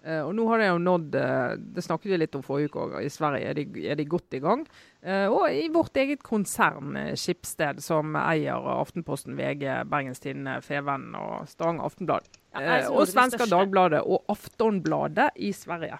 Uh, 0.00 0.22
og 0.24 0.30
nå 0.32 0.46
har 0.48 0.62
det 0.62 0.68
jo 0.70 0.76
nådd 0.80 1.16
uh, 1.20 1.58
Det 1.60 1.82
snakket 1.84 2.08
vi 2.08 2.18
litt 2.22 2.36
om 2.38 2.44
forrige 2.44 2.70
uke 2.70 2.84
òg. 2.86 2.94
I 3.04 3.12
Sverige 3.12 3.50
er 3.50 3.58
de, 3.58 3.64
er 3.84 3.98
de 4.00 4.06
godt 4.08 4.36
i 4.36 4.40
gang. 4.40 4.62
Uh, 5.04 5.26
og 5.28 5.42
i 5.52 5.66
vårt 5.72 5.96
eget 6.00 6.24
konsern, 6.24 6.96
Skipsted, 7.20 7.82
som 7.84 8.16
eier 8.16 8.64
Aftenposten, 8.78 9.36
VG, 9.36 9.66
Bergens 9.92 10.22
Tidende, 10.24 10.56
Feven 10.64 11.10
og 11.20 11.44
Stavanger 11.52 11.88
Aftenblad. 11.90 12.39
Ja, 12.52 12.60
Eh, 12.80 12.90
og 12.90 13.08
Svenska. 13.08 13.46
Dagbladet 13.46 14.02
og 14.02 14.24
Aftonbladet 14.28 15.30
i 15.36 15.52
Sverige. 15.52 15.98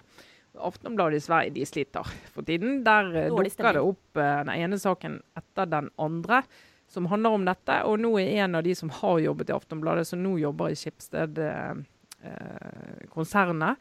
Aftonbladet 0.59 1.15
i 1.15 1.19
Sverige 1.23 1.49
de 1.55 1.65
sliter 1.65 2.03
for 2.33 2.41
tiden. 2.43 2.83
Der 2.83 3.15
eh, 3.15 3.29
dukker 3.31 3.73
det 3.73 3.81
opp 3.81 4.17
eh, 4.17 4.43
den 4.43 4.49
ene 4.57 4.79
saken 4.79 5.21
etter 5.37 5.65
den 5.71 5.89
andre 5.97 6.43
som 6.91 7.05
handler 7.07 7.29
om 7.37 7.45
dette. 7.47 7.83
Og 7.87 7.99
nå 8.03 8.17
er 8.19 8.43
en 8.43 8.55
av 8.59 8.63
de 8.67 8.75
som 8.75 8.89
har 8.91 9.19
jobbet 9.23 9.49
i 9.49 9.53
Aftonbladet, 9.55 10.07
som 10.07 10.19
nå 10.23 10.37
jobber 10.41 10.69
i 10.73 10.75
Skipsted-konsernet, 10.75 13.75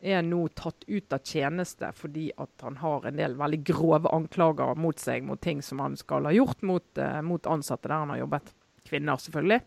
er 0.00 0.22
nå 0.22 0.48
tatt 0.52 0.84
ut 0.86 1.12
av 1.12 1.18
tjeneste 1.24 1.92
fordi 1.96 2.32
at 2.36 2.62
han 2.62 2.76
har 2.82 3.06
en 3.08 3.16
del 3.16 3.34
veldig 3.38 3.62
grove 3.64 4.08
anklager 4.12 4.74
mot 4.76 4.98
seg 5.00 5.22
mot 5.24 5.40
ting 5.40 5.62
som 5.64 5.78
han 5.80 5.96
skal 5.96 6.24
ha 6.28 6.32
gjort 6.36 6.62
mot, 6.62 6.98
eh, 6.98 7.22
mot 7.24 7.46
ansatte 7.46 7.88
der 7.88 7.98
han 8.04 8.10
har 8.12 8.18
jobbet. 8.24 8.52
Kvinner, 8.86 9.16
selvfølgelig. 9.16 9.60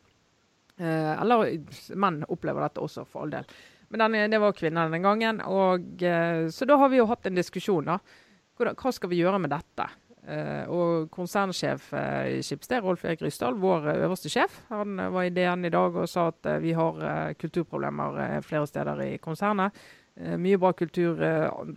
Eh, 0.79 1.21
eller 1.21 1.57
menn 1.99 2.21
opplever 2.31 2.63
dette 2.63 2.83
også, 2.83 3.03
for 3.07 3.25
all 3.25 3.33
del. 3.33 3.47
Men 3.91 4.05
den, 4.05 4.31
det 4.31 4.39
var 4.39 4.55
kvinner 4.55 4.87
denne 4.87 5.03
gangen. 5.03 5.41
Og, 5.43 6.03
eh, 6.03 6.47
så 6.53 6.67
da 6.69 6.77
har 6.79 6.91
vi 6.91 7.01
jo 7.01 7.09
hatt 7.09 7.27
en 7.27 7.39
diskusjon. 7.39 7.89
da. 7.89 7.99
Hva 8.59 8.93
skal 8.95 9.11
vi 9.11 9.19
gjøre 9.19 9.41
med 9.43 9.51
dette? 9.51 9.87
Eh, 10.29 10.69
og 10.71 11.09
konsernsjef 11.11 11.91
i 11.95 12.39
Skipsted, 12.45 12.83
Rolf 12.83 13.03
Erik 13.07 13.23
Rysdal, 13.25 13.57
vår 13.59 13.87
øverste 13.95 14.29
sjef, 14.31 14.59
han 14.69 14.99
var 14.99 15.25
i 15.25 15.31
DN 15.33 15.65
i 15.65 15.71
dag 15.73 15.95
og 15.95 16.09
sa 16.11 16.27
at 16.29 16.51
vi 16.61 16.75
har 16.77 17.33
kulturproblemer 17.39 18.43
flere 18.45 18.67
steder 18.69 19.01
i 19.07 19.15
konsernet. 19.17 19.73
Mye 20.19 20.59
bra 20.59 20.73
kultur 20.75 21.21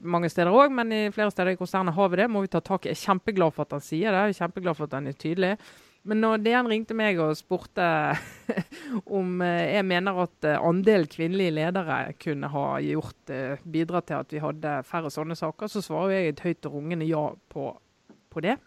mange 0.03 0.29
steder 0.29 0.51
òg, 0.51 0.75
men 0.75 0.91
i 0.93 1.01
flere 1.15 1.31
steder 1.31 1.55
i 1.55 1.61
konsernet 1.61 1.95
har 1.95 2.11
vi 2.11 2.19
det. 2.19 2.29
må 2.29 2.43
vi 2.43 2.51
ta 2.51 2.61
tak 2.61 2.85
i. 2.85 2.91
Jeg 2.91 2.99
er 2.99 3.07
kjempeglad 3.07 3.55
for 3.55 3.63
at 3.63 3.79
han 3.79 3.87
sier 3.87 4.11
det, 4.11 4.27
jeg 4.27 4.35
er 4.35 4.41
kjempeglad 4.43 4.77
for 4.77 4.91
at 4.91 4.99
han 4.99 5.07
er 5.07 5.17
tydelig. 5.17 5.55
Men 6.09 6.19
når 6.19 6.41
DN 6.43 6.69
ringte 6.71 6.97
meg 6.99 7.21
og 7.23 7.37
spurte 7.39 7.85
om 9.19 9.39
eh, 9.45 9.77
jeg 9.77 9.87
mener 9.87 10.25
at 10.25 10.49
andel 10.49 10.67
andelen 10.73 11.13
kvinnelige 11.13 11.55
ledere 11.61 12.01
kunne 12.19 12.51
ha 12.51 12.67
gjort, 12.83 13.23
eh, 13.31 13.63
bidratt 13.63 14.11
til 14.11 14.19
at 14.19 14.35
vi 14.35 14.43
hadde 14.43 14.75
færre 14.89 15.13
sånne 15.15 15.39
saker, 15.39 15.71
så 15.71 15.85
svarer 15.85 16.17
jeg 16.17 16.33
et 16.33 16.45
høyt 16.47 16.69
og 16.69 16.79
rungende 16.79 17.07
ja 17.07 17.29
på, 17.53 17.71
på 18.35 18.45
det. 18.45 18.59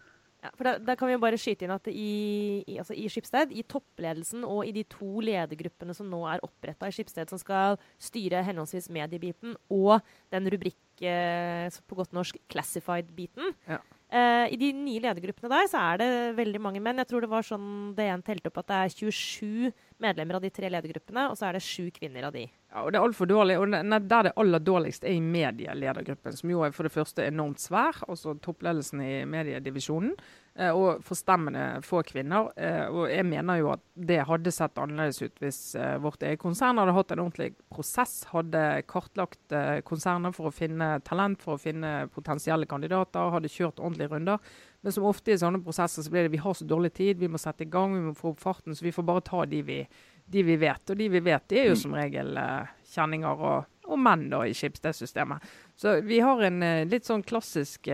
Ja, 0.46 0.52
for 0.54 0.68
da, 0.68 0.76
da 0.78 0.94
kan 0.98 1.10
vi 1.10 1.16
jo 1.16 1.22
bare 1.24 1.40
skyte 1.42 1.66
inn 1.66 1.74
at 1.74 1.88
i, 1.90 2.62
i, 2.70 2.78
altså 2.78 2.94
i 2.94 3.08
Skipsted, 3.10 3.54
i 3.56 3.64
toppledelsen 3.66 4.44
og 4.46 4.68
i 4.68 4.74
de 4.76 4.84
to 4.92 5.24
ledergruppene 5.26 5.96
som 5.98 6.10
nå 6.12 6.20
er 6.30 6.44
oppretta 6.46 6.90
i 6.90 6.94
Skipsted, 6.94 7.32
som 7.32 7.42
skal 7.42 7.80
styre 8.02 8.44
henholdsvis 8.46 8.92
mediebiten 8.94 9.56
og 9.74 10.06
den 10.36 10.52
rubrik, 10.54 10.78
eh, 11.02 11.66
på 11.90 11.98
godt 11.98 12.14
norsk, 12.16 12.38
classified-biten. 12.52 13.56
Ja. 13.68 13.82
Eh, 14.06 14.54
I 14.54 14.58
de 14.62 14.70
nye 14.78 15.02
ledergruppene 15.02 15.50
der 15.50 15.70
så 15.72 15.82
er 15.82 15.98
det 16.02 16.10
veldig 16.38 16.62
mange 16.62 16.82
menn. 16.84 17.02
Jeg 17.02 17.10
tror 17.10 17.26
det 17.26 17.32
var 17.32 17.46
sånn 17.46 17.96
en 17.98 18.24
telte 18.26 18.52
opp 18.52 18.60
at 18.62 18.70
det 18.70 18.78
er 18.78 18.94
27 18.94 19.74
medlemmer 20.04 20.38
av 20.38 20.46
de 20.46 20.52
tre 20.54 20.70
ledergruppene, 20.70 21.26
og 21.32 21.40
så 21.40 21.50
er 21.50 21.58
det 21.58 21.64
sju 21.66 21.90
kvinner 21.96 22.28
av 22.30 22.36
de. 22.36 22.46
Ja, 22.46 22.84
og 22.84 22.92
Det 22.92 23.00
er 23.00 23.08
altfor 23.08 23.30
dårlig. 23.32 23.58
og 23.58 23.72
Der 23.72 24.24
det 24.30 24.34
aller 24.36 24.60
dårligst 24.60 25.04
er 25.04 25.16
i 25.16 25.22
medieledergruppen, 25.22 26.38
som 26.38 26.50
jo 26.50 26.62
er 26.64 26.72
for 26.72 26.84
det 26.84 26.94
første 26.94 27.26
enormt 27.26 27.60
svær, 27.60 28.04
altså 28.08 28.38
toppledelsen 28.40 29.02
i 29.02 29.26
mediedivisjonen, 29.26 30.14
og 30.56 31.02
forstemmende 31.04 31.82
få 31.84 32.00
kvinner. 32.08 32.48
Eh, 32.56 32.86
og 32.88 33.10
jeg 33.12 33.26
mener 33.28 33.60
jo 33.60 33.74
at 33.74 33.82
det 34.08 34.22
hadde 34.30 34.54
sett 34.56 34.80
annerledes 34.80 35.20
ut 35.20 35.42
hvis 35.44 35.60
eh, 35.76 35.98
vårt 36.00 36.24
eget 36.24 36.40
konsern 36.40 36.80
hadde 36.80 36.94
hatt 36.96 37.12
en 37.12 37.26
ordentlig 37.26 37.50
prosess, 37.68 38.22
hadde 38.32 38.62
kartlagt 38.88 39.52
eh, 39.52 39.82
konsernet 39.84 40.36
for 40.38 40.48
å 40.48 40.56
finne 40.56 40.94
talent, 41.08 41.44
for 41.44 41.58
å 41.58 41.62
finne 41.62 42.08
potensielle 42.16 42.70
kandidater, 42.72 43.34
hadde 43.36 43.52
kjørt 43.52 43.84
ordentlige 43.84 44.14
runder. 44.14 44.56
Men 44.86 44.96
som 44.96 45.10
ofte 45.10 45.36
i 45.36 45.38
sånne 45.42 45.60
prosesser 45.66 46.06
så 46.06 46.14
blir 46.14 46.28
det 46.28 46.36
vi 46.38 46.40
har 46.40 46.56
så 46.56 46.68
dårlig 46.70 46.94
tid, 46.94 47.20
vi 47.20 47.32
må 47.32 47.42
sette 47.42 47.68
i 47.68 47.72
gang, 47.76 47.96
vi 47.98 48.08
må 48.08 48.16
få 48.16 48.32
opp 48.32 48.44
farten, 48.44 48.76
så 48.78 48.86
vi 48.86 48.96
får 48.96 49.10
bare 49.12 49.28
ta 49.28 49.44
de 49.50 49.64
vi, 49.66 49.80
de 50.26 50.44
vi 50.46 50.60
vet. 50.62 50.84
Og 50.88 51.00
de 51.04 51.12
vi 51.12 51.26
vet, 51.26 51.50
de 51.52 51.64
er 51.66 51.72
jo 51.72 51.80
som 51.84 52.00
regel 52.00 52.38
eh, 52.40 52.76
kjenninger 52.96 53.48
og, 53.52 53.72
og 53.90 54.06
menn 54.08 54.30
da 54.32 54.46
i 54.48 54.56
Schibsted-systemet. 54.56 55.56
Så 55.76 56.00
vi 56.06 56.24
har 56.24 56.48
en 56.48 56.64
eh, 56.64 56.86
litt 56.88 57.12
sånn 57.12 57.28
klassisk 57.28 57.92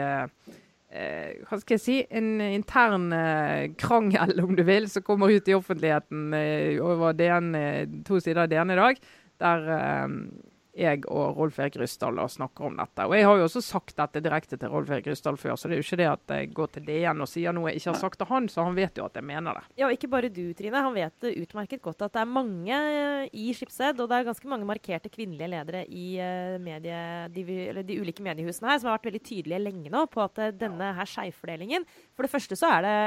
eh, 0.91 1.41
hva 1.47 1.59
skal 1.61 1.77
jeg 1.77 1.83
si, 1.83 1.97
en 2.11 2.29
intern 2.43 3.09
eh, 3.15 3.71
krangel, 3.79 4.43
om 4.43 4.55
du 4.57 4.63
vil, 4.67 4.89
som 4.91 5.05
kommer 5.07 5.31
ut 5.33 5.49
i 5.49 5.57
offentligheten 5.57 6.31
eh, 6.37 6.77
over 6.83 7.15
DN, 7.17 7.51
eh, 7.57 7.83
to 8.07 8.19
sider 8.19 8.45
av 8.45 8.51
DN 8.51 8.75
i 8.75 8.79
dag, 8.79 9.03
der 9.41 9.69
eh, 9.77 10.07
jeg 10.77 11.03
og 11.11 11.35
Rolf 11.35 11.57
Erik 11.59 11.75
Ryssdal 11.81 12.19
og 12.21 12.31
snakker 12.31 12.69
om 12.69 12.77
dette. 12.79 13.05
Og 13.07 13.15
Jeg 13.15 13.25
har 13.27 13.39
jo 13.39 13.47
også 13.47 13.61
sagt 13.63 13.95
dette 13.97 14.21
direkte 14.23 14.57
til 14.59 14.71
Rolf 14.71 14.89
Erik 14.89 15.09
Ryssdal 15.11 15.37
før, 15.39 15.57
så 15.59 15.67
det 15.67 15.75
er 15.75 15.81
jo 15.81 15.85
ikke 15.87 15.99
det 15.99 16.07
at 16.07 16.33
jeg 16.37 16.51
går 16.55 16.71
til 16.75 16.85
DN 16.87 17.23
og 17.23 17.29
sier 17.29 17.55
noe 17.55 17.71
jeg 17.71 17.81
ikke 17.81 17.91
har 17.91 17.99
sagt 17.99 18.19
til 18.21 18.29
han, 18.31 18.47
så 18.51 18.65
han 18.67 18.77
vet 18.77 18.97
jo 18.97 19.07
at 19.07 19.19
jeg 19.19 19.27
mener 19.27 19.59
det. 19.59 19.63
Ja, 19.81 19.89
og 19.89 19.95
ikke 19.95 20.11
bare 20.11 20.31
du, 20.31 20.43
Trine. 20.57 20.83
Han 20.85 20.95
vet 20.95 21.27
utmerket 21.31 21.83
godt 21.83 22.05
at 22.07 22.15
det 22.15 22.23
er 22.23 22.31
mange 22.31 22.77
eh, 22.77 23.27
i 23.35 23.51
Schibsted, 23.57 23.99
og 23.99 24.09
det 24.11 24.19
er 24.19 24.29
ganske 24.29 24.51
mange 24.51 24.67
markerte 24.69 25.11
kvinnelige 25.11 25.51
ledere 25.51 25.83
i 25.87 26.05
eh, 26.23 26.55
medie, 26.63 27.01
de, 27.35 27.45
eller 27.67 27.87
de 27.87 27.99
ulike 27.99 28.23
mediehusene 28.23 28.71
her, 28.71 28.81
som 28.81 28.91
har 28.91 28.99
vært 28.99 29.11
veldig 29.11 29.23
tydelige 29.27 29.61
lenge 29.65 29.91
nå 29.91 30.05
på 30.11 30.23
at 30.23 30.39
eh, 30.39 30.55
denne 30.55 30.93
her 30.95 31.09
skjevfordelingen 31.09 31.87
For 32.15 32.25
det 32.25 32.31
første 32.31 32.55
så 32.59 32.71
er 32.77 32.85
det 32.85 32.97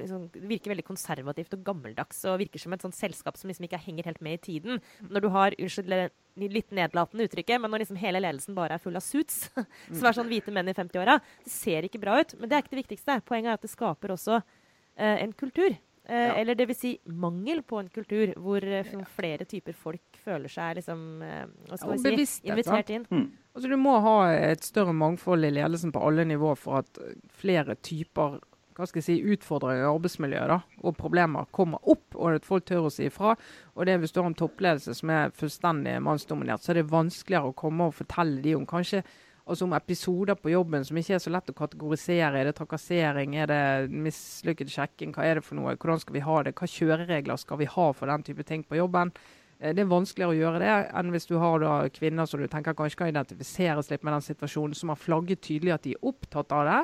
liksom, 0.00 0.28
det 0.32 0.48
virker 0.48 0.72
veldig 0.72 0.86
konservativt 0.86 1.56
og 1.56 1.64
gammeldags 1.66 2.24
og 2.30 2.40
virker 2.40 2.62
som 2.62 2.74
et 2.74 2.84
sånt 2.84 2.96
selskap 2.96 3.36
som 3.38 3.50
liksom 3.50 3.68
ikke 3.68 3.82
henger 3.84 4.08
helt 4.08 4.22
med 4.24 4.38
i 4.38 4.44
tiden. 4.48 4.82
Når 5.10 5.24
du 5.24 5.28
har 5.34 5.56
unnskyld, 5.58 6.10
litt 6.36 6.70
nedlatende 6.74 7.24
uttrykket, 7.28 7.60
men 7.62 7.70
når 7.70 7.84
liksom 7.84 7.98
hele 8.00 8.20
ledelsen 8.24 8.54
bare 8.56 8.74
er 8.78 8.82
full 8.82 8.96
av 8.98 9.04
suits, 9.06 9.50
som 9.96 10.04
er 10.10 10.16
sånn 10.16 10.28
hvite 10.30 10.52
menn 10.54 10.68
i 10.68 10.74
50-åra, 10.76 11.18
det 11.44 11.52
ser 11.54 11.86
ikke 11.88 12.00
bra 12.02 12.20
ut. 12.20 12.34
Men 12.40 12.48
det 12.50 12.56
er 12.58 12.64
ikke 12.64 12.74
det 12.76 12.82
viktigste. 12.84 13.20
Poenget 13.28 13.52
er 13.52 13.58
at 13.60 13.66
det 13.66 13.72
skaper 13.72 14.14
også 14.16 14.40
eh, 14.40 15.18
en 15.24 15.32
kultur. 15.32 15.70
Eh, 15.70 15.80
Ja. 16.04 16.34
Eller 16.36 16.52
det 16.54 16.66
vil 16.68 16.76
si 16.76 16.90
mangel 17.08 17.62
på 17.64 17.78
en 17.80 17.86
kultur 17.88 18.34
hvor 18.36 18.60
eh, 18.60 18.84
flere 19.16 19.46
typer 19.48 19.72
folk 19.72 20.18
føler 20.20 20.52
seg 20.52 20.74
liksom 20.76 21.22
eh, 21.24 21.46
Hva 21.70 21.78
skal 21.80 21.88
ja, 21.88 21.94
vi 21.94 22.02
si? 22.02 22.10
bevissthet, 22.10 22.50
Invitert 22.52 22.90
inn. 22.92 23.06
Altså 23.54 23.70
Du 23.72 23.76
må 23.80 23.94
ha 24.04 24.18
et 24.34 24.66
større 24.66 24.92
mangfold 24.92 25.48
i 25.48 25.52
ledelsen 25.56 25.94
på 25.96 26.02
alle 26.04 26.26
nivåer 26.28 26.60
for 26.60 26.82
at 26.82 27.00
eh, 27.00 27.14
flere 27.40 27.78
typer 27.80 28.36
hva 28.74 28.86
skal 28.88 29.00
jeg 29.00 29.06
si, 29.06 29.34
utfordringer 29.34 29.84
i 29.84 29.90
arbeidsmiljøet 29.90 30.50
da, 30.50 30.60
og 30.82 30.96
problemer 30.98 31.46
kommer 31.54 31.78
opp, 31.90 32.16
og 32.16 32.40
at 32.40 32.48
folk 32.48 32.66
tør 32.66 32.88
å 32.88 32.92
si 32.92 33.06
ifra. 33.06 33.36
Og 33.74 33.86
det 33.86 34.00
Hvis 34.02 34.12
du 34.12 34.20
har 34.20 34.26
en 34.26 34.34
toppledelse 34.34 34.94
som 34.94 35.10
er 35.10 35.30
fullstendig 35.30 36.00
mannsdominert, 36.02 36.62
så 36.62 36.72
er 36.72 36.82
det 36.82 36.90
vanskeligere 36.90 37.52
å 37.52 37.54
komme 37.54 37.86
og 37.86 37.94
fortelle 37.94 38.42
de 38.42 38.56
om 38.56 38.66
kanskje 38.66 39.04
altså 39.44 39.66
om 39.66 39.74
episoder 39.76 40.38
på 40.40 40.52
jobben 40.54 40.84
som 40.86 40.96
ikke 40.96 41.18
er 41.18 41.22
så 41.22 41.32
lett 41.32 41.50
å 41.52 41.56
kategorisere. 41.56 42.40
Er 42.40 42.48
det 42.48 42.56
trakassering? 42.56 43.36
Er 43.36 43.50
det 43.50 43.92
mislykket 43.92 44.72
sjekking? 44.72 45.12
Hva 45.14 45.26
er 45.28 45.38
det 45.38 45.44
for 45.44 45.58
noe? 45.58 45.76
Hvordan 45.76 46.00
skal 46.00 46.16
vi 46.16 46.24
ha 46.24 46.42
det? 46.42 46.54
Hva 46.56 46.68
kjøreregler 46.70 47.40
skal 47.40 47.60
vi 47.60 47.68
ha 47.68 47.88
for 47.92 48.10
den 48.10 48.24
type 48.24 48.46
ting 48.48 48.64
på 48.64 48.78
jobben? 48.80 49.12
Eh, 49.60 49.74
Det 49.74 49.84
er 49.84 49.90
vanskeligere 49.90 50.32
å 50.32 50.38
gjøre 50.38 50.62
det 50.64 50.76
enn 50.96 51.12
hvis 51.12 51.28
du 51.28 51.36
har 51.38 51.58
da 51.60 51.88
kvinner 51.88 52.26
som 52.26 52.40
du 52.40 52.48
tenker 52.48 52.74
kanskje 52.74 53.02
kan 53.02 53.12
identifiseres 53.12 53.90
litt 53.90 54.02
med 54.02 54.14
den 54.14 54.28
situasjonen, 54.28 54.74
som 54.74 54.88
har 54.88 54.96
flagget 54.96 55.42
tydelig 55.42 55.74
at 55.74 55.82
de 55.82 55.92
er 55.92 56.08
opptatt 56.08 56.52
av 56.52 56.64
det. 56.64 56.80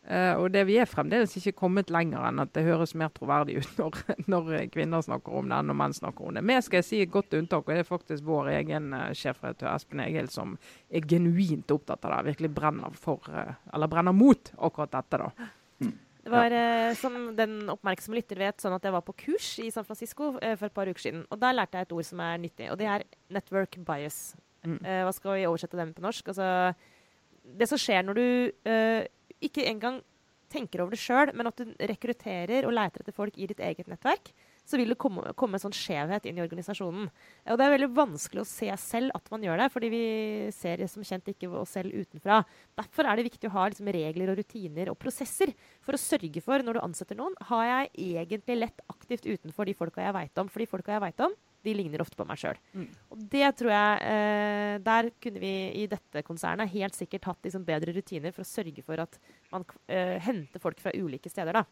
Uh, 0.00 0.32
og 0.40 0.46
det 0.54 0.62
Vi 0.64 0.78
er 0.80 0.88
fremdeles 0.88 1.34
ikke 1.36 1.52
kommet 1.58 1.90
lenger 1.92 2.24
enn 2.24 2.40
at 2.40 2.54
det 2.56 2.64
høres 2.64 2.94
mer 2.96 3.12
troverdig 3.12 3.58
ut 3.60 3.76
når, 3.78 3.98
når 4.32 4.48
kvinner 4.72 5.04
snakker 5.04 5.34
om 5.36 5.50
det 5.50 5.58
enn 5.60 5.68
når 5.68 5.76
menn 5.76 5.94
snakker 5.96 6.26
om 6.26 6.38
det. 6.38 6.42
Men 6.48 6.64
skal 6.64 6.84
si 6.86 7.02
et 7.04 7.12
godt 7.12 7.36
unntak, 7.36 7.66
og 7.68 7.76
det 7.76 7.84
er 7.84 7.88
faktisk 7.88 8.24
vår 8.26 8.48
egen 8.56 8.94
uh, 8.96 9.10
sjefredaktør 9.16 9.74
Espen 9.74 10.02
Egil 10.06 10.30
som 10.32 10.56
er 10.88 11.04
genuint 11.04 11.74
opptatt 11.76 12.08
av 12.08 12.16
det. 12.16 12.30
Virkelig 12.32 12.52
brenner 12.56 12.96
for, 12.96 13.28
uh, 13.28 13.52
eller 13.74 13.92
brenner 13.92 14.16
mot 14.16 14.50
akkurat 14.56 14.96
dette. 14.96 15.20
da. 15.20 15.52
Mm. 15.84 15.94
Det 16.20 16.32
var, 16.32 16.56
som 17.00 17.14
den 17.36 17.54
oppmerksomme 17.72 18.18
lytter 18.18 18.40
vet, 18.40 18.60
sånn 18.60 18.74
at 18.76 18.84
jeg 18.84 18.92
var 18.92 19.04
på 19.04 19.14
kurs 19.22 19.52
i 19.62 19.70
San 19.72 19.86
Francisco 19.88 20.34
for 20.36 20.66
et 20.66 20.74
par 20.76 20.88
uker 20.88 21.00
siden. 21.00 21.22
og 21.32 21.40
Der 21.40 21.54
lærte 21.56 21.80
jeg 21.80 21.88
et 21.88 21.94
ord 21.96 22.04
som 22.04 22.20
er 22.20 22.42
nyttig, 22.42 22.66
og 22.68 22.76
det 22.76 22.90
er 22.92 23.06
network 23.32 23.78
bias. 23.88 24.18
Mm. 24.60 24.76
hva 24.84 25.12
skal 25.16 25.38
vi 25.38 25.46
oversette 25.48 25.78
den 25.80 25.94
på 25.96 26.04
norsk? 26.04 26.28
Altså, 26.28 26.74
det 27.56 27.70
som 27.70 27.80
skjer 27.80 28.04
når 28.04 28.20
du 28.20 28.26
ikke 29.44 29.66
engang 29.68 30.00
tenker 30.50 30.82
over 30.82 30.94
det 30.94 31.00
sjøl, 31.00 31.30
men 31.36 31.48
at 31.50 31.60
du 31.60 31.68
rekrutterer 31.90 32.66
og 32.66 32.74
leter 32.74 33.04
etter 33.04 33.14
folk 33.14 33.36
i 33.38 33.46
ditt 33.50 33.60
eget 33.62 33.90
nettverk, 33.90 34.32
så 34.66 34.78
vil 34.78 34.92
det 34.92 34.98
komme, 35.00 35.32
komme, 35.38 35.58
en 35.58 35.62
sånn 35.64 35.74
skjevhet 35.74 36.26
inn 36.28 36.38
i 36.38 36.42
organisasjonen. 36.44 37.08
Og 37.50 37.58
det 37.58 37.66
er 37.66 37.72
veldig 37.74 37.90
vanskelig 37.96 38.42
å 38.42 38.48
se 38.48 38.68
selv 38.78 39.14
at 39.16 39.30
man 39.32 39.44
gjør 39.46 39.62
det, 39.62 39.68
fordi 39.74 39.90
vi 39.92 40.02
ser 40.54 40.82
som 40.90 41.06
kjent 41.06 41.30
ikke 41.32 41.50
oss 41.58 41.74
selv 41.78 41.94
utenfra. 41.94 42.42
Derfor 42.78 43.08
er 43.08 43.18
det 43.18 43.26
viktig 43.30 43.50
å 43.50 43.54
ha 43.56 43.68
liksom, 43.70 43.90
regler 43.94 44.32
og 44.32 44.38
rutiner 44.38 44.92
og 44.92 44.98
prosesser 45.00 45.54
for 45.86 45.96
å 45.96 46.02
sørge 46.02 46.42
for, 46.44 46.62
når 46.66 46.78
du 46.78 46.84
ansetter 46.84 47.18
noen, 47.18 47.34
har 47.50 47.66
jeg 47.70 48.10
egentlig 48.20 48.60
lett 48.60 48.84
aktivt 48.92 49.26
utenfor 49.26 49.66
de 49.66 49.76
folka 49.78 50.04
jeg 50.06 50.16
veit 50.18 50.42
om. 50.42 50.50
For 50.50 50.62
de 50.62 50.70
folka 50.70 50.94
jeg 50.94 51.06
veit 51.08 51.26
om, 51.26 51.34
de 51.66 51.74
ligner 51.76 52.02
ofte 52.04 52.16
på 52.18 52.26
meg 52.28 52.40
sjøl. 52.40 52.58
Mm. 52.72 52.88
Og 53.12 53.26
det 53.34 53.50
tror 53.58 53.72
jeg 53.74 53.98
eh, 54.08 54.76
Der 54.86 55.10
kunne 55.20 55.42
vi 55.42 55.52
i 55.82 55.84
dette 55.90 56.24
konsernet 56.26 56.72
helt 56.72 56.96
sikkert 56.96 57.28
hatt 57.28 57.44
liksom, 57.46 57.66
bedre 57.68 57.94
rutiner 57.96 58.34
for 58.36 58.46
å 58.46 58.48
sørge 58.48 58.84
for 58.86 59.02
at 59.02 59.20
man 59.52 59.66
eh, 59.90 60.16
henter 60.24 60.62
folk 60.62 60.80
fra 60.80 60.94
ulike 60.96 61.32
steder. 61.32 61.60
da. 61.60 61.66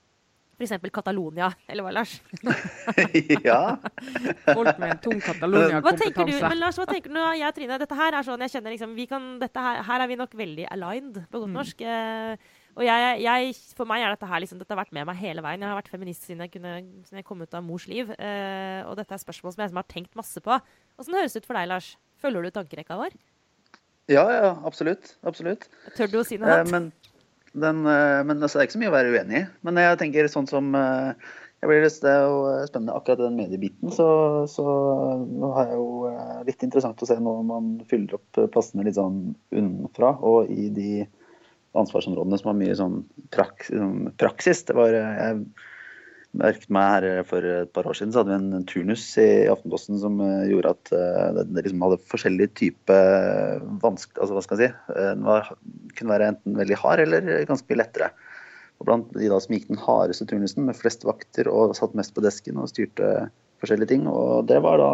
F.eks. 0.59 0.91
Catalonia, 0.91 1.53
eller 1.70 1.86
hva, 1.86 1.93
Lars? 1.95 2.16
ja. 3.47 3.78
Folk 4.49 4.80
med 4.80 4.91
en 4.91 5.03
tung 5.05 5.20
Catalonia-kompetanse. 5.22 6.41
Men 6.43 6.59
Lars, 6.59 6.80
hva 6.80 6.86
tenker 6.91 7.14
du? 7.14 7.20
Jeg 7.39 7.47
og 7.47 7.59
Trine, 7.59 7.78
dette 7.78 7.99
her 7.99 8.18
er 8.18 8.26
sånn 8.26 8.43
jeg 8.47 8.57
kjenner 8.57 8.74
liksom, 8.74 8.97
kan, 9.11 9.28
her, 9.47 9.84
her, 9.86 10.05
er 10.05 10.11
vi 10.11 10.18
nok 10.18 10.34
veldig 10.39 10.66
aligned, 10.74 11.20
på 11.30 11.43
godt 11.45 11.53
mm. 11.53 11.59
norsk. 11.61 11.84
Eh, 11.86 12.57
og 12.79 12.85
jeg, 12.87 13.22
jeg, 13.24 13.55
for 13.74 13.91
meg 13.91 14.05
er 14.05 14.12
dette 14.14 14.29
her 14.31 14.43
liksom, 14.45 14.61
dette 14.61 14.70
har 14.70 14.79
vært 14.79 14.95
med 14.95 15.09
meg 15.09 15.18
hele 15.18 15.43
veien. 15.43 15.64
Jeg 15.64 15.72
har 15.72 15.79
vært 15.81 15.91
feminist 15.91 16.29
siden 16.29 16.45
jeg, 16.45 16.53
kunne, 16.53 16.76
siden 17.09 17.18
jeg 17.18 17.26
kom 17.26 17.43
ut 17.43 17.57
av 17.59 17.64
mors 17.66 17.89
liv. 17.91 18.12
Uh, 18.14 18.87
og 18.87 18.95
dette 19.01 19.16
er 19.16 19.22
spørsmål 19.24 19.57
som 19.57 19.64
jeg 19.64 19.72
som 19.72 19.81
har 19.81 19.89
tenkt 19.91 20.14
masse 20.18 20.43
på. 20.45 20.59
Åssen 21.03 21.16
høres 21.18 21.35
det 21.35 21.43
ut 21.43 21.49
for 21.49 21.59
deg, 21.59 21.66
Lars? 21.72 21.91
Følger 22.22 22.47
du 22.47 22.53
tankerekka 22.55 23.01
vår? 23.01 23.18
Ja, 24.12 24.22
ja, 24.31 24.53
absolutt. 24.68 25.16
Absolutt. 25.26 25.66
Tør 25.99 26.12
du 26.12 26.20
å 26.20 26.24
si 26.29 26.39
noe? 26.39 26.61
Eh, 26.61 26.70
men, 26.70 26.89
den, 27.51 27.83
uh, 27.83 28.22
men 28.22 28.39
altså, 28.39 28.61
det 28.61 28.62
er 28.62 28.70
ikke 28.70 28.79
så 28.79 28.85
mye 28.85 28.95
å 28.95 28.97
være 29.01 29.12
uenig 29.16 29.43
i. 29.43 29.45
Men 29.66 29.83
jeg 29.83 30.01
tenker 30.05 30.31
sånn 30.31 30.51
som 30.51 30.70
jeg 30.79 31.66
blir 31.66 31.83
lyst 31.83 32.05
til 32.07 32.31
å 32.31 32.41
spennende 32.70 32.95
akkurat 32.95 33.24
den 33.24 33.43
mediebiten, 33.43 33.91
så, 33.91 34.07
så 34.47 34.64
nå 35.26 35.51
har 35.57 35.72
jeg 35.72 35.81
jo 35.81 36.12
litt 36.47 36.62
interessant 36.62 37.03
å 37.03 37.09
se 37.11 37.18
når 37.18 37.41
man 37.49 37.72
fyller 37.91 38.20
opp 38.20 38.45
plassene 38.55 38.87
litt 38.87 38.95
sånn 39.01 39.33
unnafra, 39.51 40.14
og 40.22 40.53
i 40.55 40.68
de 40.70 40.93
ansvarsområdene 41.78 42.38
som 42.40 42.52
har 42.52 42.60
mye 42.60 42.76
sånn 42.78 43.02
praksis. 43.34 43.74
Sånn 43.76 44.12
praksis. 44.20 44.62
Det 44.68 44.76
var, 44.76 44.94
jeg 44.94 45.42
merket 46.38 46.70
meg 46.72 46.88
her 46.92 47.26
For 47.28 47.44
et 47.48 47.72
par 47.76 47.88
år 47.88 47.96
siden 47.96 48.12
så 48.12 48.22
hadde 48.22 48.34
vi 48.34 48.56
en 48.58 48.66
turnus 48.68 49.04
i 49.20 49.48
Aftenposten 49.50 50.00
som 50.00 50.20
eh, 50.24 50.48
gjorde 50.52 50.74
at 50.76 50.92
den 51.40 51.56
liksom 51.56 51.84
hadde 51.86 52.00
forskjellig 52.10 52.50
type 52.58 52.98
vanskelig 53.82 54.20
altså 54.20 54.36
hva 54.36 54.44
skal 54.44 54.62
jeg 54.62 54.72
si, 54.72 54.96
Den 54.98 55.24
var, 55.28 55.52
kunne 55.98 56.14
være 56.14 56.32
enten 56.34 56.58
veldig 56.60 56.80
hard 56.82 57.04
eller 57.06 57.30
ganske 57.48 57.68
mye 57.70 57.82
lettere. 57.82 58.12
Og 58.78 58.86
blant 58.86 59.08
de 59.16 59.30
da 59.30 59.40
som 59.42 59.56
gikk 59.56 59.66
den 59.70 59.80
hardeste 59.82 60.26
turnusen 60.30 60.68
med 60.68 60.78
flest 60.78 61.04
vakter 61.08 61.50
og 61.50 61.74
satt 61.78 61.96
mest 61.98 62.14
på 62.14 62.22
desken 62.22 62.60
og 62.62 62.70
styrte 62.70 63.28
forskjellige 63.62 63.90
ting. 63.94 64.06
Og 64.06 64.46
det 64.50 64.60
var 64.62 64.78
da 64.78 64.92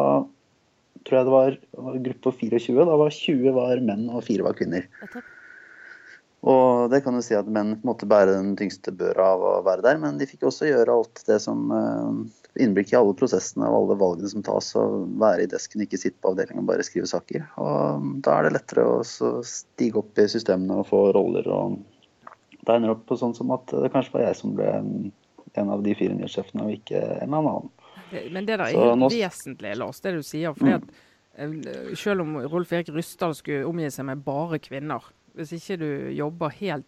tror 1.05 1.19
jeg 1.19 1.29
det 1.29 1.35
var, 1.35 1.57
var 1.87 2.03
gruppe 2.09 2.33
24. 2.41 2.87
Da 2.89 2.99
var 3.01 3.17
20 3.19 3.57
var 3.59 3.83
menn 3.85 4.07
og 4.09 4.25
4 4.25 4.47
var 4.47 4.57
kvinner. 4.57 4.89
Og 6.45 6.91
det 6.93 7.01
kan 7.05 7.17
jo 7.17 7.23
si 7.25 7.37
at 7.39 7.49
menn 7.49 7.79
måtte 7.89 8.09
bære 8.09 8.35
den 8.35 8.53
tyngste 8.59 8.93
børa 8.93 9.31
av 9.33 9.45
å 9.49 9.53
være 9.65 9.85
der, 9.87 10.01
men 10.03 10.19
de 10.21 10.29
fikk 10.29 10.45
også 10.51 10.69
gjøre 10.69 10.93
alt 10.93 11.23
det 11.29 11.39
som 11.41 11.71
uh, 11.73 12.11
Innblikk 12.61 12.93
i 12.93 12.99
alle 12.99 13.15
prosessene 13.19 13.67
og 13.67 13.79
alle 13.79 13.97
valgene 13.99 14.29
som 14.31 14.45
tas, 14.47 14.69
og 14.79 15.09
være 15.19 15.47
i 15.47 15.49
desken, 15.51 15.83
ikke 15.83 15.99
sitte 15.99 16.21
på 16.23 16.35
avdelingen 16.35 16.63
og 16.63 16.69
bare 16.69 16.85
skrive 16.87 17.09
saker. 17.11 17.49
Og 17.59 18.05
da 18.23 18.37
er 18.37 18.47
det 18.47 18.53
lettere 18.59 18.85
å 18.87 19.01
stige 19.03 19.99
opp 20.03 20.21
i 20.21 20.29
systemene 20.31 20.83
og 20.83 20.87
få 20.93 21.01
roller. 21.17 21.49
og 21.49 21.81
det 22.65 22.77
ender 22.77 22.95
opp 22.95 23.03
på 23.09 23.19
sånn 23.21 23.35
som 23.37 23.51
at 23.57 23.73
det 23.73 23.91
kanskje 23.93 24.15
var 24.15 24.29
jeg 24.29 24.39
som 24.39 24.55
ble 24.57 24.69
en 25.55 25.73
av 25.73 25.83
de 25.85 25.97
fire 25.99 26.15
nyhetssjefene, 26.17 26.69
og 26.69 26.77
ikke 26.77 27.03
en 27.25 27.35
annen. 27.41 27.73
Men 28.31 28.47
det 28.47 28.55
der 28.55 28.69
er 28.69 28.77
helt 28.77 29.01
nå... 29.01 29.11
vesentlig, 29.13 29.75
Lars, 29.81 30.01
det 30.05 30.15
du 30.17 30.23
sier. 30.27 30.55
fordi 30.55 30.77
at 30.77 30.87
eh, 31.41 31.93
selv 31.99 32.25
om 32.25 32.39
Rolf 32.47 32.73
Erik 32.75 32.93
Ryssdal 32.95 33.35
skulle 33.39 33.67
omgi 33.69 33.91
seg 33.93 34.09
med 34.09 34.23
bare 34.27 34.61
kvinner, 34.63 35.11
hvis 35.35 35.55
ikke 35.57 35.79
du 35.81 35.89
jobber 36.15 36.53
helt 36.61 36.87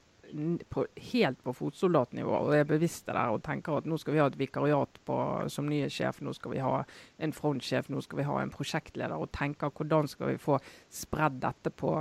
på, 0.68 0.86
helt 1.12 1.42
på 1.44 1.54
fotsoldatnivå 1.54 2.34
og 2.48 2.54
er 2.56 2.66
bevisst 2.68 3.06
der 3.08 3.32
og 3.32 3.42
tenker 3.46 3.78
at 3.78 3.88
nå 3.88 3.98
skal 4.00 4.16
vi 4.16 4.20
ha 4.22 4.26
et 4.30 4.38
vikariat 4.38 5.00
på, 5.06 5.16
som 5.52 5.70
sjef, 5.70 6.20
nå 6.20 6.34
skal 6.36 6.54
vi 6.54 6.62
ha 6.64 6.82
en 7.22 7.34
frontsjef, 7.36 7.90
nå 7.92 8.02
skal 8.04 8.20
vi 8.20 8.28
ha 8.28 8.38
en 8.42 8.52
prosjektleder, 8.52 9.16
og 9.16 9.32
tenker 9.36 9.70
hvordan 9.70 10.10
skal 10.10 10.32
vi 10.32 10.42
få 10.42 10.58
spredd 10.92 11.40
dette 11.42 11.70
på, 11.70 11.94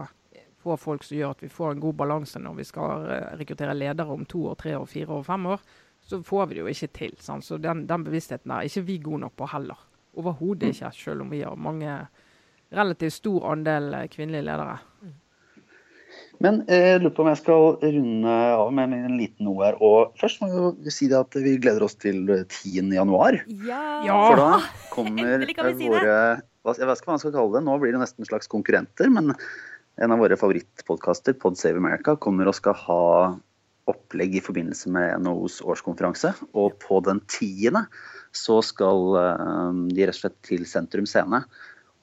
på 0.64 0.78
folk 0.82 1.06
som 1.06 1.18
gjør 1.18 1.36
at 1.36 1.44
vi 1.46 1.54
får 1.54 1.76
en 1.76 1.84
god 1.86 1.98
balanse 2.02 2.42
når 2.42 2.60
vi 2.60 2.68
skal 2.68 3.10
eh, 3.14 3.34
rekruttere 3.42 3.78
ledere 3.78 4.14
om 4.14 4.26
to 4.26 4.46
år, 4.52 4.60
tre 4.62 4.78
år, 4.78 4.88
fire 4.90 5.20
år, 5.20 5.26
fem 5.28 5.50
år, 5.56 5.66
så 6.06 6.22
får 6.24 6.48
vi 6.48 6.56
det 6.56 6.64
jo 6.64 6.70
ikke 6.70 6.94
til. 6.94 7.18
Sant? 7.22 7.46
Så 7.46 7.58
den, 7.58 7.86
den, 7.90 8.06
bevisstheten 8.06 8.54
er 8.54 8.68
ikke 8.68 8.86
vi 8.86 9.02
gode 9.02 9.24
nok 9.26 9.38
på 9.38 9.50
heller. 9.54 9.80
Overhodet 10.16 10.72
ikke, 10.72 10.92
selv 10.96 11.26
om 11.26 11.34
vi 11.34 11.42
har 11.44 11.58
mange 11.60 11.98
relativt 12.76 13.18
stor 13.18 13.52
andel 13.52 13.94
eh, 13.94 14.10
kvinnelige 14.12 14.46
ledere. 14.46 14.80
Men 16.44 16.62
eh, 16.68 16.90
jeg 16.92 17.04
lurer 17.04 17.14
på 17.16 17.24
om 17.24 17.30
jeg 17.32 17.42
skal 17.42 17.68
runde 17.84 18.34
av 18.56 18.72
med 18.76 18.96
en 18.98 19.18
liten 19.20 19.48
noe 19.48 19.68
her. 19.68 19.78
Og 19.84 20.16
først 20.20 20.44
må 20.44 20.74
vi 20.84 20.94
si 20.94 21.08
det 21.12 21.20
at 21.20 21.38
vi 21.40 21.56
gleder 21.62 21.86
oss 21.86 21.98
til 22.02 22.26
10. 22.28 22.92
januar. 22.96 23.40
Ja! 23.68 23.86
For 24.10 24.42
da 24.42 24.50
kommer 24.96 25.48
si 25.48 25.90
våre 25.92 26.18
Jeg 26.66 26.90
vet 26.90 27.00
ikke 27.00 27.08
hva 27.08 27.16
man 27.16 27.24
skal 27.24 27.36
kalle 27.38 27.56
det. 27.56 27.64
Nå 27.68 27.80
blir 27.82 27.96
det 27.96 28.04
nesten 28.04 28.26
en 28.26 28.32
slags 28.32 28.52
konkurrenter. 28.52 29.12
Men 29.14 29.34
en 30.02 30.12
av 30.12 30.20
våre 30.20 30.38
favorittpodkaster, 30.40 31.38
Pod 31.40 31.60
Save 31.60 31.80
America, 31.80 32.18
kommer 32.20 32.50
og 32.52 32.58
skal 32.58 32.76
ha 32.84 33.04
opplegg 33.86 34.40
i 34.40 34.44
forbindelse 34.44 34.90
med 34.92 35.22
NHOs 35.24 35.60
årskonferanse. 35.64 36.34
Og 36.58 36.76
på 36.84 37.00
den 37.06 37.22
tiende 37.32 37.86
så 38.36 38.60
skal 38.66 39.20
eh, 39.22 39.84
de 39.94 40.08
rett 40.08 40.18
og 40.18 40.24
slett 40.26 40.40
til 40.48 40.66
Sentrum 40.68 41.08
Scene. 41.10 41.46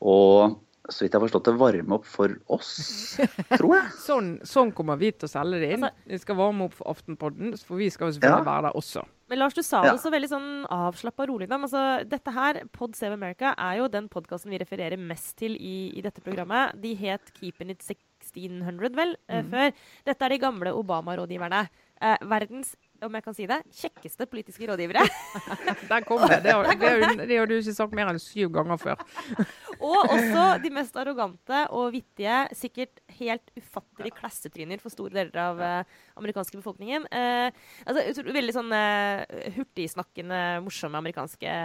Og 0.03 0.57
så 0.91 1.05
vidt 1.05 1.13
jeg 1.13 1.21
har 1.21 1.25
forstått 1.27 1.49
det, 1.49 1.55
varme 1.61 1.95
opp 1.95 2.07
for 2.11 2.33
oss, 2.51 2.71
tror 3.59 3.75
jeg. 3.77 3.91
sånn, 4.03 4.31
sånn, 4.49 4.73
kommer 4.75 4.99
vi 4.99 5.13
til 5.15 5.29
å 5.29 5.31
selge 5.31 5.61
det 5.63 5.73
inn. 5.77 5.87
Altså- 5.87 6.13
vi 6.13 6.21
skal 6.25 6.39
varme 6.41 6.67
opp 6.67 6.75
for 6.79 6.91
Aftenpodden, 6.91 7.55
for 7.63 7.79
vi 7.79 7.91
skal 7.93 8.11
jo 8.11 8.17
selvfølgelig 8.17 8.43
ja. 8.43 8.49
være 8.51 8.65
der 8.69 8.79
også. 8.81 9.05
Men 9.33 9.41
Lars, 9.41 9.55
du 9.57 9.63
sa 9.65 9.81
det 9.87 9.95
så 10.03 10.11
veldig 10.13 10.29
sånn 10.29 10.49
avslappa 10.69 11.25
og 11.25 11.31
rolig. 11.31 11.47
Da. 11.49 11.57
Altså, 11.57 11.83
dette 12.05 12.35
her, 12.35 12.59
Pod 12.75 12.99
Save 12.99 13.17
America, 13.17 13.55
er 13.57 13.79
jo 13.79 13.87
den 13.89 14.11
podkasten 14.13 14.53
vi 14.53 14.61
refererer 14.61 15.01
mest 15.01 15.39
til 15.41 15.55
i, 15.57 15.77
i, 15.95 16.03
dette 16.05 16.21
programmet. 16.21 16.75
De 16.83 16.93
het 17.01 17.33
Keeping 17.39 17.73
It 17.73 17.81
1600, 17.81 18.93
vel, 18.99 19.17
eh, 19.31 19.41
mm. 19.41 19.49
før. 19.55 19.73
Dette 20.11 20.27
er 20.27 20.35
de 20.35 20.43
gamle 20.43 20.75
Obama-rådgiverne. 20.77 21.63
Eh, 22.03 22.27
verdens 22.29 22.75
om 23.07 23.17
jeg 23.17 23.25
kan 23.25 23.37
si 23.37 23.47
det, 23.51 23.59
kjekkeste 23.75 24.27
politiske 24.31 24.69
rådgivere. 24.69 25.05
Der 25.91 26.07
kom 26.07 26.23
det. 26.27 26.41
Det 26.45 26.55
har, 26.55 26.69
det, 26.69 26.89
har, 26.89 27.23
det 27.27 27.39
har, 27.39 27.49
du 27.51 27.55
ikke 27.57 27.75
sagt 27.77 27.97
mer 27.97 28.11
enn 28.11 28.21
syv 28.23 28.53
ganger 28.55 28.81
før. 28.81 29.03
og 29.93 30.13
også 30.15 30.47
de 30.63 30.73
mest 30.75 30.97
arrogante 31.01 31.65
og 31.75 31.93
vittige, 31.95 32.39
sikkert 32.59 33.03
helt 33.19 33.53
ufattelige 33.59 34.17
klassetryner 34.19 34.83
for 34.83 34.95
store 34.95 35.15
deler 35.17 35.41
av 35.43 35.63
uh, 35.63 36.03
amerikanske 36.21 36.59
befolkningen. 36.61 37.09
Uh, 37.13 37.49
altså, 37.87 38.27
veldig 38.29 38.57
sånn 38.57 38.73
uh, 38.75 39.25
hurtigsnakkende, 39.57 40.43
morsomme 40.65 41.01
amerikanske 41.03 41.57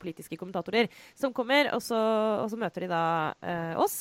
politiske 0.00 0.36
kommentatorer 0.40 0.88
som 1.18 1.34
kommer, 1.34 1.70
og 1.76 1.82
så, 1.84 1.98
og 2.42 2.48
så 2.50 2.58
møter 2.60 2.86
de 2.86 2.92
da 2.92 3.02
oss 3.80 3.98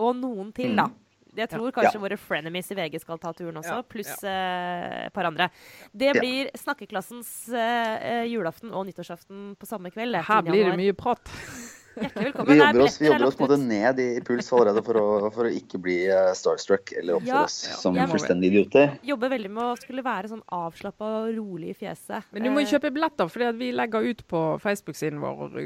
og 0.00 0.16
noen 0.18 0.50
til, 0.56 0.74
da. 0.78 0.88
Mm. 0.90 1.09
Jeg 1.36 1.50
tror 1.52 1.70
kanskje 1.74 1.96
ja. 1.98 2.02
våre 2.02 2.18
frenemies 2.20 2.70
i 2.72 2.78
VG 2.78 3.00
skal 3.02 3.20
ta 3.22 3.32
turen 3.36 3.60
også, 3.60 3.80
pluss 3.90 4.12
uh, 4.24 5.08
par 5.14 5.30
andre. 5.30 5.50
Det 5.92 6.14
blir 6.18 6.50
snakkeklassens 6.58 7.30
uh, 7.54 8.24
julaften 8.28 8.74
og 8.74 8.88
nyttårsaften 8.88 9.52
på 9.60 9.68
samme 9.68 9.92
kveld. 9.94 10.18
Her 10.26 10.42
blir 10.46 10.72
det 10.72 10.78
mye 10.80 10.96
prat. 10.96 11.30
Hjertelig 12.00 12.24
velkommen. 12.24 12.52
Vi 12.52 12.58
jobber 12.58 12.82
oss, 12.84 13.00
vi 13.00 13.06
jobber 13.06 13.26
oss 13.26 13.36
på 13.36 13.46
ned 13.60 14.00
i, 14.00 14.08
puls 14.24 14.52
allerede 14.52 14.82
for 14.86 14.98
å, 15.00 15.30
for 15.34 15.48
å 15.48 15.52
ikke 15.52 15.80
bli 15.82 15.96
uh, 16.08 16.30
starstruck 16.36 16.92
eller 16.96 17.18
oppføre 17.18 17.34
ja, 17.34 17.42
oss 17.44 17.58
som 17.82 17.98
ja, 17.98 18.06
fullstendige 18.08 18.54
idioter. 18.54 18.94
Jobber 19.04 19.32
veldig 19.34 19.50
med 19.52 19.64
å 19.66 19.74
skulle 19.80 20.04
være 20.06 20.30
sånn 20.32 20.44
avslappa 20.56 21.10
og 21.18 21.34
rolig 21.36 21.74
i 21.74 21.76
fjeset. 21.82 22.30
Men 22.32 22.46
du 22.46 22.52
må 22.54 22.64
jo 22.64 22.70
kjøpe 22.72 22.92
billetter, 22.94 23.28
for 23.32 23.58
vi 23.60 23.72
legger 23.76 24.08
ut 24.08 24.22
på 24.32 24.44
Facebook-siden 24.62 25.20
vår 25.20 25.58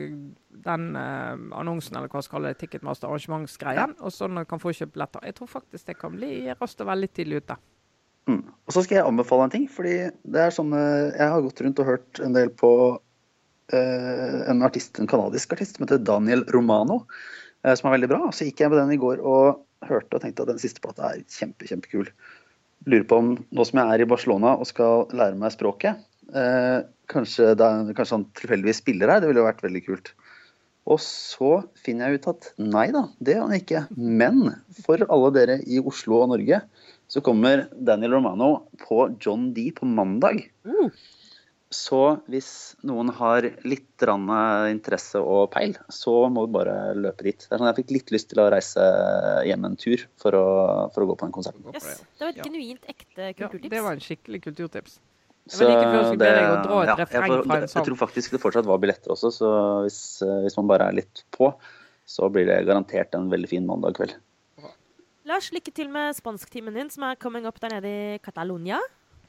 den 0.64 0.88
uh, 0.98 1.36
annonsen, 1.60 2.00
eller 2.00 2.10
hva 2.10 2.24
vi 2.24 2.32
kaller 2.34 2.54
det, 2.54 2.62
Ticketmaster 2.64 3.10
arrangementsgreien. 3.10 3.94
Og 4.02 4.14
sånn 4.14 4.42
kan 4.50 4.62
få 4.62 4.74
kjøpe 4.74 4.98
billetter. 4.98 5.22
Jeg 5.30 5.38
tror 5.38 5.54
faktisk 5.54 5.92
det 5.92 5.98
kan 6.00 6.18
bli 6.18 6.34
raskt 6.50 6.82
og 6.82 6.90
veldig 6.90 7.12
tidlig 7.14 7.44
ute. 7.44 7.60
Mm. 8.24 8.40
Og 8.40 8.72
så 8.72 8.80
skal 8.84 9.02
jeg 9.02 9.04
anbefale 9.06 9.46
en 9.46 9.52
ting, 9.52 9.64
fordi 9.68 9.96
det 10.32 10.40
er 10.40 10.54
sånne 10.54 10.78
Jeg 11.12 11.28
har 11.28 11.42
gått 11.44 11.60
rundt 11.60 11.80
og 11.82 11.88
hørt 11.90 12.20
en 12.24 12.32
del 12.32 12.48
på 12.56 12.70
eh, 12.96 13.02
en 14.50 14.64
artist, 14.66 14.98
en 15.00 15.10
kanadisk 15.10 15.54
artist 15.56 15.76
som 15.76 15.86
heter 15.86 16.02
Daniel 16.02 16.44
Romano, 16.54 17.04
eh, 17.64 17.74
som 17.74 17.88
er 17.88 17.96
veldig 17.98 18.10
bra. 18.12 18.22
Så 18.32 18.48
gikk 18.48 18.64
jeg 18.64 18.72
med 18.72 18.80
den 18.82 18.94
i 18.96 19.00
går 19.00 19.22
og 19.22 19.64
hørte 19.84 20.18
og 20.18 20.24
tenkte 20.24 20.46
at 20.46 20.52
den 20.54 20.62
siste 20.62 20.82
plata 20.84 21.12
er 21.12 21.22
kjempe, 21.28 21.68
kjempekul. 21.68 22.10
Lurer 22.90 23.06
på 23.08 23.20
om 23.20 23.30
nå 23.36 23.64
som 23.64 23.80
jeg 23.80 23.94
er 23.94 24.04
i 24.04 24.10
Barcelona 24.10 24.56
og 24.60 24.68
skal 24.68 25.08
lære 25.16 25.38
meg 25.40 25.54
språket, 25.54 26.02
eh, 26.36 26.84
kanskje, 27.12 27.52
er, 27.54 27.94
kanskje 27.96 28.18
han 28.18 28.28
tilfeldigvis 28.40 28.82
spiller 28.82 29.12
her. 29.12 29.22
Det 29.22 29.30
ville 29.30 29.42
jo 29.42 29.48
vært 29.48 29.64
veldig 29.64 29.84
kult. 29.86 30.14
Og 30.84 31.00
så 31.00 31.62
finner 31.80 32.12
jeg 32.12 32.20
ut 32.20 32.26
at 32.34 32.50
nei 32.60 32.90
da, 32.92 33.06
det 33.24 33.36
gjør 33.36 33.46
han 33.46 33.56
ikke. 33.56 33.84
Men 33.96 34.42
for 34.84 35.00
alle 35.08 35.30
dere 35.36 35.58
i 35.64 35.80
Oslo 35.80 36.20
og 36.20 36.34
Norge, 36.34 36.60
så 37.08 37.22
kommer 37.24 37.66
Daniel 37.72 38.18
Romano 38.18 38.50
på 38.82 39.06
John 39.22 39.52
D 39.56 39.70
på 39.76 39.88
mandag. 39.88 40.42
Uh. 40.68 40.92
Så 41.74 42.00
hvis 42.30 42.48
noen 42.86 43.10
har 43.18 43.46
litt 43.66 44.04
interesse 44.04 45.18
og 45.18 45.48
peil, 45.54 45.74
så 45.92 46.12
må 46.30 46.44
du 46.46 46.52
bare 46.54 46.94
løpe 46.94 47.26
dit. 47.26 47.40
Det 47.40 47.50
er 47.50 47.60
sånn 47.62 47.70
Jeg 47.70 47.78
fikk 47.80 47.94
litt 47.96 48.12
lyst 48.14 48.28
til 48.30 48.42
å 48.42 48.50
reise 48.52 48.84
hjem 49.48 49.64
en 49.66 49.76
tur 49.80 50.04
for 50.20 50.36
å, 50.38 50.44
for 50.94 51.04
å 51.04 51.08
gå 51.10 51.16
på 51.18 51.26
den 51.26 51.34
konserten. 51.34 51.64
Yes. 51.72 51.82
det. 51.84 51.96
Det 52.18 52.24
var 52.26 52.32
et 52.34 52.36
Ja. 52.36 52.44
genuint 52.46 52.84
ekte 52.86 53.22
Ja, 53.26 53.32
kulturtips. 53.48 53.70
det 53.70 53.82
var 53.82 53.92
en 53.92 54.04
skikkelig 54.04 54.42
kulturtips. 54.44 54.98
Det 55.44 55.52
Så 55.52 55.66
jeg 55.68 55.76
skulle 55.76 56.00
å 56.00 56.16
dra 56.16 56.28
et 56.82 56.88
ja, 56.88 56.96
jeg 56.96 57.22
en 57.22 57.68
Jeg 57.68 57.84
tror 57.84 57.96
faktisk 58.00 58.30
det 58.30 58.40
fortsatt 58.40 58.64
var 58.64 58.78
billetter 58.78 59.12
også, 59.12 59.28
så 59.30 59.48
hvis, 59.84 60.22
eh, 60.22 60.42
hvis 60.46 60.56
man 60.56 60.66
bare 60.68 60.88
er 60.88 60.92
litt 60.92 61.24
på, 61.30 61.52
så 62.06 62.30
blir 62.32 62.46
det 62.46 62.64
garantert 62.66 63.14
en 63.14 63.28
veldig 63.28 63.48
fin 63.48 63.66
mandag 63.66 63.94
kveld. 63.94 64.14
Lars, 65.26 65.50
lykke 65.50 65.72
til 65.72 65.88
med 65.88 66.14
spansktimen 66.16 66.74
din, 66.74 66.90
som 66.90 67.04
er 67.04 67.16
coming 67.16 67.46
up 67.46 67.58
der 67.60 67.70
nede 67.80 67.88
i 67.88 68.18
Catalonia. 68.18 68.78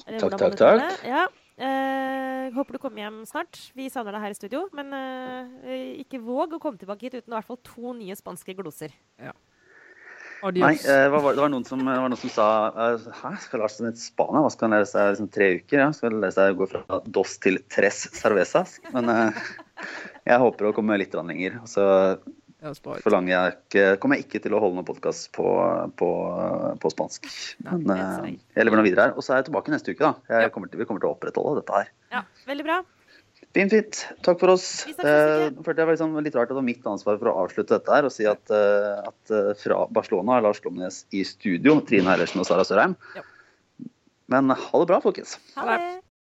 Takk, 0.06 0.38
takk, 0.38 0.56
takk. 0.60 1.04
Ja. 1.08 1.28
Eh, 1.56 2.52
håper 2.56 2.76
du 2.76 2.82
kommer 2.84 3.06
hjem 3.06 3.22
snart. 3.30 3.60
Vi 3.78 3.88
savner 3.92 4.16
deg 4.16 4.26
her 4.26 4.36
i 4.36 4.38
studio. 4.38 4.66
Men 4.76 4.94
eh, 4.96 6.00
ikke 6.04 6.24
våg 6.24 6.58
å 6.58 6.62
komme 6.62 6.80
tilbake 6.82 7.08
hit 7.08 7.18
uten 7.20 7.32
i 7.32 7.38
hvert 7.38 7.48
fall 7.48 7.62
to 7.64 7.96
nye 7.98 8.16
spanske 8.18 8.58
gloser. 8.58 8.96
Ja. 9.22 9.36
Adios. 10.46 10.84
eh, 10.86 11.08
hva 11.10 11.22
var, 11.24 11.34
det 11.34 11.42
var 11.42 11.50
noen 11.50 11.64
som, 11.66 11.80
det 11.80 11.96
var 11.96 12.12
noen 12.12 12.20
som 12.20 12.30
sa 12.30 12.48
eh, 12.70 13.06
Hæ, 13.22 13.32
skal 13.46 13.64
Lars 13.64 13.78
til 13.80 13.94
Spania? 13.98 14.44
Hva 14.44 14.52
skal 14.54 14.68
han 14.68 14.76
lære 14.76 14.90
seg 14.92 15.08
liksom, 15.14 15.30
tre 15.34 15.48
uker? 15.62 15.80
Ja? 15.80 15.88
Skal 15.96 16.12
han 16.12 16.22
lære 16.22 16.36
seg 16.36 16.52
å 16.52 16.60
gå 16.60 16.68
fra 16.74 17.00
dos 17.18 17.38
til 17.42 17.62
tres 17.72 18.04
cervezas? 18.20 18.76
Men 18.94 19.10
eh, 19.14 19.46
jeg 20.30 20.42
håper 20.44 20.70
å 20.70 20.74
komme 20.76 21.00
litt 21.02 21.16
lenger. 21.16 21.62
Og 21.64 21.72
så 21.72 21.88
Forlanger 22.74 23.32
jeg 23.34 23.56
ikke, 23.56 23.86
kommer 24.02 24.18
jeg 24.18 24.26
ikke 24.26 24.42
til 24.46 24.56
å 24.58 24.62
holde 24.64 24.80
noen 24.80 24.88
podkast 24.88 25.30
på, 25.36 25.46
på, 26.00 26.10
på 26.82 26.92
spansk. 26.94 27.30
Men 27.68 27.86
eh, 27.94 28.34
jeg 28.58 28.68
lever 28.68 28.82
nå 28.82 28.86
videre 28.88 29.10
her. 29.10 29.16
Og 29.16 29.26
så 29.26 29.36
er 29.36 29.44
jeg 29.44 29.52
tilbake 29.52 29.74
neste 29.74 29.94
uke, 29.94 30.02
da. 30.02 30.42
Ja. 30.46 30.52
Kommer 30.54 30.72
til, 30.72 30.82
vi 30.82 30.90
kommer 30.90 31.04
til 31.04 31.12
å 31.12 31.16
opprettholde 31.16 31.62
dette 31.62 31.78
her. 31.78 31.92
Ja, 32.16 32.26
veldig 32.50 32.68
bra. 32.68 32.82
Fint, 33.56 33.72
fint. 33.72 34.02
Takk 34.26 34.42
for 34.42 34.52
oss. 34.52 34.66
Eh, 34.92 35.48
følte 35.64 35.80
jeg 35.80 35.88
var 35.88 35.94
liksom 35.96 36.18
litt 36.26 36.36
rart 36.36 36.50
at 36.50 36.56
det 36.56 36.60
var 36.60 36.68
mitt 36.68 36.88
ansvar 36.92 37.20
for 37.22 37.32
å 37.32 37.36
avslutte 37.46 37.78
dette 37.78 37.94
her 37.94 38.08
og 38.08 38.12
si 38.12 38.28
at, 38.28 38.44
eh, 38.52 39.06
at 39.12 39.32
eh, 39.32 39.54
fra 39.62 39.86
Barcelona 39.96 40.40
er 40.40 40.44
Lars 40.48 40.60
Glomnes 40.64 41.04
i 41.16 41.24
studio, 41.28 41.78
Trine 41.88 42.12
Eilertsen 42.16 42.44
og 42.44 42.50
Sara 42.50 42.66
Sørheim. 42.68 42.98
Ja. 43.16 43.24
Men 44.34 44.52
ha 44.52 44.82
det 44.82 44.90
bra, 44.90 45.00
folkens. 45.04 45.38
Ha 45.56 45.70
det. 45.70 45.80